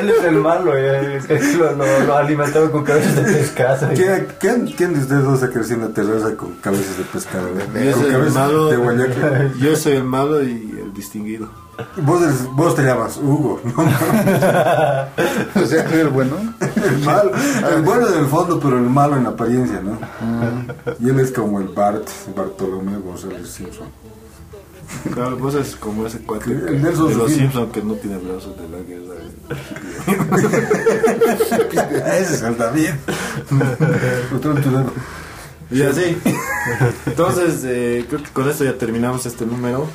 él 0.00 0.10
es 0.10 0.24
el 0.24 0.34
malo, 0.36 0.72
eh, 0.76 1.20
lo, 1.58 1.72
lo, 1.72 2.00
lo 2.04 2.16
alimentaba 2.16 2.70
con 2.70 2.84
cabezas 2.84 3.16
de 3.16 3.22
pescado. 3.22 3.88
¿Quién, 3.94 4.26
quién, 4.38 4.66
quién 4.76 4.92
de 4.94 5.00
ustedes 5.00 5.24
dos 5.24 5.40
se 5.40 5.50
creció 5.50 5.76
en 5.76 5.82
la 5.82 5.88
terraza 5.88 6.36
con 6.36 6.52
cabezas 6.56 6.98
de 6.98 7.04
pescado? 7.04 7.48
eh? 7.74 7.86
Yo 7.86 7.92
Con 7.92 8.00
soy 8.02 8.06
el 8.10 8.12
cabezas 8.18 8.34
malo, 8.34 8.68
de 8.68 9.52
yo 9.58 9.76
soy 9.76 9.92
el 9.94 10.04
malo 10.04 10.42
y 10.42 10.78
el 10.82 10.92
distinguido. 10.92 11.48
Vos, 12.02 12.22
eres- 12.22 12.46
vos 12.52 12.74
te 12.74 12.82
llamas 12.82 13.16
Hugo, 13.18 13.60
¿no? 13.64 13.72
O 15.62 15.66
sea, 15.66 15.84
el 15.92 16.08
bueno. 16.08 16.36
El 16.60 16.98
malo. 17.04 17.32
El 17.74 17.82
bueno 17.82 18.08
en 18.08 18.18
el 18.20 18.26
fondo, 18.26 18.58
pero 18.60 18.76
el 18.78 18.84
malo 18.88 19.16
en 19.16 19.26
apariencia, 19.26 19.80
¿no? 19.82 19.98
Y 21.00 21.08
él 21.10 21.20
es 21.20 21.32
como 21.32 21.60
el 21.60 21.68
Bart, 21.68 22.06
Bartolomé 22.34 22.96
González 22.98 23.48
Simpson. 23.48 23.88
Claro, 25.12 25.36
vos 25.36 25.54
es 25.54 25.74
como 25.76 26.06
ese 26.06 26.18
cuate 26.20 26.46
que- 26.46 26.54
de 26.54 26.92
los. 26.92 27.32
Simpsons 27.32 27.72
que 27.72 27.82
no 27.82 27.94
tiene 27.94 28.18
brazos 28.18 28.54
de 28.56 28.68
la 28.68 28.78
guerra. 28.78 29.14
Ese 32.18 32.34
es 32.34 32.42
el 32.42 32.56
David. 32.56 32.90
Y 35.68 35.82
así. 35.82 36.16
Entonces, 37.06 37.62
eh, 37.64 38.04
creo 38.08 38.22
que 38.22 38.30
con 38.30 38.48
esto 38.48 38.62
ya 38.64 38.78
terminamos 38.78 39.26
este 39.26 39.44
número. 39.44 39.88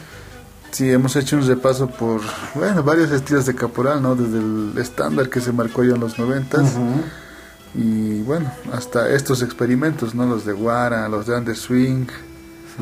Sí, 0.72 0.90
hemos 0.92 1.16
hecho 1.16 1.38
un 1.38 1.48
repaso 1.48 1.88
por, 1.88 2.20
bueno, 2.56 2.84
varios 2.84 3.10
estilos 3.12 3.46
de 3.46 3.56
caporal, 3.56 4.02
¿no? 4.02 4.16
Desde 4.16 4.40
el 4.40 4.74
estándar 4.78 5.30
que 5.30 5.40
se 5.40 5.54
marcó 5.54 5.84
ya 5.84 5.96
en 5.96 6.02
los 6.02 6.20
noventas. 6.20 6.74
Y 7.74 8.22
bueno, 8.24 8.52
hasta 8.74 9.10
estos 9.12 9.42
experimentos, 9.42 10.14
¿no? 10.14 10.26
Los 10.26 10.46
de 10.46 10.52
Guara, 10.52 11.08
los 11.08 11.26
de 11.28 11.36
Under 11.38 11.56
Swing. 11.56 12.08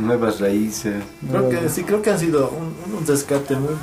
Nuevas 0.05 0.39
raíces. 0.39 1.03
Creo 1.29 1.49
que 1.49 1.69
sí, 1.69 1.83
creo 1.83 2.01
que 2.01 2.09
han 2.11 2.19
sido 2.19 2.49
un, 2.49 2.75
un 2.97 3.05
rescate 3.07 3.55
muy 3.55 3.73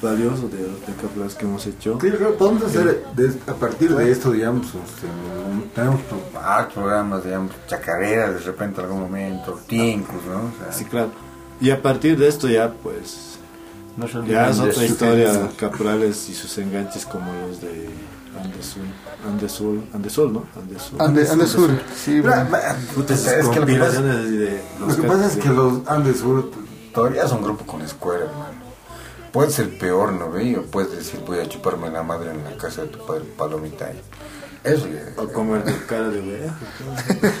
valioso 0.00 0.48
de, 0.48 0.66
caporales 1.00 1.34
que 1.34 1.44
hemos 1.44 1.66
hecho. 1.66 1.98
Sí, 2.00 2.10
creo 2.10 2.32
que 2.32 2.38
podemos 2.38 2.62
hacer 2.64 3.04
de- 3.14 3.34
a 3.50 3.54
partir 3.54 3.94
de 3.94 4.10
esto, 4.12 4.30
digamos, 4.32 4.66
este, 4.66 5.06
tenemos 5.74 6.00
pro- 6.02 6.68
programas, 6.74 7.24
digamos, 7.24 7.52
chacareras 7.66 8.34
de 8.34 8.40
repente 8.40 8.80
en 8.80 8.86
algún 8.86 9.02
momento, 9.02 9.58
tincos, 9.66 10.22
¿no? 10.28 10.36
O 10.38 10.52
sea, 10.64 10.72
Sí, 10.72 10.84
claro. 10.84 11.10
Y 11.60 11.70
a 11.70 11.80
partir 11.80 12.18
de 12.18 12.28
esto 12.28 12.48
ya, 12.48 12.72
pues, 12.72 13.38
No 13.96 14.06
ya 14.26 14.50
es 14.50 14.58
otra 14.58 14.84
historia, 14.84 15.48
caporales 15.56 16.28
y 16.28 16.34
sus 16.34 16.56
enganches 16.58 17.04
como 17.06 17.30
los 17.46 17.60
de 17.60 17.88
Andesul, 18.42 18.82
Andesul, 19.26 19.84
Andesol, 19.92 20.32
¿no? 20.32 20.44
Andesul. 20.56 21.00
Ande, 21.00 21.28
Ande 21.28 21.46
Sur, 21.46 21.70
sí, 21.94 22.20
bueno. 22.20 22.46
Puta, 22.94 23.14
es 23.14 23.22
que 23.24 23.60
lo 23.60 23.66
que 23.66 23.74
pasa, 23.76 24.02
de 24.02 24.62
lo 24.80 24.86
los 24.86 24.96
que 24.96 25.02
pasa 25.02 25.26
es 25.26 25.36
que 25.36 25.48
los 25.48 25.86
Andes 25.86 26.18
Sur 26.18 26.50
todavía 26.92 27.28
son 27.28 27.42
grupo 27.42 27.64
con 27.64 27.82
escuela, 27.82 28.24
hermano. 28.24 28.62
Puede 29.32 29.50
ser 29.50 29.78
peor, 29.78 30.12
¿no 30.12 30.30
ve? 30.30 30.58
O 30.58 30.62
puedes 30.62 30.90
decir, 30.90 31.20
voy 31.26 31.38
a 31.38 31.48
chuparme 31.48 31.88
la 31.90 32.02
madre 32.02 32.32
en 32.32 32.44
la 32.44 32.56
casa 32.56 32.82
de 32.82 32.88
tu 32.88 33.04
padre, 33.06 33.24
palomita. 33.36 33.86
ahí. 33.86 34.00
Eso 34.64 34.86
ya. 34.88 35.20
O 35.20 35.28
como 35.28 35.56
el 35.56 35.64
de 35.64 35.74
cara 35.86 36.08
de 36.08 36.20
oveja. 36.20 36.54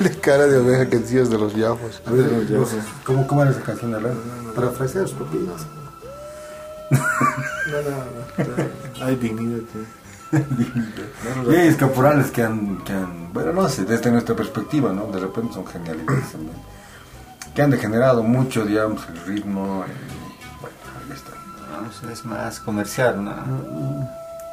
de 0.00 0.10
cara 0.20 0.46
de 0.46 0.58
oveja 0.58 0.88
que 0.88 0.98
decías 0.98 1.30
de 1.30 1.38
los 1.38 1.54
yajos. 1.54 2.02
A 2.06 2.10
ver, 2.10 2.50
no 2.50 2.66
sé, 2.66 2.76
¿cómo, 3.04 3.26
¿Cómo 3.26 3.42
era 3.42 3.50
esa 3.50 3.60
canción 3.62 3.92
de 3.92 4.00
la 4.00 4.10
Parafrasear 4.54 5.06
sus 5.06 5.18
papilas. 5.18 5.66
No, 6.90 7.80
no, 7.82 8.54
no. 9.00 9.04
Hay 9.04 9.16
dignidad. 9.16 9.60
tío. 9.72 10.01
Y 11.50 11.54
hay 11.54 11.74
caporales 11.74 12.30
que 12.30 12.42
han, 12.42 12.78
que 12.84 12.92
han, 12.92 13.32
bueno, 13.32 13.52
no 13.52 13.68
sé, 13.68 13.84
desde 13.84 14.10
nuestra 14.10 14.34
perspectiva, 14.34 14.92
¿no? 14.92 15.06
De 15.06 15.20
repente 15.20 15.54
son 15.54 15.66
genialidades 15.66 16.32
también. 16.32 16.56
Que 17.54 17.62
han 17.62 17.70
degenerado 17.70 18.22
mucho, 18.22 18.64
digamos, 18.64 19.06
el 19.08 19.20
ritmo. 19.26 19.84
y, 19.86 20.60
bueno, 20.60 20.76
ahí 21.04 21.12
está. 21.12 21.32
No, 22.02 22.10
es 22.10 22.24
más 22.24 22.60
comercial, 22.60 23.24
¿no? 23.24 23.30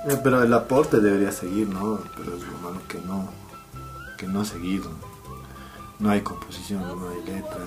Eh, 0.08 0.20
Pero 0.24 0.44
el 0.44 0.54
aporte 0.54 1.00
debería 1.00 1.32
seguir, 1.32 1.70
¿no? 1.70 2.00
Pero 2.18 2.36
es 2.36 2.44
lo 2.44 2.58
malo 2.60 2.82
que 2.88 3.00
no, 3.02 3.30
que 4.18 4.28
no 4.28 4.42
ha 4.42 4.46
seguido. 4.46 4.90
No 6.00 6.10
hay 6.10 6.22
composición, 6.22 6.82
no 6.82 7.10
hay 7.10 7.24
letra. 7.26 7.60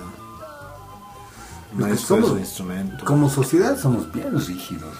Es 1.79 2.09
instrumento. 2.11 3.05
Como 3.05 3.29
sociedad 3.29 3.77
somos 3.77 4.11
bien 4.11 4.39
rígidos, 4.39 4.95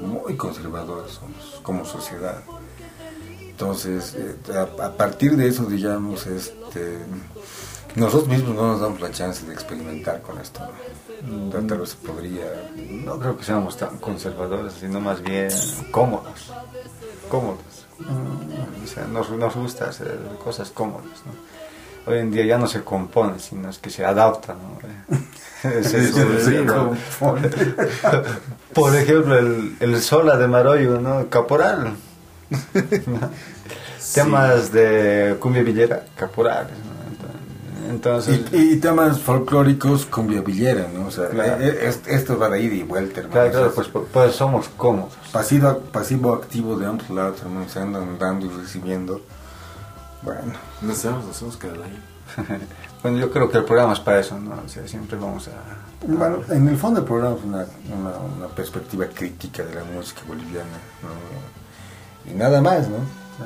muy 0.00 0.36
conservadores 0.36 1.12
somos 1.12 1.60
como 1.62 1.84
sociedad. 1.84 2.42
Entonces, 3.40 4.14
eh, 4.16 4.36
a, 4.82 4.90
partir 4.92 5.36
de 5.36 5.48
eso, 5.48 5.64
digamos, 5.64 6.26
este, 6.26 6.98
nosotros 7.94 8.28
mismos 8.28 8.54
no 8.54 8.66
nos 8.66 8.80
damos 8.80 9.00
la 9.00 9.10
chance 9.12 9.46
de 9.46 9.52
experimentar 9.52 10.22
con 10.22 10.40
esto. 10.40 10.60
¿no? 11.24 11.50
Tal- 11.50 11.78
vez 11.78 11.90
se 11.90 11.96
podría. 11.96 12.70
No 12.90 13.18
creo 13.18 13.36
que 13.36 13.44
seamos 13.44 13.76
tan 13.76 13.98
conservadores, 13.98 14.74
sino 14.74 15.00
más 15.00 15.22
bien 15.22 15.48
cómodos. 15.90 16.52
Cómodos. 17.28 17.86
O 18.82 18.86
sea, 18.86 19.06
nos, 19.06 19.30
nos 19.30 19.54
gusta 19.54 19.88
hacer 19.88 20.18
cosas 20.42 20.70
cómodas. 20.70 21.22
¿no? 21.24 21.63
Hoy 22.06 22.18
en 22.18 22.30
día 22.30 22.44
ya 22.44 22.58
no 22.58 22.66
se 22.66 22.82
compone, 22.82 23.38
sino 23.38 23.68
es 23.70 23.78
que 23.78 23.90
se 23.90 24.04
adapta. 24.04 24.54
¿no? 24.54 24.78
Es 25.64 25.88
Se. 25.94 26.94
Por 28.74 28.94
ejemplo, 28.94 29.38
el, 29.38 29.76
el 29.80 30.00
Sola 30.02 30.36
de 30.36 30.46
Maroyo, 30.46 31.00
¿no? 31.00 31.26
Caporal. 31.30 31.94
Temas 34.14 34.70
de 34.72 35.36
cumbia 35.40 35.62
villera, 35.62 36.04
caporales. 36.16 36.72
¿no? 36.76 37.90
Entonces, 37.90 38.40
Y, 38.52 38.72
y 38.74 38.76
temas 38.76 39.20
folclóricos 39.20 40.06
cumbia 40.06 40.40
villera, 40.40 40.86
¿no? 40.92 41.06
O 41.06 41.10
sea, 41.10 41.28
Claro. 41.28 41.62
eh, 41.62 41.78
eh, 41.88 41.94
esto 42.08 42.38
va 42.38 42.48
de 42.50 42.60
ida 42.60 42.74
y 42.74 42.82
vuelta, 42.82 43.20
hermano. 43.20 43.32
claro, 43.32 43.50
claro, 43.50 43.66
sea, 43.72 43.74
pues, 43.92 44.06
pues 44.12 44.34
somos 44.34 44.68
cómodos. 44.76 45.14
pasivo, 45.32 45.78
pasivo 45.92 46.32
activo 46.34 46.76
de 46.78 46.86
ambos 46.86 47.08
lados, 47.10 47.40
hermano, 47.42 47.68
se 47.68 47.80
andan 47.80 48.18
dando 48.18 48.46
y 48.46 48.48
recibiendo. 48.50 49.20
Bueno, 50.24 50.52
No 50.80 50.94
sabemos, 50.94 51.26
no 51.26 51.34
somos 51.34 51.56
cada 51.56 51.74
año. 51.74 52.00
bueno, 53.02 53.18
yo 53.18 53.30
creo 53.30 53.50
que 53.50 53.58
el 53.58 53.64
programa 53.64 53.92
es 53.92 54.00
para 54.00 54.20
eso, 54.20 54.38
¿no? 54.38 54.54
O 54.64 54.68
sea, 54.68 54.88
siempre 54.88 55.18
vamos 55.18 55.48
a... 55.48 56.06
Bueno, 56.06 56.40
en 56.48 56.68
el 56.68 56.76
fondo 56.76 57.00
el 57.00 57.06
programa 57.06 57.36
es 57.36 57.44
una, 57.44 57.66
una, 57.96 58.16
una 58.18 58.48
perspectiva 58.48 59.06
crítica 59.06 59.62
de 59.62 59.74
la 59.74 59.84
música 59.84 60.22
boliviana, 60.26 60.78
¿no? 61.02 62.30
Y 62.30 62.34
nada 62.34 62.60
más, 62.62 62.88
¿no? 62.88 62.96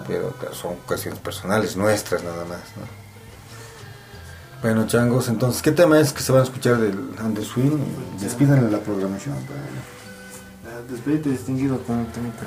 Pero 0.06 0.30
claro, 0.32 0.54
son 0.54 0.76
cuestiones 0.86 1.18
personales 1.20 1.76
nuestras, 1.76 2.22
nada 2.22 2.44
más, 2.44 2.60
¿no? 2.76 2.98
Bueno, 4.62 4.86
changos, 4.86 5.28
entonces, 5.28 5.62
¿qué 5.62 5.70
tema 5.70 6.00
es 6.00 6.12
que 6.12 6.20
se 6.20 6.32
van 6.32 6.40
a 6.40 6.44
escuchar 6.44 6.78
del 6.78 6.98
Under 7.24 7.44
Swing? 7.44 7.78
Despídanle 8.20 8.70
la 8.70 8.78
programación. 8.78 9.36
Despedite 10.90 11.30
distinguido 11.30 11.78
con 11.82 11.98
un 11.98 12.06
temita. 12.06 12.44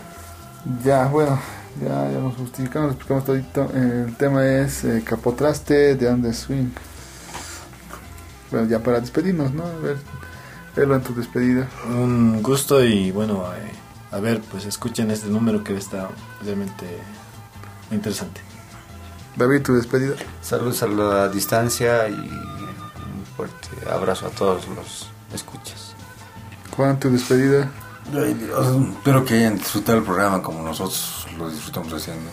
Ya, 0.84 1.06
bueno, 1.08 1.40
ya, 1.80 2.12
ya 2.12 2.20
nos 2.20 2.36
justificamos, 2.36 2.92
explicamos 2.92 3.26
todito. 3.26 3.70
El 3.74 4.16
tema 4.18 4.46
es 4.46 4.84
eh, 4.84 5.04
Capotraste 5.06 5.96
de 5.96 6.10
Andes 6.10 6.38
Swing. 6.40 6.70
Bueno, 8.52 8.68
ya 8.68 8.80
para 8.80 9.00
despedirnos, 9.00 9.54
¿no? 9.54 9.64
A 9.66 9.78
ver, 9.78 9.98
verlo 10.76 10.96
en 10.96 11.02
tu 11.02 11.16
despedida. 11.16 11.70
Un 11.88 12.44
gusto 12.44 12.84
y 12.84 13.12
bueno, 13.12 13.46
eh, 13.54 13.72
a 14.12 14.20
ver, 14.20 14.42
pues 14.52 14.66
escuchen 14.66 15.10
este 15.12 15.30
número 15.30 15.64
que 15.64 15.78
está 15.78 16.10
realmente 16.44 16.86
interesante. 17.92 18.42
David, 19.38 19.62
tu 19.62 19.74
despedida. 19.74 20.16
Saludos 20.42 20.84
a 20.84 20.88
la 20.88 21.30
distancia 21.30 22.10
y 22.10 22.14
un 22.14 23.26
fuerte 23.38 23.70
abrazo 23.90 24.28
a 24.28 24.30
todos 24.30 24.68
los 24.68 25.10
escuchas. 25.34 25.96
Juan, 26.76 27.00
tu 27.00 27.10
despedida. 27.10 27.72
Ay, 28.14 28.34
Dios, 28.34 28.68
espero 28.98 29.24
que 29.24 29.36
hayan 29.36 29.58
disfrutado 29.58 30.00
el 30.00 30.04
programa 30.04 30.42
como 30.42 30.62
nosotros 30.64 31.21
lo 31.42 31.50
disfrutamos 31.50 31.94
haciendo. 31.94 32.30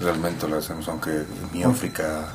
Realmente 0.00 0.48
lo 0.48 0.58
hacemos, 0.58 0.88
aunque 0.88 1.24
mi 1.52 1.62
África 1.62 2.28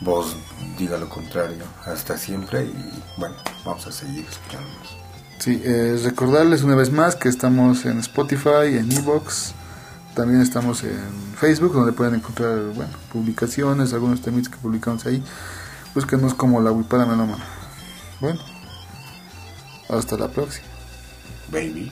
voz 0.00 0.36
diga 0.78 0.98
lo 0.98 1.08
contrario. 1.08 1.64
Hasta 1.86 2.18
siempre 2.18 2.64
y 2.64 3.02
bueno, 3.16 3.36
vamos 3.64 3.86
a 3.86 3.92
seguir 3.92 4.26
escuchándonos. 4.28 4.96
Sí, 5.38 5.60
eh, 5.64 5.98
recordarles 6.04 6.62
una 6.62 6.76
vez 6.76 6.92
más 6.92 7.16
que 7.16 7.28
estamos 7.28 7.84
en 7.84 7.98
Spotify, 7.98 8.76
en 8.78 8.92
Evox, 8.92 9.54
también 10.14 10.40
estamos 10.42 10.84
en 10.84 11.00
Facebook, 11.36 11.72
donde 11.72 11.92
pueden 11.92 12.14
encontrar 12.14 12.58
bueno, 12.74 12.92
publicaciones, 13.10 13.92
algunos 13.92 14.20
temas 14.20 14.48
que 14.48 14.56
publicamos 14.58 15.06
ahí. 15.06 15.22
Búsquenos 15.94 16.34
como 16.34 16.60
la 16.60 16.70
Huipada 16.70 17.06
Melómana. 17.06 17.44
Bueno, 18.20 18.40
hasta 19.88 20.16
la 20.16 20.28
próxima. 20.28 20.66
Baby. 21.50 21.90